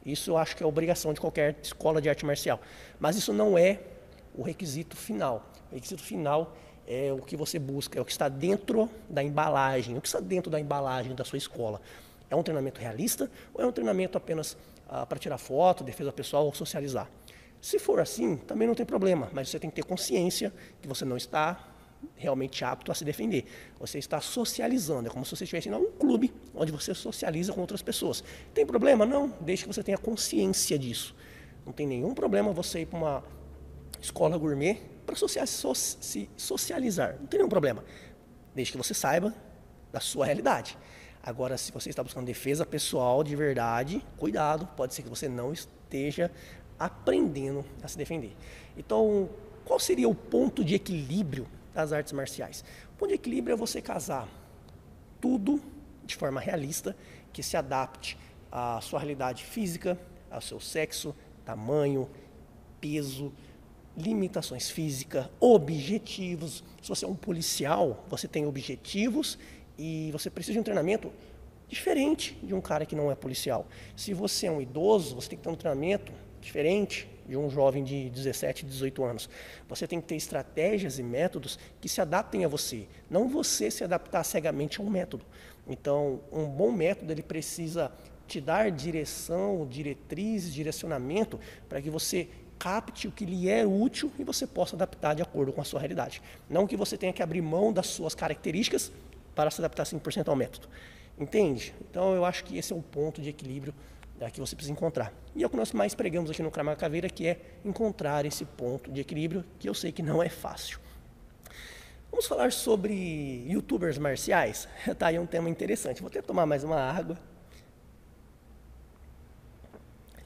Isso 0.06 0.32
eu 0.32 0.38
acho 0.38 0.56
que 0.56 0.64
é 0.64 0.66
obrigação 0.66 1.14
de 1.14 1.20
qualquer 1.20 1.58
escola 1.62 2.02
de 2.02 2.10
arte 2.10 2.26
marcial. 2.26 2.60
Mas 3.00 3.16
isso 3.18 3.34
não 3.34 3.58
é 3.58 3.82
o 4.34 4.42
requisito 4.42 4.96
final. 4.96 5.52
O 5.72 5.76
requisito 5.76 6.02
final 6.02 6.56
é 6.67 6.67
o 7.12 7.22
que 7.22 7.36
você 7.36 7.60
busca, 7.60 8.00
é 8.00 8.02
o 8.02 8.06
que 8.06 8.12
está 8.12 8.30
dentro 8.30 8.90
da 9.10 9.22
embalagem, 9.22 9.98
o 9.98 10.02
que 10.02 10.08
está 10.08 10.20
dentro 10.20 10.50
da 10.50 10.60
embalagem 10.60 11.14
da 11.14 11.26
sua 11.26 11.38
escola. 11.38 11.82
É 12.30 12.36
um 12.36 12.44
treinamento 12.44 12.80
realista 12.80 13.30
ou 13.54 13.62
é 13.64 13.68
um 13.68 13.72
treinamento 13.72 14.18
apenas 14.18 14.58
ah, 14.88 15.06
para 15.06 15.20
tirar 15.20 15.38
foto, 15.38 15.84
defesa 15.84 16.12
pessoal 16.12 16.46
ou 16.46 16.54
socializar? 16.54 17.10
Se 17.62 17.80
for 17.80 18.00
assim, 18.00 18.38
também 18.38 18.68
não 18.68 18.76
tem 18.76 18.86
problema, 18.86 19.30
mas 19.34 19.50
você 19.50 19.60
tem 19.60 19.70
que 19.70 19.76
ter 19.76 19.86
consciência 19.86 20.54
que 20.82 20.88
você 20.88 21.04
não 21.04 21.18
está 21.18 21.74
realmente 22.16 22.64
apto 22.64 22.92
a 22.92 22.96
se 22.96 23.04
defender. 23.04 23.46
Você 23.80 23.98
está 23.98 24.22
socializando, 24.22 25.08
é 25.08 25.12
como 25.12 25.26
se 25.26 25.36
você 25.36 25.44
estivesse 25.44 25.68
em 25.68 25.74
um 25.74 25.92
clube 25.92 26.34
onde 26.56 26.72
você 26.72 26.94
socializa 26.94 27.52
com 27.54 27.62
outras 27.62 27.82
pessoas. 27.82 28.24
Tem 28.54 28.66
problema? 28.66 29.06
Não, 29.06 29.34
desde 29.42 29.66
que 29.66 29.74
você 29.74 29.84
tenha 29.84 29.98
consciência 29.98 30.78
disso. 30.78 31.16
Não 31.66 31.74
tem 31.74 31.86
nenhum 31.86 32.14
problema 32.14 32.54
você 32.54 32.82
ir 32.82 32.86
para 32.86 32.98
uma 32.98 33.24
escola 34.02 34.38
gourmet 34.38 34.82
para 35.06 35.16
se 35.16 36.30
socializar. 36.36 37.18
Não 37.20 37.28
tem 37.28 37.40
nenhum 37.40 37.50
problema. 37.50 37.84
Desde 38.54 38.72
que 38.72 38.78
você 38.78 38.94
saiba 38.94 39.34
da 39.92 40.00
sua 40.00 40.26
realidade. 40.26 40.78
Agora, 41.24 41.58
se 41.58 41.72
você 41.72 41.90
está 41.90 42.04
buscando 42.04 42.26
defesa 42.26 42.66
pessoal 42.66 43.24
de 43.24 43.36
verdade, 43.36 44.06
cuidado, 44.18 44.68
pode 44.76 44.94
ser 44.94 45.02
que 45.02 45.10
você 45.10 45.28
não 45.28 45.52
esteja 45.52 46.32
aprendendo 46.80 47.66
a 47.82 47.88
se 47.88 47.98
defender. 47.98 48.36
Então, 48.78 49.30
qual 49.66 49.80
seria 49.80 50.08
o 50.08 50.16
ponto 50.16 50.64
de 50.64 50.76
equilíbrio 50.76 51.48
das 51.74 51.92
artes 51.92 52.14
marciais? 52.14 52.64
O 52.94 52.98
ponto 52.98 53.10
de 53.10 53.16
equilíbrio 53.16 53.54
é 53.54 53.58
você 53.58 53.82
casar 53.82 54.28
tudo 55.20 55.62
de 56.06 56.16
forma 56.16 56.40
realista, 56.40 56.96
que 57.34 57.44
se 57.44 57.58
adapte 57.58 58.18
à 58.52 58.80
sua 58.82 59.00
realidade 59.00 59.44
física, 59.44 60.00
ao 60.32 60.40
seu 60.40 60.60
sexo, 60.60 61.14
tamanho, 61.44 62.10
peso, 62.80 63.34
limitações 63.98 64.70
físicas, 64.70 65.28
objetivos. 65.40 66.64
Se 66.82 66.90
você 66.90 67.06
é 67.06 67.08
um 67.08 67.16
policial, 67.16 68.06
você 68.08 68.28
tem 68.28 68.46
objetivos 68.46 69.38
e 69.78 70.12
você 70.12 70.30
precisa 70.30 70.54
de 70.54 70.60
um 70.60 70.64
treinamento 70.64 71.12
diferente 71.68 72.38
de 72.44 72.54
um 72.54 72.62
cara 72.62 72.86
que 72.86 72.96
não 72.96 73.12
é 73.12 73.16
policial. 73.16 73.68
Se 73.96 74.14
você 74.14 74.46
é 74.46 74.52
um 74.52 74.62
idoso, 74.62 75.16
você 75.16 75.30
tem 75.30 75.38
que 75.38 75.44
ter 75.44 75.50
um 75.50 75.56
treinamento 75.56 76.14
diferente 76.40 77.10
de 77.28 77.36
um 77.36 77.50
jovem 77.50 77.84
de 77.84 78.10
17, 78.10 78.66
18 78.66 79.04
anos. 79.04 79.30
Você 79.68 79.86
tem 79.86 80.00
que 80.00 80.08
ter 80.08 80.16
estratégias 80.16 80.98
e 80.98 81.04
métodos 81.04 81.60
que 81.82 81.90
se 81.90 82.00
adaptem 82.00 82.46
a 82.46 82.48
você, 82.48 82.88
não 83.10 83.28
você 83.28 83.70
se 83.70 83.84
adaptar 83.84 84.24
cegamente 84.24 84.80
a 84.80 84.84
um 84.84 84.90
método. 84.90 85.26
Então, 85.68 86.22
um 86.32 86.46
bom 86.46 86.72
método 86.72 87.12
ele 87.12 87.24
precisa 87.24 87.92
te 88.26 88.40
dar 88.40 88.72
direção, 88.72 89.66
diretrizes, 89.70 90.54
direcionamento 90.54 91.40
para 91.68 91.82
que 91.82 91.90
você 91.90 92.30
capte 92.60 93.08
o 93.08 93.12
que 93.12 93.26
lhe 93.26 93.50
é 93.50 93.66
útil 93.66 94.12
e 94.18 94.24
você 94.24 94.48
possa 94.48 94.76
adaptar 94.76 95.14
de 95.14 95.22
acordo 95.22 95.54
com 95.54 95.62
a 95.62 95.64
sua 95.64 95.80
realidade. 95.80 96.22
Não 96.50 96.68
que 96.68 96.76
você 96.76 96.98
tenha 96.98 97.14
que 97.14 97.24
abrir 97.24 97.42
mão 97.42 97.72
das 97.72 97.88
suas 97.88 98.16
características 98.16 98.92
para 99.36 99.52
se 99.52 99.62
adaptar 99.62 99.84
100% 99.84 100.28
ao 100.28 100.36
método. 100.36 100.68
Entende? 101.18 101.74
Então 101.90 102.14
eu 102.16 102.26
acho 102.26 102.44
que 102.44 102.58
esse 102.58 102.74
é 102.74 102.76
o 102.76 102.82
ponto 102.82 103.22
de 103.22 103.30
equilíbrio 103.30 103.74
né, 104.20 104.30
que 104.30 104.40
você 104.40 104.56
precisa 104.56 104.74
encontrar. 104.74 105.14
E 105.36 105.44
é 105.44 105.48
o 105.48 105.50
que 105.50 105.56
nós 105.56 105.72
mais 105.72 105.94
pregamos 105.94 106.30
aqui 106.30 106.42
no 106.42 106.52
Kramaga 106.52 106.80
Caveira, 106.80 107.10
que 107.10 107.28
é 107.28 107.40
encontrar 107.64 108.26
esse 108.26 108.46
ponto 108.46 108.92
de 108.92 109.02
equilíbrio, 109.02 109.44
que 109.60 109.70
eu 109.70 109.74
sei 109.74 109.92
que 109.92 110.02
não 110.02 110.22
é 110.22 110.30
fácil. 110.30 110.80
Vamos 112.10 112.26
falar 112.26 112.52
sobre 112.52 113.44
youtubers 113.48 113.98
marciais? 113.98 114.68
Tá 114.98 115.08
aí 115.08 115.20
um 115.20 115.26
tema 115.26 115.50
interessante. 115.50 116.02
Vou 116.02 116.10
até 116.10 116.22
tomar 116.22 116.46
mais 116.46 116.64
uma 116.64 116.80
água. 116.80 117.18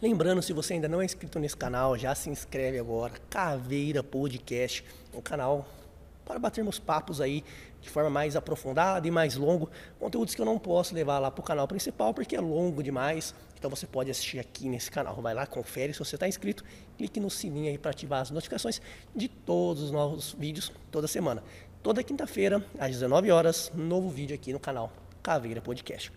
Lembrando, 0.02 0.42
se 0.42 0.52
você 0.52 0.74
ainda 0.74 0.88
não 0.88 1.00
é 1.00 1.06
inscrito 1.06 1.38
nesse 1.38 1.56
canal, 1.56 1.96
já 1.96 2.16
se 2.16 2.28
inscreve 2.28 2.80
agora. 2.80 3.14
Caveira 3.30 4.02
Podcast, 4.02 4.84
um 5.14 5.22
canal 5.22 5.68
para 6.26 6.40
batermos 6.40 6.80
papos 6.80 7.22
aí 7.22 7.44
de 7.80 7.88
forma 7.88 8.10
mais 8.10 8.36
aprofundada 8.36 9.08
e 9.08 9.12
mais 9.12 9.36
longo. 9.36 9.70
Conteúdos 10.00 10.34
que 10.34 10.42
eu 10.42 10.46
não 10.46 10.58
posso 10.58 10.96
levar 10.96 11.20
lá 11.20 11.30
para 11.30 11.40
o 11.40 11.44
canal 11.44 11.68
principal 11.68 12.16
porque 12.16 12.36
é 12.36 12.42
longo 12.42 12.82
demais. 12.82 13.36
Então 13.56 13.70
você 13.70 13.86
pode 13.86 14.10
assistir 14.10 14.40
aqui 14.40 14.68
nesse 14.68 14.90
canal. 14.90 15.22
Vai 15.22 15.36
lá, 15.36 15.46
confere 15.46 15.94
se 15.94 16.00
você 16.00 16.16
está 16.16 16.28
inscrito. 16.28 16.64
Clique 16.98 17.20
no 17.20 17.30
sininho 17.30 17.70
aí 17.70 17.78
para 17.78 17.92
ativar 17.92 18.22
as 18.22 18.32
notificações 18.32 18.82
de 19.16 19.28
todos 19.28 19.84
os 19.84 19.92
novos 19.92 20.34
vídeos 20.34 20.72
toda 20.90 21.08
semana. 21.08 21.44
Toda 21.84 22.04
quinta-feira, 22.04 22.66
às 22.80 22.90
19 22.90 23.30
horas, 23.30 23.72
novo 23.76 24.10
vídeo 24.10 24.34
aqui 24.34 24.52
no 24.52 24.60
canal 24.60 24.92
Caveira 25.22 25.62
Podcast. 25.62 26.12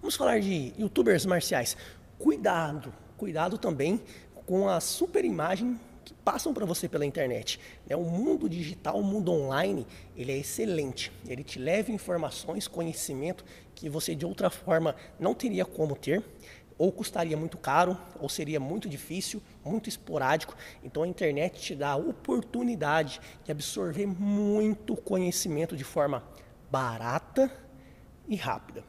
Vamos 0.00 0.16
falar 0.16 0.40
de 0.40 0.74
youtubers 0.76 1.24
marciais 1.24 1.76
cuidado, 2.22 2.94
cuidado 3.16 3.58
também 3.58 4.00
com 4.46 4.68
a 4.68 4.78
super 4.78 5.24
imagem 5.24 5.78
que 6.04 6.14
passam 6.14 6.54
para 6.54 6.64
você 6.64 6.88
pela 6.88 7.04
internet. 7.04 7.58
Né? 7.84 7.96
O 7.96 8.04
mundo 8.04 8.48
digital, 8.48 8.96
o 8.96 9.02
mundo 9.02 9.32
online, 9.32 9.84
ele 10.16 10.30
é 10.30 10.38
excelente. 10.38 11.10
Ele 11.26 11.42
te 11.42 11.58
leva 11.58 11.90
informações, 11.90 12.68
conhecimento 12.68 13.44
que 13.74 13.88
você 13.88 14.14
de 14.14 14.24
outra 14.24 14.50
forma 14.50 14.94
não 15.18 15.34
teria 15.34 15.64
como 15.64 15.96
ter, 15.96 16.22
ou 16.78 16.92
custaria 16.92 17.36
muito 17.36 17.58
caro, 17.58 17.98
ou 18.20 18.28
seria 18.28 18.60
muito 18.60 18.88
difícil, 18.88 19.42
muito 19.64 19.88
esporádico. 19.88 20.54
Então 20.84 21.02
a 21.02 21.08
internet 21.08 21.60
te 21.60 21.74
dá 21.74 21.90
a 21.90 21.96
oportunidade 21.96 23.20
de 23.44 23.50
absorver 23.50 24.06
muito 24.06 24.94
conhecimento 24.94 25.76
de 25.76 25.84
forma 25.84 26.22
barata 26.70 27.52
e 28.28 28.36
rápida. 28.36 28.84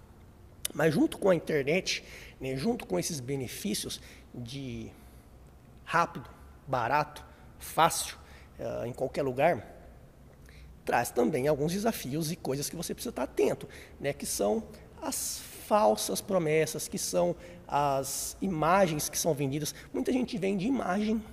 Mas 0.74 0.94
junto 0.94 1.18
com 1.18 1.30
a 1.30 1.36
internet, 1.36 2.04
né, 2.44 2.58
junto 2.58 2.86
com 2.86 3.00
esses 3.00 3.22
benefícios 3.22 4.02
de 4.36 4.92
rápido, 5.86 6.30
barato, 6.68 7.26
fácil, 7.58 8.18
uh, 8.60 8.86
em 8.86 8.92
qualquer 8.92 9.22
lugar, 9.22 9.66
traz 10.84 11.10
também 11.10 11.48
alguns 11.48 11.72
desafios 11.72 12.34
e 12.34 12.36
coisas 12.36 12.70
que 12.70 12.76
você 12.76 12.94
precisa 12.94 13.12
estar 13.12 13.24
atento, 13.24 13.70
né? 13.98 14.12
que 14.12 14.26
são 14.26 14.62
as 15.02 15.40
falsas 15.66 16.20
promessas, 16.20 16.86
que 16.90 16.98
são 16.98 17.34
as 17.66 18.36
imagens 18.42 19.08
que 19.08 19.18
são 19.18 19.34
vendidas. 19.34 19.74
Muita 19.94 20.12
gente 20.12 20.38
vende 20.38 20.68
imagem 20.68 21.24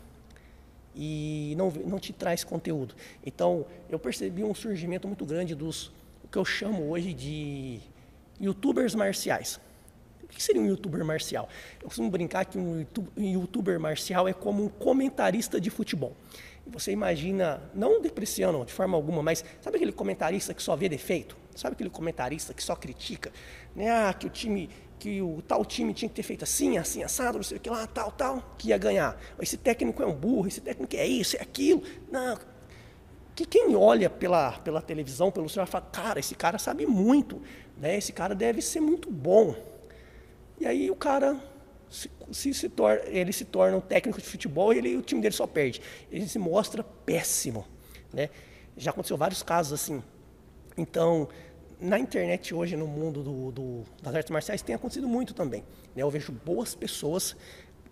e 0.94 1.54
não, 1.56 1.70
não 1.70 1.98
te 1.98 2.12
traz 2.12 2.44
conteúdo. 2.44 2.94
Então, 3.26 3.66
eu 3.88 3.98
percebi 3.98 4.44
um 4.44 4.54
surgimento 4.54 5.08
muito 5.08 5.26
grande 5.26 5.56
dos 5.56 5.88
o 6.22 6.28
que 6.30 6.38
eu 6.38 6.44
chamo 6.44 6.88
hoje 6.88 7.12
de 7.12 7.80
youtubers 8.40 8.94
marciais. 8.94 9.58
O 10.31 10.33
que 10.33 10.43
seria 10.43 10.62
um 10.62 10.66
youtuber 10.66 11.05
marcial? 11.05 11.49
Eu 11.81 11.89
costumo 11.89 12.09
brincar 12.09 12.45
que 12.45 12.59
um 12.59 12.87
youtuber 13.16 13.78
marcial 13.81 14.28
é 14.28 14.33
como 14.33 14.64
um 14.64 14.68
comentarista 14.68 15.61
de 15.61 15.70
futebol. 15.70 16.16
Você 16.66 16.93
imagina, 16.93 17.61
não 17.74 18.01
depreciando 18.01 18.64
de 18.64 18.72
forma 18.72 18.97
alguma, 18.97 19.22
mas 19.22 19.45
sabe 19.61 19.76
aquele 19.76 19.93
comentarista 19.93 20.55
que 20.55 20.62
só 20.62 20.76
vê 20.76 20.89
defeito? 20.89 21.37
Sabe 21.55 21.74
aquele 21.74 21.91
comentarista 21.91 22.55
que 22.55 22.62
só 22.62 22.76
critica? 22.76 23.33
Né? 23.74 23.91
Ah, 23.91 24.14
que 24.14 24.26
o 24.26 24.31
time, 24.31 24.70
que 24.99 25.20
o 25.20 25.43
tal 25.43 25.64
time 25.64 25.93
tinha 25.93 26.09
que 26.09 26.14
ter 26.14 26.22
feito 26.22 26.45
assim, 26.45 26.78
assim, 26.78 27.03
assado, 27.03 27.39
não 27.39 27.43
sei 27.43 27.57
o 27.57 27.61
que 27.61 27.68
lá, 27.68 27.87
tal, 27.87 28.12
tal, 28.12 28.55
que 28.57 28.68
ia 28.68 28.78
ganhar. 28.78 29.20
Esse 29.41 29.57
técnico 29.57 30.03
é 30.03 30.07
um 30.07 30.14
burro, 30.14 30.47
esse 30.47 30.61
técnico 30.61 30.95
é 30.95 31.07
isso, 31.07 31.37
é 31.37 31.43
aquilo. 31.43 31.83
Não. 32.11 32.39
Que 33.35 33.45
quem 33.45 33.74
olha 33.74 34.09
pela, 34.09 34.53
pela 34.59 34.81
televisão, 34.81 35.31
pelo 35.31 35.49
celular, 35.49 35.66
fala, 35.66 35.87
cara, 35.87 36.20
esse 36.20 36.35
cara 36.35 36.59
sabe 36.59 36.87
muito, 36.87 37.43
né? 37.76 37.97
esse 37.97 38.12
cara 38.12 38.35
deve 38.35 38.62
ser 38.62 38.81
muito 38.81 39.11
bom. 39.11 39.55
E 40.61 40.66
aí 40.66 40.90
o 40.90 40.94
cara 40.94 41.40
se, 41.88 42.11
se, 42.30 42.54
se 42.54 42.68
torna, 42.68 43.02
ele 43.06 43.32
se 43.32 43.44
torna 43.44 43.76
um 43.76 43.80
técnico 43.80 44.20
de 44.20 44.26
futebol 44.26 44.72
e 44.72 44.78
ele, 44.78 44.96
o 44.96 45.02
time 45.02 45.20
dele 45.20 45.34
só 45.34 45.46
perde. 45.46 45.82
Ele 46.11 46.28
se 46.28 46.38
mostra 46.38 46.84
péssimo. 46.84 47.66
Né? 48.12 48.30
Já 48.76 48.90
aconteceu 48.92 49.16
vários 49.16 49.42
casos 49.42 49.80
assim. 49.80 50.02
Então, 50.76 51.28
na 51.80 51.98
internet 51.98 52.54
hoje, 52.54 52.76
no 52.76 52.86
mundo 52.86 53.22
do, 53.22 53.50
do, 53.50 53.82
das 54.02 54.14
artes 54.14 54.30
marciais, 54.30 54.62
tem 54.62 54.74
acontecido 54.74 55.08
muito 55.08 55.34
também. 55.34 55.64
Né? 55.96 56.02
Eu 56.02 56.11
vejo 56.11 56.30
boas 56.30 56.74
pessoas, 56.74 57.34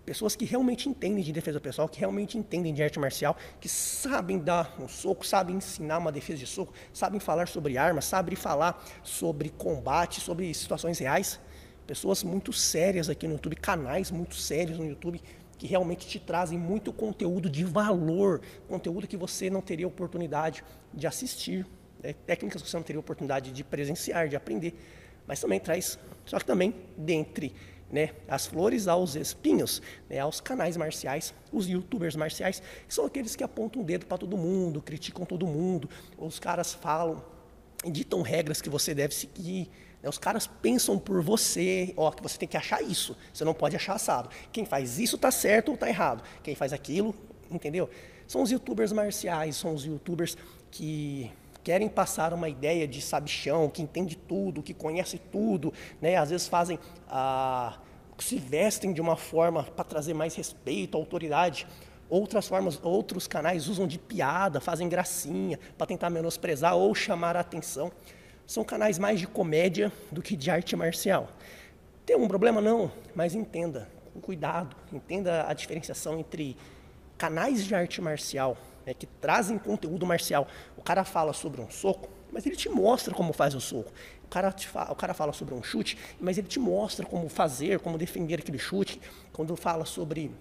pessoas 0.05 0.35
que 0.35 0.45
realmente 0.45 0.87
entendem 0.87 1.23
de 1.23 1.33
defesa 1.33 1.59
pessoal, 1.59 1.89
que 1.89 1.99
realmente 1.99 2.37
entendem 2.37 2.73
de 2.73 2.81
arte 2.81 2.99
marcial, 2.99 3.35
que 3.59 3.67
sabem 3.67 4.39
dar 4.39 4.75
um 4.79 4.87
soco, 4.87 5.25
sabem 5.25 5.57
ensinar 5.57 5.97
uma 5.97 6.11
defesa 6.11 6.39
de 6.39 6.47
soco, 6.47 6.73
sabem 6.93 7.19
falar 7.19 7.47
sobre 7.47 7.77
armas, 7.77 8.05
sabem 8.05 8.35
falar 8.35 8.81
sobre 9.03 9.49
combate, 9.49 10.21
sobre 10.21 10.53
situações 10.53 10.99
reais. 10.99 11.39
Pessoas 11.89 12.23
muito 12.23 12.53
sérias 12.53 13.09
aqui 13.09 13.27
no 13.27 13.33
YouTube, 13.33 13.55
canais 13.55 14.11
muito 14.11 14.35
sérios 14.35 14.77
no 14.77 14.85
YouTube, 14.85 15.19
que 15.57 15.65
realmente 15.65 16.05
te 16.05 16.19
trazem 16.19 16.55
muito 16.55 16.93
conteúdo 16.93 17.49
de 17.49 17.63
valor, 17.63 18.41
conteúdo 18.67 19.07
que 19.07 19.17
você 19.17 19.49
não 19.49 19.59
teria 19.59 19.87
oportunidade 19.87 20.63
de 20.93 21.07
assistir 21.07 21.65
é, 22.03 22.13
técnicas 22.13 22.61
que 22.61 22.69
você 22.69 22.77
não 22.77 22.83
teria 22.83 22.99
oportunidade 22.99 23.51
de 23.51 23.63
presenciar, 23.63 24.29
de 24.29 24.35
aprender, 24.35 24.75
mas 25.25 25.39
também 25.39 25.59
traz, 25.59 25.97
só 26.27 26.37
que 26.37 26.45
também 26.45 26.75
dentre 26.95 27.55
né, 27.91 28.11
as 28.27 28.45
flores 28.45 28.87
aos 28.87 29.15
espinhos, 29.15 29.81
né, 30.07 30.19
aos 30.19 30.39
canais 30.39 30.77
marciais, 30.77 31.33
os 31.51 31.67
youtubers 31.67 32.15
marciais, 32.15 32.61
que 32.87 32.93
são 32.93 33.05
aqueles 33.05 33.35
que 33.35 33.43
apontam 33.43 33.81
o 33.81 33.83
dedo 33.83 34.05
para 34.05 34.19
todo 34.19 34.37
mundo, 34.37 34.79
criticam 34.79 35.25
todo 35.25 35.47
mundo, 35.47 35.89
os 36.19 36.37
caras 36.37 36.71
falam, 36.71 37.25
ditam 37.83 38.21
regras 38.21 38.61
que 38.61 38.69
você 38.69 38.93
deve 38.93 39.15
seguir, 39.15 39.63
né, 39.63 39.88
os 40.07 40.17
caras 40.17 40.47
pensam 40.47 40.97
por 40.97 41.21
você, 41.21 41.93
ó, 41.97 42.11
que 42.11 42.23
você 42.23 42.37
tem 42.37 42.47
que 42.47 42.55
achar 42.55 42.81
isso, 42.81 43.17
você 43.33 43.43
não 43.43 43.53
pode 43.53 43.75
achar 43.75 43.95
assado. 43.95 44.29
Quem 44.51 44.65
faz 44.65 44.99
isso 44.99 45.17
está 45.17 45.31
certo 45.31 45.69
ou 45.69 45.73
está 45.73 45.89
errado, 45.89 46.23
quem 46.41 46.55
faz 46.55 46.71
aquilo, 46.71 47.13
entendeu? 47.51 47.89
São 48.27 48.41
os 48.41 48.51
youtubers 48.51 48.91
marciais, 48.91 49.55
são 49.57 49.73
os 49.73 49.83
youtubers 49.83 50.37
que 50.71 51.31
querem 51.63 51.89
passar 51.89 52.33
uma 52.33 52.47
ideia 52.47 52.87
de 52.87 53.01
sabichão, 53.01 53.69
que 53.69 53.81
entende 53.81 54.15
tudo, 54.15 54.63
que 54.63 54.73
conhece 54.73 55.17
tudo, 55.17 55.73
né? 56.01 56.15
Às 56.15 56.29
vezes 56.29 56.47
fazem 56.47 56.79
ah, 57.09 57.77
se 58.23 58.37
vestem 58.37 58.93
de 58.93 59.01
uma 59.01 59.15
forma 59.15 59.63
para 59.63 59.83
trazer 59.83 60.13
mais 60.13 60.35
respeito, 60.35 60.97
autoridade. 60.97 61.67
Outras 62.09 62.47
formas, 62.47 62.79
outros 62.81 63.27
canais 63.27 63.67
usam 63.67 63.85
de 63.87 63.99
piada, 63.99 64.59
fazem 64.59 64.89
gracinha 64.89 65.59
para 65.77 65.87
tentar 65.87 66.09
menosprezar 66.09 66.75
ou 66.75 66.93
chamar 66.95 67.35
a 67.35 67.41
atenção. 67.41 67.91
São 68.49 68.63
canais 68.63 68.97
mais 68.97 69.19
de 69.19 69.27
comédia 69.27 69.91
do 70.11 70.23
que 70.23 70.35
de 70.35 70.49
arte 70.49 70.75
marcial. 70.75 71.29
Tem 72.03 72.15
um 72.15 72.27
problema 72.27 72.59
não, 72.59 72.91
mas 73.13 73.35
entenda, 73.35 73.87
com 74.11 74.19
cuidado, 74.19 74.75
entenda 74.91 75.47
a 75.47 75.53
diferenciação 75.53 76.17
entre 76.17 76.57
canais 77.15 77.63
de 77.63 77.75
arte 77.75 78.01
marcial 78.01 78.57
né, 78.87 78.95
que 78.95 79.05
trazem 79.05 79.59
conteúdo 79.59 80.03
marcial. 80.03 80.47
O 80.75 80.81
cara 80.81 81.03
fala 81.03 81.31
sobre 81.31 81.61
um 81.61 81.69
soco, 81.69 82.09
mas 82.31 82.43
ele 82.43 82.55
te 82.55 82.69
mostra 82.69 83.13
como 83.13 83.33
faz 83.33 83.53
o 83.53 83.61
soco. 83.61 83.91
O 84.25 84.27
cara, 84.27 84.51
o 84.89 84.95
cara 84.95 85.13
fala 85.13 85.31
sobre 85.31 85.53
um 85.53 85.61
chute, 85.61 85.95
mas 86.19 86.39
ele 86.39 86.47
te 86.47 86.57
mostra 86.57 87.05
como 87.05 87.29
fazer, 87.29 87.77
como 87.77 87.99
defender 87.99 88.39
aquele 88.39 88.57
chute. 88.57 88.99
Quando 89.31 89.55
fala 89.55 89.85
sobre 89.85 90.31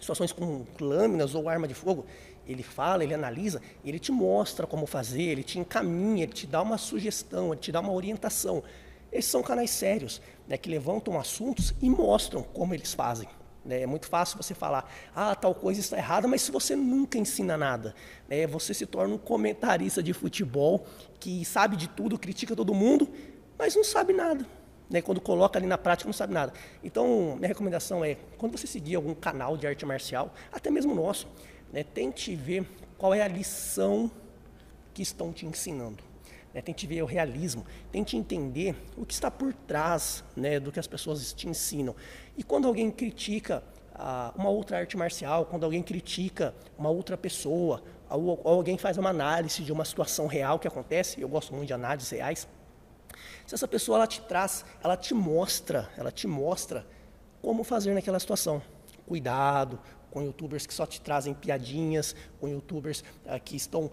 situações 0.00 0.32
com 0.32 0.66
lâminas 0.80 1.36
ou 1.36 1.48
arma 1.48 1.68
de 1.68 1.74
fogo, 1.74 2.04
ele 2.46 2.62
fala, 2.62 3.04
ele 3.04 3.14
analisa, 3.14 3.60
ele 3.84 3.98
te 3.98 4.12
mostra 4.12 4.66
como 4.66 4.86
fazer, 4.86 5.22
ele 5.22 5.42
te 5.42 5.58
encaminha, 5.58 6.24
ele 6.24 6.32
te 6.32 6.46
dá 6.46 6.62
uma 6.62 6.78
sugestão, 6.78 7.52
ele 7.52 7.60
te 7.60 7.72
dá 7.72 7.80
uma 7.80 7.92
orientação. 7.92 8.62
Esses 9.10 9.30
são 9.30 9.42
canais 9.42 9.70
sérios, 9.70 10.20
né, 10.46 10.56
que 10.56 10.68
levantam 10.68 11.18
assuntos 11.18 11.74
e 11.80 11.88
mostram 11.88 12.42
como 12.42 12.74
eles 12.74 12.92
fazem. 12.92 13.28
Né? 13.64 13.82
É 13.82 13.86
muito 13.86 14.06
fácil 14.06 14.36
você 14.36 14.54
falar, 14.54 14.90
ah, 15.14 15.34
tal 15.34 15.54
coisa 15.54 15.80
está 15.80 15.96
errada, 15.96 16.28
mas 16.28 16.42
se 16.42 16.50
você 16.50 16.76
nunca 16.76 17.16
ensina 17.16 17.56
nada, 17.56 17.94
né? 18.28 18.46
você 18.46 18.74
se 18.74 18.84
torna 18.84 19.14
um 19.14 19.18
comentarista 19.18 20.02
de 20.02 20.12
futebol 20.12 20.84
que 21.18 21.44
sabe 21.44 21.76
de 21.76 21.88
tudo, 21.88 22.18
critica 22.18 22.54
todo 22.54 22.74
mundo, 22.74 23.08
mas 23.58 23.74
não 23.74 23.84
sabe 23.84 24.12
nada. 24.12 24.46
Né? 24.90 25.00
Quando 25.00 25.20
coloca 25.20 25.58
ali 25.58 25.66
na 25.66 25.78
prática, 25.78 26.06
não 26.06 26.12
sabe 26.12 26.34
nada. 26.34 26.52
Então, 26.82 27.36
minha 27.36 27.48
recomendação 27.48 28.04
é, 28.04 28.16
quando 28.36 28.58
você 28.58 28.66
seguir 28.66 28.96
algum 28.96 29.14
canal 29.14 29.56
de 29.56 29.66
arte 29.66 29.86
marcial, 29.86 30.34
até 30.52 30.70
mesmo 30.70 30.94
nosso, 30.94 31.26
né? 31.74 31.82
tente 31.82 32.34
ver 32.36 32.64
qual 32.96 33.12
é 33.12 33.20
a 33.20 33.26
lição 33.26 34.08
que 34.94 35.02
estão 35.02 35.32
te 35.32 35.44
ensinando. 35.44 36.04
Né? 36.54 36.62
Tente 36.62 36.86
ver 36.86 37.02
o 37.02 37.06
realismo, 37.06 37.66
tente 37.90 38.16
entender 38.16 38.76
o 38.96 39.04
que 39.04 39.12
está 39.12 39.28
por 39.28 39.52
trás 39.52 40.22
né, 40.36 40.60
do 40.60 40.70
que 40.70 40.78
as 40.78 40.86
pessoas 40.86 41.32
te 41.32 41.48
ensinam. 41.48 41.96
E 42.36 42.44
quando 42.44 42.68
alguém 42.68 42.92
critica 42.92 43.64
ah, 43.92 44.32
uma 44.36 44.48
outra 44.50 44.78
arte 44.78 44.96
marcial, 44.96 45.46
quando 45.46 45.64
alguém 45.64 45.82
critica 45.82 46.54
uma 46.78 46.90
outra 46.90 47.18
pessoa, 47.18 47.82
ou, 48.08 48.40
ou 48.44 48.54
alguém 48.54 48.78
faz 48.78 48.96
uma 48.96 49.10
análise 49.10 49.64
de 49.64 49.72
uma 49.72 49.84
situação 49.84 50.28
real 50.28 50.60
que 50.60 50.68
acontece, 50.68 51.20
eu 51.20 51.28
gosto 51.28 51.52
muito 51.52 51.66
de 51.66 51.74
análises 51.74 52.10
reais, 52.10 52.46
se 53.44 53.54
essa 53.54 53.66
pessoa 53.66 53.98
ela 53.98 54.06
te 54.06 54.20
traz, 54.22 54.64
ela 54.82 54.96
te 54.96 55.12
mostra, 55.12 55.90
ela 55.96 56.12
te 56.12 56.28
mostra 56.28 56.86
como 57.42 57.64
fazer 57.64 57.92
naquela 57.94 58.20
situação. 58.20 58.62
Cuidado, 59.06 59.78
com 60.14 60.22
youtubers 60.22 60.64
que 60.64 60.72
só 60.72 60.86
te 60.86 61.00
trazem 61.00 61.34
piadinhas, 61.34 62.14
com 62.40 62.46
youtubers 62.46 63.02
uh, 63.26 63.40
que 63.44 63.56
estão 63.56 63.90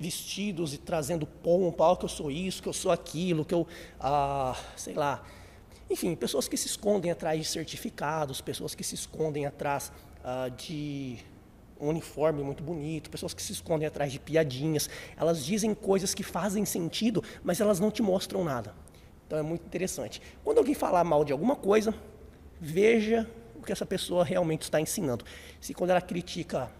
vestidos 0.00 0.72
e 0.72 0.78
trazendo 0.78 1.26
pompa, 1.26 1.90
oh, 1.90 1.96
que 1.96 2.04
eu 2.04 2.08
sou 2.08 2.30
isso, 2.30 2.62
que 2.62 2.68
eu 2.68 2.72
sou 2.72 2.92
aquilo, 2.92 3.44
que 3.44 3.52
eu, 3.52 3.62
uh, 3.62 4.56
sei 4.76 4.94
lá. 4.94 5.24
Enfim, 5.90 6.14
pessoas 6.14 6.46
que 6.46 6.56
se 6.56 6.68
escondem 6.68 7.10
atrás 7.10 7.40
de 7.40 7.44
certificados, 7.44 8.40
pessoas 8.40 8.76
que 8.76 8.84
se 8.84 8.94
escondem 8.94 9.44
atrás 9.44 9.90
uh, 10.20 10.48
de 10.52 11.18
um 11.80 11.88
uniforme 11.88 12.44
muito 12.44 12.62
bonito, 12.62 13.10
pessoas 13.10 13.34
que 13.34 13.42
se 13.42 13.50
escondem 13.50 13.88
atrás 13.88 14.12
de 14.12 14.20
piadinhas. 14.20 14.88
Elas 15.16 15.44
dizem 15.44 15.74
coisas 15.74 16.14
que 16.14 16.22
fazem 16.22 16.64
sentido, 16.64 17.24
mas 17.42 17.60
elas 17.60 17.80
não 17.80 17.90
te 17.90 18.02
mostram 18.02 18.44
nada. 18.44 18.72
Então 19.26 19.36
é 19.36 19.42
muito 19.42 19.66
interessante. 19.66 20.22
Quando 20.44 20.58
alguém 20.58 20.74
falar 20.74 21.02
mal 21.02 21.24
de 21.24 21.32
alguma 21.32 21.56
coisa, 21.56 21.92
veja 22.60 23.28
que 23.66 23.72
essa 23.72 23.84
pessoa 23.84 24.24
realmente 24.24 24.62
está 24.62 24.80
ensinando. 24.80 25.24
Se 25.60 25.74
quando 25.74 25.90
ela 25.90 26.00
critica 26.00 26.70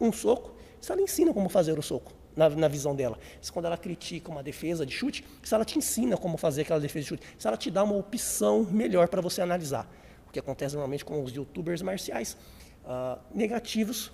um 0.00 0.12
soco, 0.12 0.56
se 0.80 0.90
ela 0.90 1.00
ensina 1.00 1.32
como 1.32 1.48
fazer 1.48 1.78
o 1.78 1.82
soco, 1.82 2.12
na, 2.36 2.50
na, 2.50 2.68
visão 2.68 2.94
dela. 2.94 3.18
Se 3.40 3.50
quando 3.50 3.64
ela 3.64 3.78
critica 3.78 4.30
uma 4.30 4.42
defesa 4.42 4.84
de 4.84 4.92
chute, 4.92 5.24
se 5.42 5.54
ela 5.54 5.64
te 5.64 5.78
ensina 5.78 6.16
como 6.16 6.36
fazer 6.36 6.62
aquela 6.62 6.78
defesa 6.78 7.02
de 7.02 7.08
chute, 7.08 7.26
se 7.38 7.46
ela 7.46 7.56
te 7.56 7.70
dá 7.70 7.82
uma 7.82 7.96
opção 7.96 8.64
melhor 8.64 9.08
para 9.08 9.22
você 9.22 9.40
analisar. 9.40 9.90
O 10.28 10.30
que 10.30 10.38
acontece 10.38 10.74
normalmente 10.74 11.04
com 11.04 11.22
os 11.24 11.32
youtubers 11.32 11.80
marciais 11.80 12.36
uh, 12.84 13.18
negativos, 13.34 14.12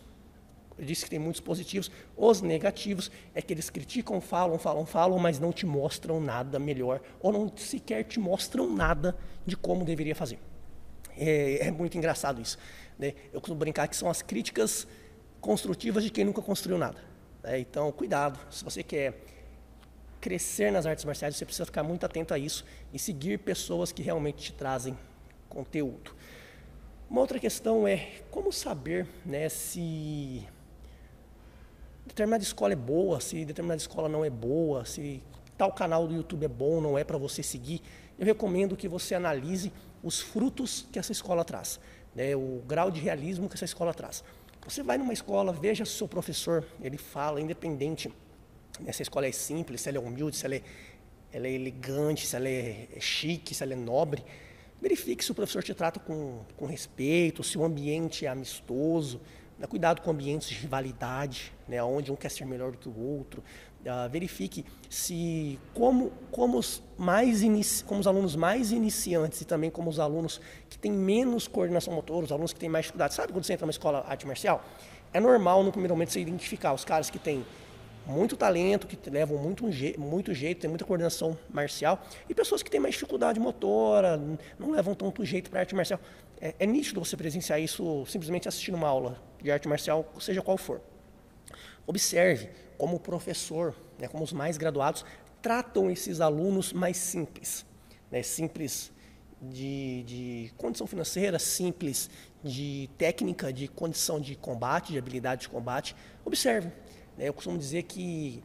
eu 0.79 0.85
disse 0.85 1.05
que 1.05 1.11
tem 1.11 1.19
muitos 1.19 1.41
positivos, 1.41 1.91
os 2.17 2.41
negativos 2.41 3.11
é 3.35 3.43
que 3.43 3.53
eles 3.53 3.69
criticam, 3.69 4.21
falam, 4.21 4.59
falam, 4.59 4.87
falam, 4.87 5.19
mas 5.19 5.39
não 5.41 5.53
te 5.53 5.67
mostram 5.67 6.21
nada 6.21 6.59
melhor, 6.59 7.01
ou 7.21 7.33
não 7.33 7.53
sequer 7.57 8.05
te 8.05 8.21
mostram 8.21 8.73
nada 8.73 9.17
de 9.45 9.57
como 9.57 9.85
deveria 9.85 10.15
fazer. 10.15 10.39
É, 11.17 11.67
é 11.67 11.71
muito 11.71 11.97
engraçado 11.97 12.41
isso. 12.41 12.59
Né? 12.99 13.15
Eu 13.33 13.41
costumo 13.41 13.59
brincar 13.59 13.89
que 13.89 13.97
são 13.97 14.09
as 14.09 14.23
críticas 14.23 14.87
construtivas 15.41 16.05
de 16.05 16.11
quem 16.11 16.25
nunca 16.25 16.41
construiu 16.41 16.79
nada. 16.79 16.99
Né? 17.43 17.59
Então, 17.61 17.91
cuidado. 17.93 18.39
Se 18.51 18.65
você 18.65 18.83
quer 18.83 19.15
crescer 20.21 20.71
nas 20.71 20.87
artes 20.87 21.05
marciais, 21.05 21.37
você 21.37 21.45
precisa 21.45 21.67
ficar 21.67 21.83
muito 21.83 22.07
atento 22.07 22.33
a 22.33 22.39
isso 22.39 22.65
e 22.93 22.99
seguir 22.99 23.39
pessoas 23.39 23.91
que 23.91 24.03
realmente 24.03 24.37
te 24.37 24.53
trazem 24.53 24.97
conteúdo. 25.49 26.15
Uma 27.11 27.21
outra 27.21 27.39
questão 27.39 27.87
é 27.87 28.21
como 28.31 28.53
saber 28.53 29.07
né, 29.27 29.49
se 29.49 30.47
determinada 32.07 32.43
escola 32.43 32.73
é 32.73 32.77
boa, 32.77 33.21
se 33.21 33.45
determinada 33.45 33.81
escola 33.81 34.09
não 34.09 34.25
é 34.25 34.31
boa, 34.31 34.85
se 34.85 35.23
tal 35.59 35.73
canal 35.73 36.07
do 36.07 36.15
YouTube 36.15 36.45
é 36.45 36.49
bom, 36.49 36.81
não 36.81 36.97
é 36.97 37.05
para 37.05 37.19
você 37.19 37.43
seguir. 37.43 37.83
Eu 38.19 38.25
recomendo 38.25 38.77
que 38.77 38.89
você 38.89 39.15
analise 39.15 39.73
os 40.03 40.21
frutos 40.21 40.87
que 40.91 40.99
essa 40.99 41.13
escola 41.13 41.45
traz, 41.45 41.79
né, 42.15 42.35
o 42.35 42.63
grau 42.67 42.91
de 42.91 43.01
realismo 43.01 43.49
que 43.49 43.55
essa 43.55 43.65
escola 43.65 43.95
traz. 43.95 44.25
Você 44.65 44.83
vai 44.83 44.97
numa 44.97 45.13
escola, 45.13 45.53
veja 45.53 45.85
se 45.85 45.93
o 45.93 45.95
seu 45.95 46.09
professor, 46.09 46.65
ele 46.81 46.97
fala, 46.97 47.41
independente 47.41 48.13
né, 48.81 48.93
se 48.93 49.03
a 49.03 49.05
escola 49.05 49.27
é 49.27 49.33
simples, 49.33 49.81
se 49.81 49.89
ela 49.89 49.99
é 49.99 50.01
humilde, 50.01 50.37
se 50.37 50.47
ela 50.47 50.55
é, 50.55 50.63
ela 51.33 51.47
é 51.47 51.53
elegante, 51.53 52.27
se 52.27 52.37
ela 52.37 52.49
é, 52.49 52.89
é 52.95 53.01
chique, 53.01 53.55
se 53.55 53.63
ela 53.63 53.73
é 53.73 53.77
nobre. 53.77 54.25
Verifique 54.81 55.25
se 55.25 55.31
o 55.31 55.35
professor 55.35 55.63
te 55.63 55.75
trata 55.75 56.01
com, 56.01 56.41
com 56.57 56.67
respeito, 56.67 57.43
se 57.43 57.57
o 57.59 57.65
ambiente 57.65 58.27
é 58.27 58.29
amistoso, 58.29 59.21
né, 59.59 59.67
cuidado 59.67 60.01
com 60.01 60.11
ambientes 60.11 60.49
de 60.49 60.55
rivalidade, 60.55 61.53
né, 61.69 61.83
onde 61.83 62.11
um 62.13 62.17
quer 62.17 62.31
ser 62.31 62.45
melhor 62.45 62.73
do 62.73 62.79
que 62.79 62.89
o 62.89 62.99
outro. 62.99 63.43
Uh, 63.83 64.09
verifique 64.09 64.65
se 64.89 65.59
como, 65.75 66.13
como, 66.31 66.57
os 66.57 66.81
mais 66.97 67.83
como 67.83 67.99
os 67.99 68.07
alunos 68.07 68.37
mais 68.37 68.71
iniciantes 68.71 69.41
e 69.41 69.45
também 69.45 69.71
como 69.71 69.91
os 69.91 69.99
alunos 69.99 70.41
que 70.71 70.79
têm 70.79 70.93
menos 70.93 71.49
coordenação 71.49 71.93
motor, 71.93 72.23
os 72.23 72.31
alunos 72.31 72.53
que 72.53 72.61
têm 72.61 72.69
mais 72.69 72.85
dificuldade. 72.85 73.13
Sabe 73.13 73.33
quando 73.33 73.45
você 73.45 73.55
entra 73.55 73.67
numa 73.67 73.73
escola 73.73 74.05
arte 74.07 74.25
marcial? 74.25 74.65
É 75.13 75.19
normal 75.19 75.65
no 75.65 75.73
primeiro 75.73 75.95
momento 75.95 76.13
você 76.13 76.21
identificar 76.21 76.73
os 76.73 76.85
caras 76.85 77.11
que 77.11 77.19
têm 77.19 77.45
muito 78.07 78.37
talento, 78.37 78.87
que 78.87 79.11
levam 79.11 79.39
muito, 79.39 79.65
muito 79.99 80.35
jeito, 80.35 80.61
tem 80.61 80.71
muita 80.71 80.85
coordenação 80.85 81.37
marcial, 81.51 82.05
e 82.29 82.35
pessoas 82.35 82.63
que 82.63 82.71
têm 82.71 82.81
mais 82.81 82.95
dificuldade 82.95 83.39
motora, 83.39 84.21
não 84.59 84.71
levam 84.71 84.95
tanto 84.95 85.25
jeito 85.25 85.51
para 85.51 85.61
arte 85.61 85.75
marcial. 85.75 86.01
É, 86.41 86.55
é 86.59 86.67
nítido 86.67 87.05
você 87.05 87.17
presenciar 87.17 87.61
isso 87.61 88.05
simplesmente 88.07 88.49
assistindo 88.49 88.75
uma 88.75 88.89
aula 88.89 89.21
de 89.41 89.51
arte 89.51 89.69
marcial, 89.69 90.11
seja 90.21 90.43
qual 90.43 90.57
for. 90.57 90.81
Observe 91.87 92.49
como 92.83 92.97
o 92.97 93.01
professor, 93.01 93.77
né, 93.97 94.09
como 94.09 94.25
os 94.25 94.33
mais 94.33 94.59
graduados, 94.59 95.05
tratam 95.41 95.89
esses 95.89 96.21
alunos 96.21 96.73
mais 96.73 96.97
simples. 96.97 97.65
Né, 98.11 98.25
simples 98.25 98.91
de, 99.41 100.03
de 100.03 100.53
condição 100.57 100.85
financeira, 100.85 101.39
simples 101.39 102.11
de 102.43 102.91
técnica, 102.99 103.53
de 103.53 103.69
condição 103.69 104.19
de 104.19 104.35
combate, 104.35 104.91
de 104.91 104.99
habilidade 104.99 105.43
de 105.43 105.49
combate. 105.49 105.95
Observe. 106.25 106.73
Né, 107.17 107.29
eu 107.29 107.33
costumo 107.33 107.57
dizer 107.57 107.85
que 107.85 108.43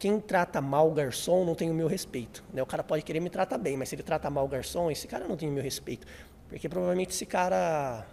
quem 0.00 0.18
trata 0.18 0.60
mal 0.60 0.90
o 0.90 0.92
garçom 0.92 1.44
não 1.44 1.54
tem 1.54 1.70
o 1.70 1.74
meu 1.74 1.86
respeito. 1.86 2.42
Né? 2.52 2.60
O 2.60 2.66
cara 2.66 2.82
pode 2.82 3.04
querer 3.04 3.20
me 3.20 3.30
tratar 3.30 3.56
bem, 3.56 3.76
mas 3.76 3.88
se 3.88 3.94
ele 3.94 4.02
trata 4.02 4.28
mal 4.28 4.46
o 4.46 4.48
garçom, 4.48 4.90
esse 4.90 5.06
cara 5.06 5.28
não 5.28 5.36
tem 5.36 5.48
o 5.48 5.52
meu 5.52 5.62
respeito. 5.62 6.08
Porque 6.48 6.68
provavelmente 6.68 7.10
esse 7.10 7.24
cara 7.24 8.04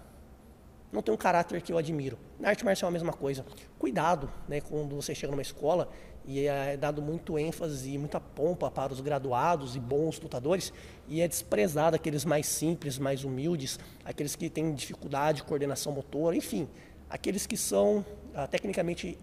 não 0.91 1.01
tem 1.01 1.13
um 1.13 1.17
caráter 1.17 1.61
que 1.61 1.71
eu 1.71 1.77
admiro. 1.77 2.17
Na 2.39 2.49
arte 2.49 2.63
marcial 2.63 2.88
é 2.88 2.91
a 2.91 2.93
mesma 2.93 3.13
coisa. 3.13 3.45
Cuidado, 3.77 4.29
né, 4.47 4.61
quando 4.61 4.95
você 4.95 5.13
chega 5.13 5.31
numa 5.31 5.41
escola 5.41 5.89
e 6.25 6.45
é 6.45 6.75
dado 6.75 7.01
muito 7.01 7.38
ênfase 7.38 7.93
e 7.93 7.97
muita 7.97 8.19
pompa 8.19 8.69
para 8.69 8.91
os 8.91 8.99
graduados 8.99 9.75
e 9.75 9.79
bons 9.79 10.19
lutadores 10.19 10.73
e 11.07 11.21
é 11.21 11.27
desprezado 11.27 11.95
aqueles 11.95 12.25
mais 12.25 12.47
simples, 12.47 12.97
mais 12.97 13.23
humildes, 13.23 13.79
aqueles 14.03 14.35
que 14.35 14.49
têm 14.49 14.73
dificuldade 14.73 15.38
de 15.38 15.43
coordenação 15.43 15.91
motora, 15.91 16.35
enfim, 16.35 16.67
aqueles 17.09 17.45
que 17.45 17.55
são 17.55 18.05
ah, 18.33 18.45
tecnicamente 18.45 19.17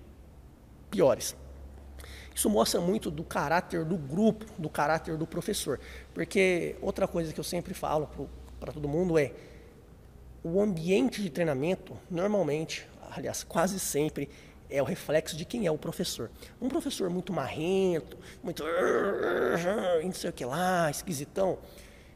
piores. 0.90 1.36
Isso 2.34 2.50
mostra 2.50 2.80
muito 2.80 3.10
do 3.10 3.22
caráter 3.22 3.84
do 3.84 3.96
grupo, 3.96 4.46
do 4.58 4.68
caráter 4.68 5.16
do 5.16 5.26
professor. 5.26 5.78
Porque 6.12 6.76
outra 6.80 7.06
coisa 7.06 7.32
que 7.32 7.38
eu 7.38 7.44
sempre 7.44 7.74
falo 7.74 8.08
para 8.58 8.72
todo 8.72 8.88
mundo 8.88 9.16
é 9.16 9.32
o 10.44 10.60
ambiente 10.60 11.22
de 11.22 11.30
treinamento, 11.30 11.96
normalmente, 12.10 12.86
aliás, 13.10 13.42
quase 13.42 13.80
sempre, 13.80 14.28
é 14.68 14.82
o 14.82 14.84
reflexo 14.84 15.34
de 15.36 15.44
quem 15.46 15.66
é 15.66 15.70
o 15.70 15.78
professor. 15.78 16.30
Um 16.60 16.68
professor 16.68 17.08
muito 17.08 17.32
marrento, 17.32 18.18
muito 18.42 18.62
não 20.04 20.12
sei 20.12 20.28
o 20.28 20.32
que 20.32 20.44
lá, 20.44 20.90
esquisitão, 20.90 21.58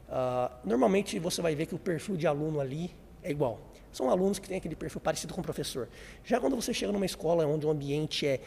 uh, 0.07 0.51
normalmente 0.63 1.17
você 1.17 1.41
vai 1.41 1.55
ver 1.55 1.65
que 1.65 1.73
o 1.73 1.79
perfil 1.79 2.15
de 2.15 2.27
aluno 2.27 2.59
ali 2.59 2.95
é 3.23 3.31
igual. 3.31 3.59
São 3.91 4.11
alunos 4.11 4.37
que 4.37 4.47
têm 4.47 4.57
aquele 4.57 4.75
perfil 4.75 5.01
parecido 5.01 5.33
com 5.33 5.41
o 5.41 5.43
professor. 5.43 5.89
Já 6.23 6.39
quando 6.39 6.55
você 6.55 6.71
chega 6.71 6.91
numa 6.91 7.07
escola 7.07 7.47
onde 7.47 7.65
o 7.65 7.71
ambiente 7.71 8.27
é 8.27 8.39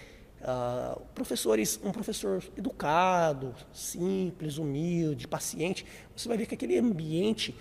uh, 0.43 1.01
professores, 1.13 1.81
um 1.83 1.91
professor 1.91 2.41
educado, 2.57 3.53
simples, 3.73 4.59
humilde, 4.59 5.27
paciente, 5.27 5.85
você 6.17 6.29
vai 6.29 6.37
ver 6.39 6.47
que 6.47 6.55
aquele 6.55 6.79
ambiente, 6.79 7.53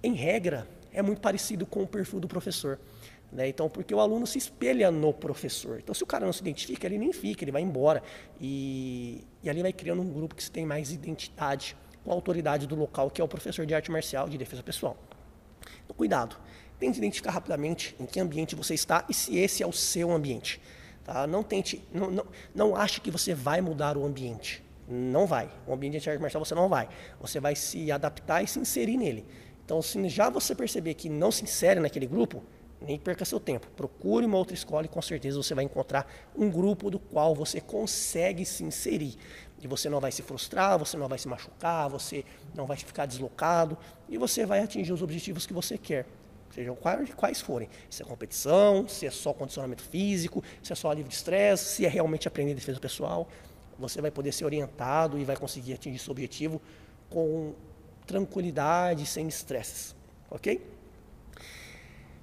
em 0.00 0.14
regra, 0.14 0.68
é 0.94 1.02
muito 1.02 1.20
parecido 1.20 1.66
com 1.66 1.82
o 1.82 1.86
perfil 1.86 2.20
do 2.20 2.28
professor. 2.28 2.78
Né? 3.30 3.48
Então, 3.48 3.68
porque 3.68 3.92
o 3.92 3.98
aluno 3.98 4.26
se 4.26 4.38
espelha 4.38 4.90
no 4.90 5.12
professor. 5.12 5.80
Então, 5.80 5.94
se 5.94 6.02
o 6.04 6.06
cara 6.06 6.24
não 6.24 6.32
se 6.32 6.40
identifica, 6.40 6.86
ele 6.86 6.96
nem 6.96 7.12
fica, 7.12 7.42
ele 7.44 7.50
vai 7.50 7.62
embora. 7.62 8.02
E, 8.40 9.26
e 9.42 9.50
ali 9.50 9.60
vai 9.60 9.72
criando 9.72 10.00
um 10.00 10.10
grupo 10.10 10.34
que 10.36 10.48
tem 10.48 10.64
mais 10.64 10.92
identidade 10.92 11.76
com 12.04 12.12
a 12.12 12.14
autoridade 12.14 12.66
do 12.66 12.76
local, 12.76 13.10
que 13.10 13.20
é 13.20 13.24
o 13.24 13.28
professor 13.28 13.66
de 13.66 13.74
arte 13.74 13.90
marcial 13.90 14.28
de 14.28 14.38
defesa 14.38 14.62
pessoal. 14.62 14.96
Então, 15.84 15.96
cuidado. 15.96 16.36
Tente 16.78 16.98
identificar 16.98 17.32
rapidamente 17.32 17.96
em 17.98 18.06
que 18.06 18.20
ambiente 18.20 18.54
você 18.54 18.74
está 18.74 19.04
e 19.08 19.14
se 19.14 19.36
esse 19.36 19.62
é 19.62 19.66
o 19.66 19.72
seu 19.72 20.12
ambiente. 20.12 20.60
Tá? 21.04 21.26
Não 21.26 21.42
tente, 21.42 21.82
não, 21.92 22.10
não, 22.10 22.26
não 22.54 22.76
ache 22.76 23.00
que 23.00 23.10
você 23.10 23.34
vai 23.34 23.60
mudar 23.60 23.96
o 23.96 24.04
ambiente. 24.04 24.62
Não 24.88 25.26
vai. 25.26 25.50
O 25.66 25.72
ambiente 25.72 25.98
de 25.98 26.10
arte 26.10 26.20
marcial 26.20 26.44
você 26.44 26.54
não 26.54 26.68
vai. 26.68 26.88
Você 27.20 27.40
vai 27.40 27.56
se 27.56 27.90
adaptar 27.90 28.42
e 28.42 28.46
se 28.46 28.58
inserir 28.58 28.96
nele. 28.96 29.24
Então, 29.64 29.80
se 29.80 30.08
já 30.08 30.28
você 30.28 30.54
perceber 30.54 30.94
que 30.94 31.08
não 31.08 31.30
se 31.30 31.44
insere 31.44 31.80
naquele 31.80 32.06
grupo, 32.06 32.42
nem 32.80 32.98
perca 32.98 33.24
seu 33.24 33.40
tempo. 33.40 33.66
Procure 33.76 34.26
uma 34.26 34.36
outra 34.36 34.54
escola 34.54 34.84
e 34.84 34.88
com 34.88 35.00
certeza 35.00 35.42
você 35.42 35.54
vai 35.54 35.64
encontrar 35.64 36.06
um 36.36 36.50
grupo 36.50 36.90
do 36.90 36.98
qual 36.98 37.34
você 37.34 37.60
consegue 37.60 38.44
se 38.44 38.62
inserir. 38.62 39.16
E 39.60 39.66
você 39.66 39.88
não 39.88 40.00
vai 40.00 40.12
se 40.12 40.22
frustrar, 40.22 40.78
você 40.78 40.96
não 40.96 41.08
vai 41.08 41.18
se 41.18 41.26
machucar, 41.26 41.88
você 41.88 42.24
não 42.54 42.66
vai 42.66 42.76
ficar 42.76 43.06
deslocado 43.06 43.78
e 44.08 44.18
você 44.18 44.44
vai 44.44 44.60
atingir 44.60 44.92
os 44.92 45.02
objetivos 45.02 45.46
que 45.46 45.54
você 45.54 45.78
quer. 45.78 46.06
Sejam 46.50 46.76
quais 46.76 47.40
forem. 47.40 47.68
Se 47.90 48.02
é 48.02 48.04
competição, 48.04 48.86
se 48.86 49.06
é 49.06 49.10
só 49.10 49.32
condicionamento 49.32 49.82
físico, 49.82 50.44
se 50.62 50.72
é 50.72 50.76
só 50.76 50.92
livre 50.92 51.08
de 51.08 51.14
estresse, 51.16 51.76
se 51.76 51.86
é 51.86 51.88
realmente 51.88 52.28
aprender 52.28 52.54
defesa 52.54 52.78
pessoal. 52.78 53.26
Você 53.78 54.00
vai 54.00 54.10
poder 54.10 54.30
ser 54.30 54.44
orientado 54.44 55.18
e 55.18 55.24
vai 55.24 55.36
conseguir 55.36 55.72
atingir 55.72 55.98
seu 55.98 56.12
objetivo 56.12 56.62
com 57.08 57.54
tranquilidade, 58.06 59.06
sem 59.06 59.26
estresses, 59.26 59.94
ok? 60.30 60.60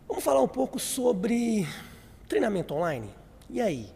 Vamos 0.08 0.24
falar 0.24 0.42
um 0.42 0.48
pouco 0.48 0.80
sobre 0.80 1.68
treinamento 2.28 2.74
online. 2.74 3.10
E 3.50 3.62
aí? 3.62 3.90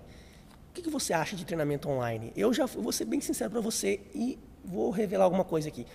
O 0.69 0.81
que, 0.81 0.89
você 0.89 1.13
acha 1.13 1.35
de 1.35 1.45
treinamento 1.45 1.89
online? 1.89 2.33
Eu 2.35 2.53
já 2.53 2.65
vou 2.65 2.91
ser 2.91 3.05
bem 3.05 3.21
sincero 3.21 3.51
para 3.51 3.61
você 3.61 4.01
e 4.13 4.37
vou 4.63 4.91
revelar 4.91 5.23
alguma 5.23 5.43
coisa 5.43 5.69
aqui. 5.69 5.85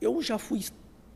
Eu 0.00 0.20
já 0.20 0.38
fui 0.38 0.64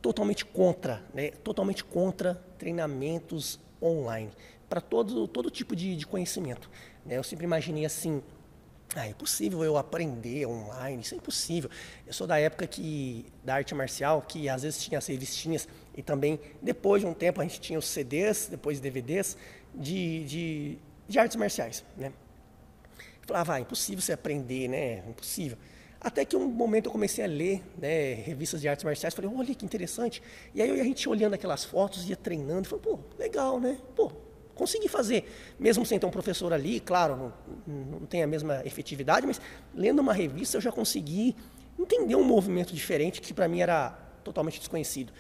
totalmente 0.01 0.45
contra, 0.45 1.03
né? 1.13 1.31
Totalmente 1.31 1.85
contra 1.85 2.35
treinamentos 2.59 3.61
online 3.83 4.31
para 4.69 4.81
todo 4.81 5.29
todo 5.29 5.51
tipo 5.51 5.77
de, 5.77 5.97
de 5.97 6.07
conhecimento. 6.07 6.71
Né? 7.05 7.17
Eu 7.17 7.23
sempre 7.23 7.45
imaginei 7.45 7.85
assim, 7.85 8.23
ah, 8.95 9.07
é 9.07 9.11
impossível 9.11 9.65
eu 9.65 9.77
aprender 9.77 10.47
online, 10.47 11.03
isso 11.03 11.15
é 11.15 11.17
impossível. 11.17 11.69
Eu 12.07 12.13
sou 12.13 12.27
da 12.27 12.39
época 12.39 12.67
que 12.67 13.27
da 13.43 13.55
arte 13.55 13.75
marcial, 13.75 14.23
que 14.23 14.49
às 14.49 14.63
vezes 14.63 14.83
tinha 14.83 14.99
as 14.99 15.07
revistinhas 15.07 15.67
e 15.97 16.03
também 16.03 16.39
depois 16.63 17.03
de 17.03 17.09
um 17.09 17.15
tempo 17.15 17.41
a 17.41 17.45
gente 17.45 17.61
tinha 17.61 17.79
os 17.79 17.87
CDs, 17.87 18.47
depois 18.49 18.79
DVDs 18.79 19.37
de, 19.75 20.25
de, 20.25 20.79
de 21.09 21.19
artes 21.19 21.37
marciais, 21.37 21.85
né? 21.97 22.13
Eu 23.23 23.29
falava, 23.29 23.55
ah, 23.55 23.61
impossível 23.61 24.03
você 24.03 24.13
aprender, 24.13 24.69
né? 24.69 25.03
Impossível. 25.09 25.57
Até 26.01 26.25
que 26.25 26.37
um 26.37 26.47
momento 26.47 26.87
eu 26.87 26.93
comecei 26.93 27.25
a 27.25 27.27
ler 27.27 27.63
né, 27.79 28.13
revistas 28.13 28.61
de 28.61 28.69
artes 28.69 28.85
marciais, 28.85 29.15
falei, 29.15 29.31
olha 29.35 29.55
que 29.55 29.65
interessante. 29.65 30.23
E 30.55 30.61
aí 30.61 30.79
a 30.79 30.85
gente 30.85 31.09
olhando 31.09 31.33
aquelas 31.33 31.65
fotos, 31.65 32.09
ia 32.09 32.15
treinando, 32.15 32.69
falei, 32.69 32.85
pô, 32.85 32.99
legal, 33.19 33.59
né? 33.59 33.79
Pô, 33.97 34.13
consegui 34.55 34.89
fazer, 34.89 35.31
mesmo 35.59 35.85
sem 35.85 35.99
ter 35.99 36.07
um 36.07 36.11
professor 36.11 36.53
ali, 36.53 36.81
claro, 36.81 37.33
não, 37.67 37.75
não 38.01 38.01
tem 38.07 38.23
a 38.23 38.27
mesma 38.27 38.63
efetividade, 38.65 39.27
mas 39.27 39.41
lendo 39.75 40.01
uma 40.01 40.13
revista 40.13 40.57
eu 40.57 40.61
já 40.61 40.71
consegui 40.71 41.35
entender 41.79 42.15
um 42.15 42.25
movimento 42.25 42.75
diferente 42.75 43.21
que 43.21 43.35
para 43.35 43.49
mim 43.49 43.61
era 43.61 43.91
totalmente 44.23 44.59
desconhecido. 44.59 45.13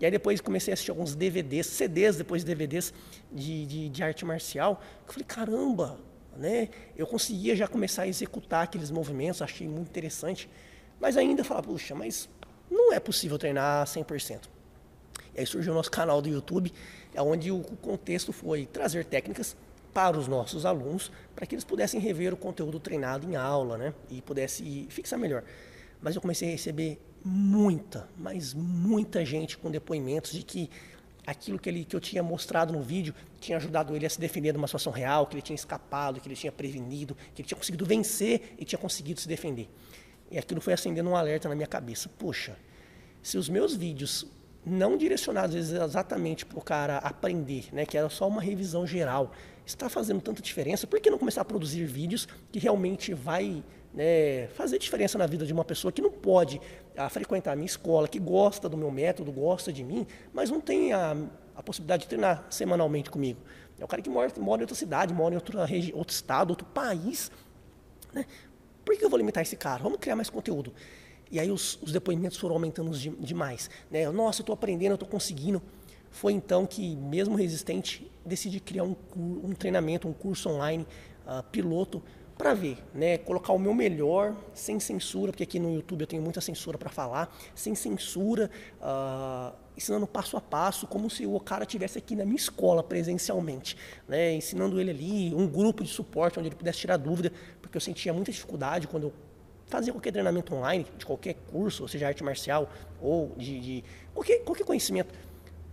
E 0.00 0.04
aí 0.04 0.10
depois 0.10 0.40
comecei 0.40 0.72
a 0.72 0.74
assistir 0.74 0.90
alguns 0.90 1.14
DVDs, 1.14 1.66
CDs, 1.66 2.16
depois 2.16 2.44
DVDs 2.44 2.94
de, 3.32 3.66
de, 3.66 3.88
de 3.88 4.02
arte 4.02 4.24
marcial, 4.24 4.76
que 5.04 5.10
eu 5.10 5.14
falei, 5.14 5.26
caramba, 5.26 5.98
né? 6.36 6.68
Eu 6.96 7.06
conseguia 7.06 7.56
já 7.56 7.66
começar 7.66 8.02
a 8.02 8.08
executar 8.08 8.62
aqueles 8.62 8.90
movimentos, 8.90 9.42
achei 9.42 9.66
muito 9.66 9.88
interessante, 9.88 10.48
mas 11.00 11.16
ainda 11.16 11.42
falava, 11.42 11.66
puxa, 11.66 11.94
mas 11.96 12.28
não 12.70 12.92
é 12.92 13.00
possível 13.00 13.36
treinar 13.38 13.84
100%. 13.86 14.42
E 15.34 15.40
aí 15.40 15.46
surgiu 15.46 15.72
o 15.72 15.76
nosso 15.76 15.90
canal 15.90 16.22
do 16.22 16.28
YouTube, 16.28 16.72
é 17.18 17.22
onde 17.22 17.50
o 17.50 17.60
contexto 17.82 18.32
foi 18.32 18.64
trazer 18.64 19.04
técnicas 19.04 19.56
para 19.92 20.16
os 20.16 20.28
nossos 20.28 20.64
alunos, 20.64 21.10
para 21.34 21.44
que 21.44 21.54
eles 21.56 21.64
pudessem 21.64 21.98
rever 21.98 22.32
o 22.32 22.36
conteúdo 22.36 22.78
treinado 22.78 23.28
em 23.28 23.34
aula, 23.34 23.76
né? 23.76 23.92
E 24.08 24.22
pudesse 24.22 24.86
fixar 24.88 25.18
melhor. 25.18 25.42
Mas 26.00 26.14
eu 26.14 26.20
comecei 26.20 26.48
a 26.48 26.52
receber 26.52 27.00
muita, 27.24 28.08
mas 28.16 28.54
muita 28.54 29.24
gente 29.24 29.58
com 29.58 29.68
depoimentos 29.68 30.30
de 30.30 30.44
que 30.44 30.70
aquilo 31.26 31.58
que, 31.58 31.68
ele, 31.68 31.84
que 31.84 31.96
eu 31.96 32.00
tinha 32.00 32.22
mostrado 32.22 32.72
no 32.72 32.80
vídeo 32.80 33.12
tinha 33.40 33.58
ajudado 33.58 33.96
ele 33.96 34.06
a 34.06 34.10
se 34.10 34.20
defender 34.20 34.52
de 34.52 34.58
uma 34.58 34.68
situação 34.68 34.92
real, 34.92 35.26
que 35.26 35.34
ele 35.34 35.42
tinha 35.42 35.56
escapado, 35.56 36.20
que 36.20 36.28
ele 36.28 36.36
tinha 36.36 36.52
prevenido, 36.52 37.16
que 37.34 37.42
ele 37.42 37.48
tinha 37.48 37.58
conseguido 37.58 37.84
vencer 37.84 38.54
e 38.56 38.64
tinha 38.64 38.78
conseguido 38.78 39.20
se 39.20 39.26
defender. 39.26 39.68
E 40.30 40.38
aquilo 40.38 40.60
foi 40.60 40.72
acendendo 40.72 41.10
um 41.10 41.16
alerta 41.16 41.48
na 41.48 41.56
minha 41.56 41.66
cabeça. 41.66 42.08
Poxa, 42.16 42.56
se 43.20 43.36
os 43.36 43.48
meus 43.48 43.74
vídeos 43.74 44.24
não 44.68 44.96
direcionados 44.96 45.54
exatamente 45.54 46.44
para 46.44 46.58
o 46.58 46.62
cara 46.62 46.98
aprender, 46.98 47.66
né, 47.72 47.86
que 47.86 47.96
era 47.96 48.08
só 48.08 48.28
uma 48.28 48.40
revisão 48.40 48.86
geral, 48.86 49.32
está 49.64 49.88
fazendo 49.88 50.20
tanta 50.20 50.40
diferença, 50.40 50.86
por 50.86 51.00
que 51.00 51.10
não 51.10 51.18
começar 51.18 51.42
a 51.42 51.44
produzir 51.44 51.84
vídeos 51.84 52.26
que 52.50 52.58
realmente 52.58 53.12
vai 53.12 53.62
né, 53.92 54.46
fazer 54.48 54.78
diferença 54.78 55.18
na 55.18 55.26
vida 55.26 55.46
de 55.46 55.52
uma 55.52 55.64
pessoa 55.64 55.92
que 55.92 56.00
não 56.00 56.10
pode 56.10 56.60
a, 56.96 57.06
ah, 57.06 57.08
frequentar 57.08 57.52
a 57.52 57.56
minha 57.56 57.66
escola, 57.66 58.08
que 58.08 58.18
gosta 58.18 58.68
do 58.68 58.76
meu 58.76 58.90
método, 58.90 59.32
gosta 59.32 59.72
de 59.72 59.84
mim, 59.84 60.06
mas 60.32 60.50
não 60.50 60.60
tem 60.60 60.92
a, 60.92 61.16
a 61.54 61.62
possibilidade 61.62 62.02
de 62.02 62.08
treinar 62.08 62.46
semanalmente 62.50 63.10
comigo. 63.10 63.40
É 63.78 63.84
o 63.84 63.88
cara 63.88 64.02
que 64.02 64.10
mora, 64.10 64.32
mora 64.38 64.60
em 64.60 64.64
outra 64.64 64.76
cidade, 64.76 65.14
mora 65.14 65.34
em 65.34 65.36
outra 65.36 65.64
regi 65.64 65.92
outro 65.94 66.14
estado, 66.14 66.50
outro 66.50 66.66
país. 66.66 67.30
Né? 68.12 68.26
Por 68.84 68.96
que 68.96 69.04
eu 69.04 69.10
vou 69.10 69.18
limitar 69.18 69.42
esse 69.42 69.56
cara? 69.56 69.82
Vamos 69.82 69.98
criar 69.98 70.16
mais 70.16 70.30
conteúdo. 70.30 70.72
E 71.30 71.38
aí 71.38 71.50
os, 71.50 71.78
os 71.82 71.92
depoimentos 71.92 72.38
foram 72.38 72.54
aumentando 72.54 72.90
de, 72.90 73.10
demais. 73.10 73.70
Né? 73.90 74.08
Nossa, 74.10 74.40
eu 74.40 74.42
estou 74.42 74.54
aprendendo, 74.54 74.92
eu 74.92 74.94
estou 74.94 75.08
conseguindo. 75.08 75.62
Foi 76.10 76.32
então 76.32 76.66
que, 76.66 76.96
mesmo 76.96 77.36
resistente, 77.36 78.10
decidi 78.24 78.60
criar 78.60 78.84
um, 78.84 78.96
um 79.16 79.52
treinamento, 79.52 80.08
um 80.08 80.12
curso 80.12 80.48
online 80.48 80.86
uh, 81.26 81.42
piloto 81.50 82.02
para 82.38 82.54
ver, 82.54 82.78
né? 82.94 83.18
Colocar 83.18 83.52
o 83.52 83.58
meu 83.58 83.74
melhor, 83.74 84.34
sem 84.54 84.78
censura, 84.78 85.32
porque 85.32 85.42
aqui 85.42 85.58
no 85.58 85.74
YouTube 85.74 86.02
eu 86.02 86.06
tenho 86.06 86.22
muita 86.22 86.40
censura 86.40 86.78
para 86.78 86.88
falar, 86.88 87.36
sem 87.52 87.74
censura, 87.74 88.48
uh, 88.80 89.52
ensinando 89.76 90.06
passo 90.06 90.36
a 90.36 90.40
passo, 90.40 90.86
como 90.86 91.10
se 91.10 91.26
o 91.26 91.38
cara 91.40 91.66
tivesse 91.66 91.98
aqui 91.98 92.14
na 92.14 92.24
minha 92.24 92.36
escola 92.36 92.80
presencialmente, 92.80 93.76
né? 94.06 94.34
Ensinando 94.34 94.80
ele 94.80 94.90
ali, 94.90 95.34
um 95.34 95.48
grupo 95.48 95.82
de 95.82 95.90
suporte 95.90 96.38
onde 96.38 96.48
ele 96.48 96.56
pudesse 96.56 96.78
tirar 96.78 96.96
dúvida, 96.96 97.32
porque 97.60 97.76
eu 97.76 97.80
sentia 97.80 98.12
muita 98.12 98.30
dificuldade 98.30 98.86
quando 98.86 99.08
eu 99.08 99.12
fazia 99.68 99.92
qualquer 99.92 100.12
treinamento 100.12 100.54
online, 100.54 100.86
de 100.96 101.06
qualquer 101.06 101.34
curso, 101.34 101.82
ou 101.82 101.88
seja, 101.88 102.06
arte 102.06 102.24
marcial 102.24 102.70
ou 103.00 103.34
de, 103.36 103.60
de 103.60 103.84
qualquer, 104.14 104.38
qualquer 104.40 104.64
conhecimento 104.64 105.14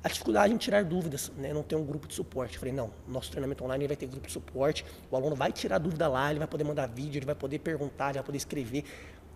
a 0.06 0.08
dificuldade 0.08 0.54
em 0.54 0.58
tirar 0.58 0.84
dúvidas, 0.84 1.32
né? 1.36 1.52
não 1.52 1.64
ter 1.64 1.76
um 1.76 1.84
grupo 1.84 2.08
de 2.08 2.14
suporte. 2.14 2.54
Eu 2.54 2.60
falei, 2.60 2.76
não, 2.76 2.92
nosso 3.08 3.32
treinamento 3.32 3.64
online 3.64 3.88
vai 3.88 3.96
ter 3.96 4.06
grupo 4.06 4.28
de 4.28 4.34
suporte, 4.34 4.86
o 5.10 5.16
aluno 5.16 5.36
vai 5.36 5.52
tirar 5.52 5.80
dúvida 5.80 6.08
lá, 6.08 6.30
ele 6.30 6.38
vai 6.38 6.48
poder 6.48 6.64
mandar 6.64 6.86
vídeo, 6.86 7.18
ele 7.18 7.26
vai 7.26 7.34
poder 7.34 7.58
perguntar, 7.58 8.10
ele 8.10 8.20
vai 8.20 8.24
poder 8.24 8.38
escrever. 8.38 8.84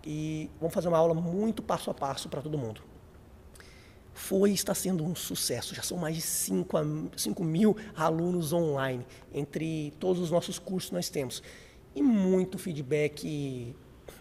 E 0.06 0.48
vamos 0.60 0.72
fazer 0.72 0.86
uma 0.86 0.96
aula 0.96 1.12
muito 1.12 1.60
passo 1.60 1.90
a 1.90 1.94
passo 1.94 2.28
para 2.28 2.40
todo 2.40 2.56
mundo. 2.56 2.82
Foi 4.14 4.52
e 4.52 4.54
está 4.54 4.72
sendo 4.72 5.04
um 5.04 5.12
sucesso. 5.12 5.74
Já 5.74 5.82
são 5.82 5.98
mais 5.98 6.14
de 6.14 6.22
5, 6.22 6.78
5 7.16 7.42
mil 7.42 7.76
alunos 7.96 8.52
online, 8.52 9.04
entre 9.34 9.92
todos 9.98 10.22
os 10.22 10.30
nossos 10.30 10.56
cursos 10.60 10.90
que 10.90 10.94
nós 10.94 11.08
temos. 11.08 11.42
E 11.96 12.00
muito 12.00 12.58
feedback 12.58 13.74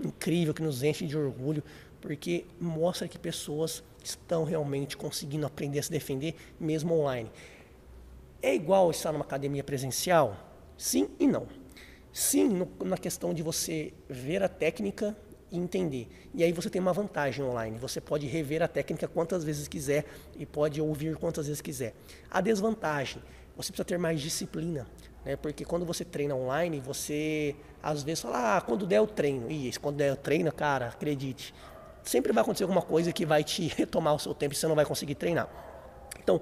incrível 0.03 0.53
que 0.53 0.61
nos 0.61 0.83
enche 0.83 1.05
de 1.05 1.17
orgulho, 1.17 1.63
porque 2.01 2.45
mostra 2.59 3.07
que 3.07 3.17
pessoas 3.17 3.83
estão 4.03 4.43
realmente 4.43 4.95
conseguindo 4.95 5.45
aprender 5.45 5.79
a 5.79 5.83
se 5.83 5.91
defender 5.91 6.35
mesmo 6.59 6.93
online. 6.93 7.29
É 8.41 8.53
igual 8.55 8.89
estar 8.89 9.11
numa 9.11 9.25
academia 9.25 9.63
presencial? 9.63 10.37
Sim 10.77 11.09
e 11.19 11.27
não. 11.27 11.47
Sim, 12.11 12.47
no, 12.49 12.69
na 12.85 12.97
questão 12.97 13.33
de 13.33 13.43
você 13.43 13.93
ver 14.09 14.41
a 14.41 14.47
técnica 14.47 15.15
e 15.51 15.57
entender. 15.57 16.07
E 16.33 16.43
aí 16.43 16.51
você 16.51 16.69
tem 16.69 16.81
uma 16.81 16.93
vantagem 16.93 17.43
online. 17.43 17.77
Você 17.77 17.99
pode 17.99 18.25
rever 18.27 18.61
a 18.61 18.67
técnica 18.67 19.07
quantas 19.07 19.43
vezes 19.43 19.67
quiser 19.67 20.05
e 20.37 20.45
pode 20.45 20.81
ouvir 20.81 21.15
quantas 21.17 21.47
vezes 21.47 21.61
quiser. 21.61 21.93
A 22.29 22.41
desvantagem, 22.41 23.21
você 23.55 23.71
precisa 23.71 23.85
ter 23.85 23.97
mais 23.97 24.21
disciplina. 24.21 24.87
Né? 25.25 25.35
Porque 25.35 25.65
quando 25.65 25.85
você 25.85 26.03
treina 26.03 26.35
online, 26.35 26.79
você 26.79 27.55
às 27.81 28.03
vezes 28.03 28.21
fala, 28.21 28.57
ah, 28.57 28.61
quando 28.61 28.85
der 28.85 29.01
o 29.01 29.07
treino. 29.07 29.49
E 29.51 29.71
quando 29.79 29.97
der 29.97 30.13
o 30.13 30.15
treino, 30.15 30.51
cara, 30.51 30.87
acredite, 30.87 31.53
sempre 32.03 32.33
vai 32.33 32.41
acontecer 32.41 32.63
alguma 32.63 32.81
coisa 32.81 33.11
que 33.11 33.25
vai 33.25 33.43
te 33.43 33.67
retomar 33.75 34.15
o 34.15 34.19
seu 34.19 34.33
tempo 34.33 34.53
e 34.53 34.57
você 34.57 34.67
não 34.67 34.75
vai 34.75 34.85
conseguir 34.85 35.15
treinar. 35.15 35.49
Então, 36.21 36.41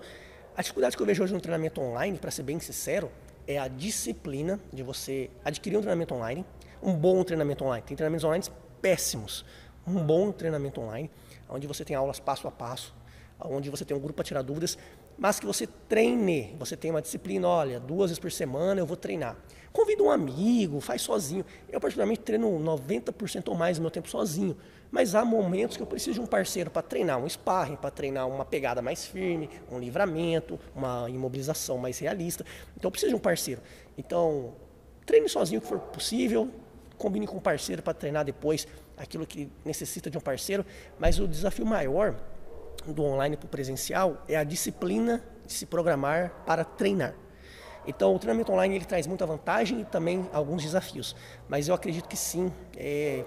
a 0.55 0.61
dificuldade 0.61 0.95
que 0.95 1.01
eu 1.01 1.07
vejo 1.07 1.23
hoje 1.23 1.33
no 1.33 1.41
treinamento 1.41 1.81
online, 1.81 2.17
para 2.17 2.31
ser 2.31 2.43
bem 2.43 2.59
sincero, 2.59 3.11
é 3.47 3.57
a 3.57 3.67
disciplina 3.67 4.59
de 4.73 4.83
você 4.83 5.29
adquirir 5.45 5.77
um 5.77 5.81
treinamento 5.81 6.13
online, 6.13 6.45
um 6.81 6.93
bom 6.93 7.23
treinamento 7.23 7.63
online. 7.63 7.83
Tem 7.85 7.95
treinamentos 7.95 8.23
online 8.23 8.43
péssimos. 8.81 9.45
Um 9.85 10.03
bom 10.03 10.31
treinamento 10.33 10.81
online, 10.81 11.09
onde 11.49 11.65
você 11.65 11.85
tem 11.85 11.95
aulas 11.95 12.19
passo 12.19 12.45
a 12.45 12.51
passo, 12.51 12.93
onde 13.39 13.69
você 13.69 13.85
tem 13.85 13.95
um 13.95 13.99
grupo 13.99 14.15
para 14.15 14.25
tirar 14.25 14.41
dúvidas, 14.41 14.77
mas 15.17 15.39
que 15.39 15.45
você 15.45 15.67
treine, 15.89 16.55
você 16.59 16.77
tem 16.77 16.91
uma 16.91 17.01
disciplina, 17.01 17.47
olha, 17.47 17.79
duas 17.79 18.11
vezes 18.11 18.19
por 18.19 18.31
semana 18.31 18.79
eu 18.79 18.85
vou 18.85 18.95
treinar. 18.95 19.35
Convida 19.73 20.01
um 20.03 20.09
amigo, 20.09 20.79
faz 20.79 21.01
sozinho. 21.01 21.45
Eu 21.69 21.79
particularmente 21.79 22.21
treino 22.21 22.47
90% 22.59 23.47
ou 23.47 23.55
mais 23.55 23.77
do 23.77 23.81
meu 23.81 23.91
tempo 23.91 24.09
sozinho, 24.09 24.55
mas 24.89 25.15
há 25.15 25.25
momentos 25.25 25.75
que 25.75 25.83
eu 25.83 25.87
preciso 25.87 26.15
de 26.15 26.21
um 26.21 26.25
parceiro 26.25 26.69
para 26.69 26.81
treinar 26.81 27.19
um 27.19 27.27
sparring, 27.27 27.75
para 27.75 27.91
treinar 27.91 28.27
uma 28.27 28.45
pegada 28.45 28.81
mais 28.81 29.05
firme, 29.05 29.49
um 29.71 29.79
livramento, 29.79 30.59
uma 30.75 31.09
imobilização 31.09 31.77
mais 31.77 31.99
realista. 31.99 32.45
Então 32.75 32.87
eu 32.87 32.91
preciso 32.91 33.11
de 33.11 33.15
um 33.15 33.19
parceiro. 33.19 33.61
Então, 33.97 34.53
treine 35.05 35.27
sozinho 35.27 35.59
o 35.59 35.61
que 35.61 35.67
for 35.67 35.79
possível, 35.79 36.49
combine 36.97 37.27
com 37.27 37.37
um 37.37 37.41
parceiro 37.41 37.81
para 37.81 37.93
treinar 37.93 38.25
depois 38.25 38.67
aquilo 38.95 39.25
que 39.25 39.49
necessita 39.63 40.09
de 40.09 40.17
um 40.17 40.21
parceiro, 40.21 40.65
mas 40.97 41.19
o 41.19 41.27
desafio 41.27 41.65
maior 41.65 42.15
do 42.93 43.03
online 43.03 43.37
para 43.37 43.45
o 43.45 43.49
presencial 43.49 44.23
é 44.27 44.35
a 44.35 44.43
disciplina 44.43 45.23
de 45.45 45.53
se 45.53 45.65
programar 45.65 46.31
para 46.45 46.63
treinar. 46.63 47.13
Então, 47.87 48.13
o 48.13 48.19
treinamento 48.19 48.51
online 48.51 48.75
ele 48.75 48.85
traz 48.85 49.07
muita 49.07 49.25
vantagem 49.25 49.81
e 49.81 49.85
também 49.85 50.29
alguns 50.33 50.61
desafios. 50.61 51.15
Mas 51.47 51.69
eu 51.69 51.73
acredito 51.73 52.09
que 52.09 52.17
sim, 52.17 52.51
é, 52.75 53.23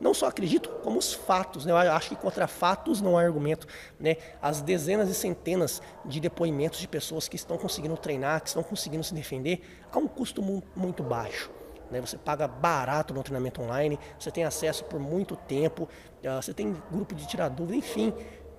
não 0.00 0.12
só 0.12 0.26
acredito, 0.26 0.68
como 0.82 0.98
os 0.98 1.14
fatos. 1.14 1.64
Né? 1.64 1.70
Eu 1.70 1.76
acho 1.76 2.08
que 2.08 2.16
contra 2.16 2.48
fatos 2.48 3.00
não 3.00 3.16
há 3.16 3.22
argumento. 3.22 3.66
Né? 4.00 4.16
As 4.42 4.60
dezenas 4.60 5.08
e 5.08 5.14
centenas 5.14 5.80
de 6.04 6.18
depoimentos 6.18 6.80
de 6.80 6.88
pessoas 6.88 7.28
que 7.28 7.36
estão 7.36 7.56
conseguindo 7.56 7.96
treinar, 7.96 8.40
que 8.40 8.48
estão 8.48 8.64
conseguindo 8.64 9.04
se 9.04 9.14
defender, 9.14 9.62
a 9.92 9.98
um 9.98 10.08
custo 10.08 10.42
muito 10.74 11.04
baixo. 11.04 11.48
Né? 11.92 12.00
Você 12.00 12.16
paga 12.16 12.48
barato 12.48 13.14
no 13.14 13.22
treinamento 13.22 13.62
online, 13.62 13.98
você 14.18 14.32
tem 14.32 14.44
acesso 14.44 14.84
por 14.86 14.98
muito 14.98 15.36
tempo, 15.36 15.88
ah, 16.26 16.40
você 16.40 16.54
tem 16.54 16.74
grupo 16.90 17.14
de 17.14 17.26
tirar 17.26 17.48
dúvida, 17.50 17.76
enfim. 17.76 18.12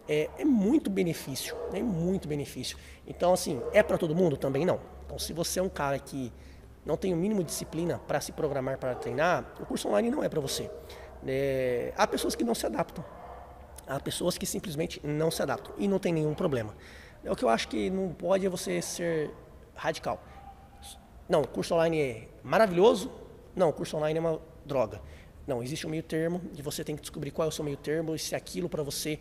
É, 0.08 0.30
é 0.38 0.46
muito 0.46 0.90
benefício, 0.90 1.56
é 1.70 1.74
né? 1.74 1.84
muito 1.84 2.28
benefício. 2.28 2.78
Então, 3.08 3.34
assim, 3.34 3.62
é 3.72 3.82
para 3.82 3.98
todo 3.98 4.14
mundo? 4.16 4.36
Também 4.36 4.66
não. 4.66 4.80
Então, 5.06 5.18
se 5.18 5.32
você 5.32 5.60
é 5.60 5.64
um 5.64 5.70
cara 5.70 5.98
que 6.00 6.32
não 6.86 6.98
tem 6.98 7.14
o 7.14 7.18
mínimo 7.18 7.42
de 7.42 7.48
disciplina 7.48 8.00
para 8.08 8.20
se 8.20 8.32
programar 8.32 8.78
para 8.78 8.96
treinar, 8.96 9.54
o 9.60 9.66
curso 9.66 9.88
online 9.88 10.10
não 10.10 10.24
é 10.24 10.28
para 10.28 10.42
você. 10.42 10.70
É, 11.26 11.94
há 11.96 12.06
pessoas 12.06 12.36
que 12.36 12.44
não 12.44 12.54
se 12.54 12.66
adaptam. 12.66 13.04
Há 13.88 14.00
pessoas 14.00 14.38
que 14.38 14.46
simplesmente 14.46 15.00
não 15.06 15.32
se 15.32 15.42
adaptam 15.42 15.74
e 15.78 15.88
não 15.88 16.00
tem 16.00 16.14
nenhum 16.14 16.34
problema. 16.34 16.76
É 17.24 17.32
o 17.32 17.36
que 17.36 17.44
eu 17.44 17.50
acho 17.50 17.68
que 17.70 17.90
não 17.90 18.10
pode 18.14 18.46
é 18.46 18.50
você 18.50 18.82
ser 18.82 19.32
radical. 19.76 20.22
Não, 21.28 21.44
curso 21.44 21.74
online 21.74 22.02
é 22.02 22.28
maravilhoso. 22.44 23.10
Não, 23.56 23.72
curso 23.72 23.96
online 23.98 24.18
é 24.18 24.22
uma 24.22 24.42
droga. 24.66 25.02
Não, 25.48 25.62
existe 25.62 25.86
um 25.88 25.90
meio 25.90 26.04
termo 26.04 26.42
e 26.58 26.62
você 26.62 26.84
tem 26.84 26.96
que 26.96 27.02
descobrir 27.02 27.32
qual 27.32 27.46
é 27.46 27.50
o 27.50 27.52
seu 27.52 27.64
meio 27.64 27.78
termo 27.78 28.16
e 28.16 28.20
se 28.20 28.36
aquilo 28.36 28.70
para 28.70 28.84
você 28.84 29.20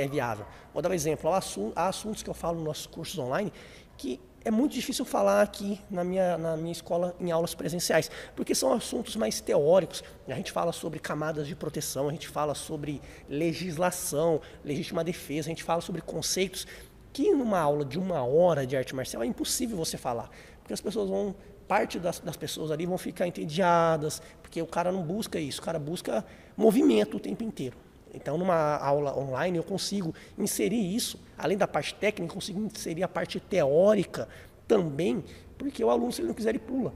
é 0.00 0.06
viável. 0.06 0.46
Vou 0.72 0.80
dar 0.80 0.90
um 0.90 0.94
exemplo. 0.94 1.30
Há 1.30 1.88
assuntos 1.88 2.22
que 2.22 2.30
eu 2.30 2.34
falo 2.34 2.56
nos 2.56 2.64
nossos 2.64 2.86
cursos 2.86 3.18
online 3.18 3.52
que 3.96 4.20
é 4.44 4.50
muito 4.50 4.72
difícil 4.72 5.04
falar 5.04 5.42
aqui 5.42 5.80
na 5.90 6.04
minha, 6.04 6.38
na 6.38 6.56
minha 6.56 6.72
escola 6.72 7.14
em 7.20 7.30
aulas 7.30 7.54
presenciais, 7.54 8.10
porque 8.36 8.54
são 8.54 8.72
assuntos 8.72 9.16
mais 9.16 9.40
teóricos. 9.40 10.02
A 10.28 10.34
gente 10.34 10.52
fala 10.52 10.72
sobre 10.72 11.00
camadas 11.00 11.46
de 11.46 11.56
proteção, 11.56 12.08
a 12.08 12.12
gente 12.12 12.28
fala 12.28 12.54
sobre 12.54 13.02
legislação, 13.28 14.40
legítima 14.64 15.02
defesa, 15.02 15.48
a 15.48 15.50
gente 15.50 15.64
fala 15.64 15.80
sobre 15.80 16.00
conceitos 16.00 16.66
que 17.12 17.32
numa 17.32 17.58
aula 17.58 17.84
de 17.84 17.98
uma 17.98 18.22
hora 18.22 18.66
de 18.66 18.76
arte 18.76 18.94
marcial 18.94 19.22
é 19.22 19.26
impossível 19.26 19.76
você 19.76 19.98
falar, 19.98 20.30
porque 20.60 20.72
as 20.72 20.80
pessoas 20.80 21.08
vão 21.08 21.34
parte 21.66 21.98
das, 21.98 22.20
das, 22.20 22.36
pessoas 22.36 22.70
ali 22.70 22.86
vão 22.86 22.96
ficar 22.96 23.26
entediadas, 23.26 24.22
porque 24.40 24.62
o 24.62 24.66
cara 24.66 24.90
não 24.90 25.02
busca 25.02 25.38
isso, 25.38 25.60
o 25.60 25.64
cara 25.64 25.78
busca 25.78 26.24
movimento 26.56 27.18
o 27.18 27.20
tempo 27.20 27.44
inteiro. 27.44 27.76
Então, 28.14 28.38
numa 28.38 28.76
aula 28.76 29.16
online, 29.18 29.58
eu 29.58 29.64
consigo 29.64 30.14
inserir 30.36 30.94
isso, 30.94 31.20
além 31.36 31.56
da 31.56 31.68
parte 31.68 31.94
técnica, 31.94 32.32
consigo 32.32 32.60
inserir 32.60 33.02
a 33.02 33.08
parte 33.08 33.38
teórica 33.38 34.28
também, 34.66 35.24
porque 35.56 35.82
o 35.84 35.90
aluno, 35.90 36.12
se 36.12 36.20
ele 36.20 36.28
não 36.28 36.34
quiser, 36.34 36.50
ele 36.50 36.58
pula. 36.58 36.92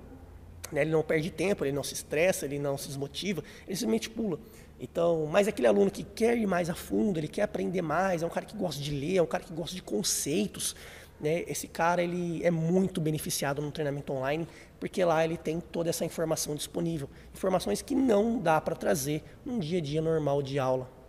Né? 0.70 0.82
Ele 0.82 0.90
não 0.90 1.02
perde 1.02 1.30
tempo, 1.30 1.64
ele 1.64 1.72
não 1.72 1.82
se 1.82 1.94
estressa, 1.94 2.46
ele 2.46 2.58
não 2.58 2.78
se 2.78 2.88
desmotiva, 2.88 3.42
ele 3.66 3.76
simplesmente 3.76 4.08
pula. 4.10 4.38
Então, 4.80 5.26
mas 5.26 5.46
aquele 5.46 5.68
aluno 5.68 5.90
que 5.90 6.02
quer 6.02 6.36
ir 6.36 6.46
mais 6.46 6.68
a 6.68 6.74
fundo, 6.74 7.20
ele 7.20 7.28
quer 7.28 7.42
aprender 7.42 7.82
mais, 7.82 8.22
é 8.22 8.26
um 8.26 8.30
cara 8.30 8.46
que 8.46 8.56
gosta 8.56 8.82
de 8.82 8.90
ler, 8.90 9.16
é 9.16 9.22
um 9.22 9.26
cara 9.26 9.44
que 9.44 9.52
gosta 9.52 9.76
de 9.76 9.82
conceitos, 9.82 10.74
né? 11.20 11.44
Esse 11.46 11.68
cara 11.68 12.02
ele 12.02 12.44
é 12.44 12.50
muito 12.50 13.00
beneficiado 13.00 13.62
no 13.62 13.70
treinamento 13.70 14.12
online, 14.12 14.48
porque 14.80 15.04
lá 15.04 15.24
ele 15.24 15.36
tem 15.36 15.60
toda 15.60 15.88
essa 15.88 16.04
informação 16.04 16.56
disponível, 16.56 17.08
informações 17.32 17.80
que 17.80 17.94
não 17.94 18.40
dá 18.40 18.60
para 18.60 18.74
trazer 18.74 19.22
num 19.44 19.60
dia 19.60 19.78
a 19.78 19.80
dia 19.80 20.02
normal 20.02 20.42
de 20.42 20.58
aula 20.58 21.01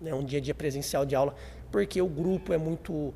né, 0.00 0.14
um 0.14 0.24
dia 0.24 0.38
a 0.38 0.42
dia 0.42 0.54
presencial 0.54 1.04
de 1.04 1.14
aula, 1.14 1.34
porque 1.70 2.00
o 2.00 2.06
grupo 2.06 2.52
é 2.52 2.58
muito 2.58 2.92
uh, 2.92 3.14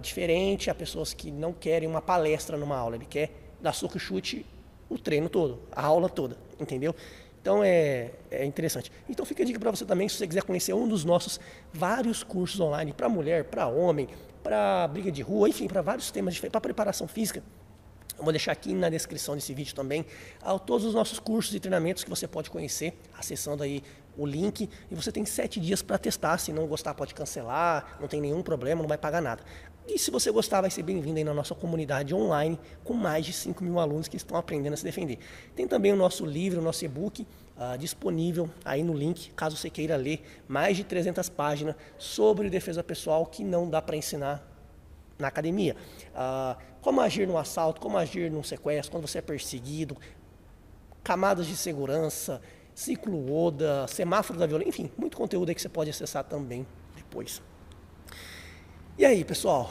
diferente 0.00 0.70
a 0.70 0.74
pessoas 0.74 1.12
que 1.12 1.30
não 1.30 1.52
querem 1.52 1.88
uma 1.88 2.00
palestra 2.00 2.56
numa 2.56 2.76
aula, 2.76 2.96
ele 2.96 3.06
quer 3.06 3.30
dar 3.60 3.72
soco 3.72 3.96
e 3.96 4.00
chute 4.00 4.46
o 4.88 4.98
treino 4.98 5.28
todo, 5.28 5.60
a 5.72 5.84
aula 5.84 6.08
toda, 6.08 6.36
entendeu? 6.60 6.94
Então 7.40 7.62
é, 7.62 8.10
é 8.30 8.44
interessante. 8.44 8.90
Então 9.08 9.26
fica 9.26 9.42
a 9.42 9.46
dica 9.46 9.58
para 9.58 9.70
você 9.70 9.84
também, 9.84 10.08
se 10.08 10.16
você 10.16 10.26
quiser 10.26 10.42
conhecer 10.44 10.72
um 10.72 10.88
dos 10.88 11.04
nossos 11.04 11.38
vários 11.72 12.22
cursos 12.22 12.58
online 12.58 12.92
para 12.92 13.06
mulher, 13.08 13.44
para 13.44 13.66
homem, 13.66 14.08
para 14.42 14.88
briga 14.88 15.12
de 15.12 15.20
rua, 15.20 15.48
enfim, 15.48 15.66
para 15.66 15.82
vários 15.82 16.10
temas 16.10 16.32
diferentes, 16.32 16.52
para 16.52 16.60
preparação 16.60 17.06
física. 17.06 17.42
Eu 18.16 18.22
vou 18.22 18.32
deixar 18.32 18.52
aqui 18.52 18.72
na 18.72 18.88
descrição 18.88 19.34
desse 19.34 19.52
vídeo 19.52 19.74
também 19.74 20.06
todos 20.64 20.86
os 20.86 20.94
nossos 20.94 21.18
cursos 21.18 21.54
e 21.54 21.60
treinamentos 21.60 22.04
que 22.04 22.10
você 22.10 22.28
pode 22.28 22.48
conhecer, 22.48 22.96
acessando 23.18 23.62
aí 23.62 23.82
o 24.16 24.26
link. 24.26 24.68
E 24.90 24.94
você 24.94 25.10
tem 25.10 25.24
sete 25.24 25.60
dias 25.60 25.82
para 25.82 25.98
testar. 25.98 26.38
Se 26.38 26.52
não 26.52 26.66
gostar, 26.66 26.94
pode 26.94 27.14
cancelar, 27.14 27.96
não 28.00 28.08
tem 28.08 28.20
nenhum 28.20 28.42
problema, 28.42 28.82
não 28.82 28.88
vai 28.88 28.98
pagar 28.98 29.20
nada. 29.20 29.42
E 29.86 29.98
se 29.98 30.10
você 30.10 30.30
gostar, 30.30 30.62
vai 30.62 30.70
ser 30.70 30.82
bem-vindo 30.82 31.18
aí 31.18 31.24
na 31.24 31.34
nossa 31.34 31.54
comunidade 31.54 32.14
online, 32.14 32.58
com 32.82 32.94
mais 32.94 33.26
de 33.26 33.34
5 33.34 33.62
mil 33.62 33.78
alunos 33.78 34.08
que 34.08 34.16
estão 34.16 34.36
aprendendo 34.36 34.72
a 34.72 34.76
se 34.76 34.84
defender. 34.84 35.18
Tem 35.54 35.68
também 35.68 35.92
o 35.92 35.96
nosso 35.96 36.24
livro, 36.24 36.60
o 36.60 36.64
nosso 36.64 36.84
e-book 36.86 37.26
uh, 37.56 37.76
disponível 37.76 38.48
aí 38.64 38.82
no 38.82 38.94
link, 38.94 39.30
caso 39.32 39.56
você 39.56 39.68
queira 39.68 39.96
ler 39.96 40.22
mais 40.48 40.78
de 40.78 40.84
300 40.84 41.28
páginas 41.28 41.76
sobre 41.98 42.48
defesa 42.48 42.82
pessoal 42.82 43.26
que 43.26 43.44
não 43.44 43.68
dá 43.68 43.82
para 43.82 43.94
ensinar 43.94 44.42
na 45.18 45.28
academia. 45.28 45.76
Uh, 46.14 46.60
como 46.80 47.00
agir 47.00 47.26
no 47.26 47.36
assalto, 47.36 47.80
como 47.80 47.96
agir 47.96 48.30
num 48.30 48.42
sequestro, 48.42 48.90
quando 48.90 49.06
você 49.06 49.18
é 49.18 49.22
perseguido, 49.22 49.96
camadas 51.02 51.46
de 51.46 51.56
segurança, 51.56 52.40
ciclo 52.74 53.32
ODA, 53.32 53.86
semáforo 53.86 54.38
da 54.38 54.46
violência, 54.46 54.68
enfim, 54.68 54.90
muito 54.96 55.16
conteúdo 55.16 55.48
aí 55.48 55.54
que 55.54 55.62
você 55.62 55.68
pode 55.68 55.90
acessar 55.90 56.24
também 56.24 56.66
depois. 56.96 57.40
E 58.98 59.04
aí, 59.04 59.24
pessoal, 59.24 59.70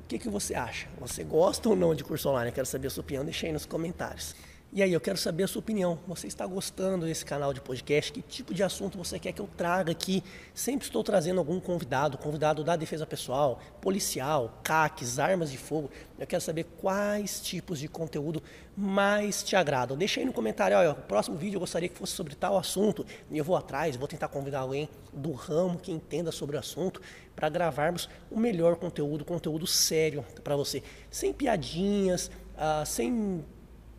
o 0.00 0.06
que, 0.08 0.18
que 0.18 0.28
você 0.28 0.54
acha? 0.54 0.88
Você 0.98 1.24
gosta 1.24 1.68
ou 1.68 1.76
não 1.76 1.94
de 1.94 2.04
curso 2.04 2.28
online? 2.28 2.50
Eu 2.50 2.54
quero 2.54 2.66
saber 2.66 2.86
a 2.86 2.90
sua 2.90 3.02
opinião, 3.02 3.24
deixa 3.24 3.46
aí 3.46 3.52
nos 3.52 3.66
comentários. 3.66 4.34
E 4.76 4.82
aí, 4.82 4.92
eu 4.92 5.00
quero 5.00 5.16
saber 5.16 5.44
a 5.44 5.48
sua 5.48 5.60
opinião. 5.60 5.98
Você 6.06 6.26
está 6.26 6.46
gostando 6.46 7.06
desse 7.06 7.24
canal 7.24 7.54
de 7.54 7.62
podcast? 7.62 8.12
Que 8.12 8.20
tipo 8.20 8.52
de 8.52 8.62
assunto 8.62 8.98
você 8.98 9.18
quer 9.18 9.32
que 9.32 9.40
eu 9.40 9.48
traga 9.56 9.90
aqui? 9.90 10.22
Sempre 10.52 10.84
estou 10.84 11.02
trazendo 11.02 11.38
algum 11.38 11.58
convidado, 11.58 12.18
convidado 12.18 12.62
da 12.62 12.76
defesa 12.76 13.06
pessoal, 13.06 13.58
policial, 13.80 14.60
CACs, 14.62 15.18
armas 15.18 15.50
de 15.50 15.56
fogo. 15.56 15.90
Eu 16.18 16.26
quero 16.26 16.42
saber 16.42 16.64
quais 16.76 17.40
tipos 17.40 17.78
de 17.78 17.88
conteúdo 17.88 18.42
mais 18.76 19.42
te 19.42 19.56
agradam. 19.56 19.96
Deixa 19.96 20.20
aí 20.20 20.26
no 20.26 20.32
comentário, 20.34 20.76
olha, 20.76 20.90
o 20.90 20.94
próximo 20.94 21.38
vídeo 21.38 21.56
eu 21.56 21.60
gostaria 21.60 21.88
que 21.88 21.96
fosse 21.96 22.12
sobre 22.12 22.34
tal 22.34 22.58
assunto. 22.58 23.06
E 23.30 23.38
eu 23.38 23.44
vou 23.44 23.56
atrás, 23.56 23.96
vou 23.96 24.06
tentar 24.06 24.28
convidar 24.28 24.60
alguém 24.60 24.90
do 25.10 25.32
ramo 25.32 25.78
que 25.78 25.90
entenda 25.90 26.30
sobre 26.30 26.54
o 26.54 26.58
assunto 26.58 27.00
para 27.34 27.48
gravarmos 27.48 28.10
o 28.30 28.38
melhor 28.38 28.76
conteúdo, 28.76 29.24
conteúdo 29.24 29.66
sério 29.66 30.22
para 30.44 30.54
você. 30.54 30.82
Sem 31.10 31.32
piadinhas, 31.32 32.30
uh, 32.56 32.84
sem 32.84 33.42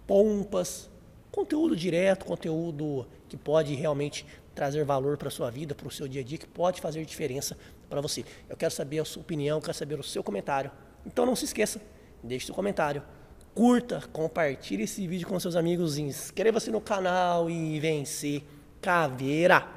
pompas, 0.07 0.89
conteúdo 1.31 1.75
direto, 1.75 2.25
conteúdo 2.25 3.05
que 3.29 3.37
pode 3.37 3.75
realmente 3.75 4.25
trazer 4.55 4.83
valor 4.83 5.17
para 5.17 5.27
a 5.27 5.31
sua 5.31 5.51
vida, 5.51 5.75
para 5.75 5.87
o 5.87 5.91
seu 5.91 6.07
dia 6.07 6.21
a 6.21 6.23
dia, 6.23 6.37
que 6.37 6.47
pode 6.47 6.81
fazer 6.81 7.05
diferença 7.05 7.55
para 7.87 8.01
você. 8.01 8.25
Eu 8.49 8.57
quero 8.57 8.73
saber 8.73 8.99
a 8.99 9.05
sua 9.05 9.21
opinião, 9.21 9.61
quero 9.61 9.77
saber 9.77 9.99
o 9.99 10.03
seu 10.03 10.23
comentário. 10.23 10.71
Então 11.05 11.25
não 11.25 11.35
se 11.35 11.45
esqueça, 11.45 11.79
deixe 12.23 12.47
seu 12.47 12.55
comentário, 12.55 13.03
curta, 13.53 14.01
compartilhe 14.11 14.83
esse 14.83 15.05
vídeo 15.07 15.27
com 15.27 15.39
seus 15.39 15.55
amigos, 15.55 15.97
inscreva-se 15.97 16.71
no 16.71 16.81
canal 16.81 17.49
e 17.49 17.79
vencer 17.79 18.43
caveira. 18.81 19.76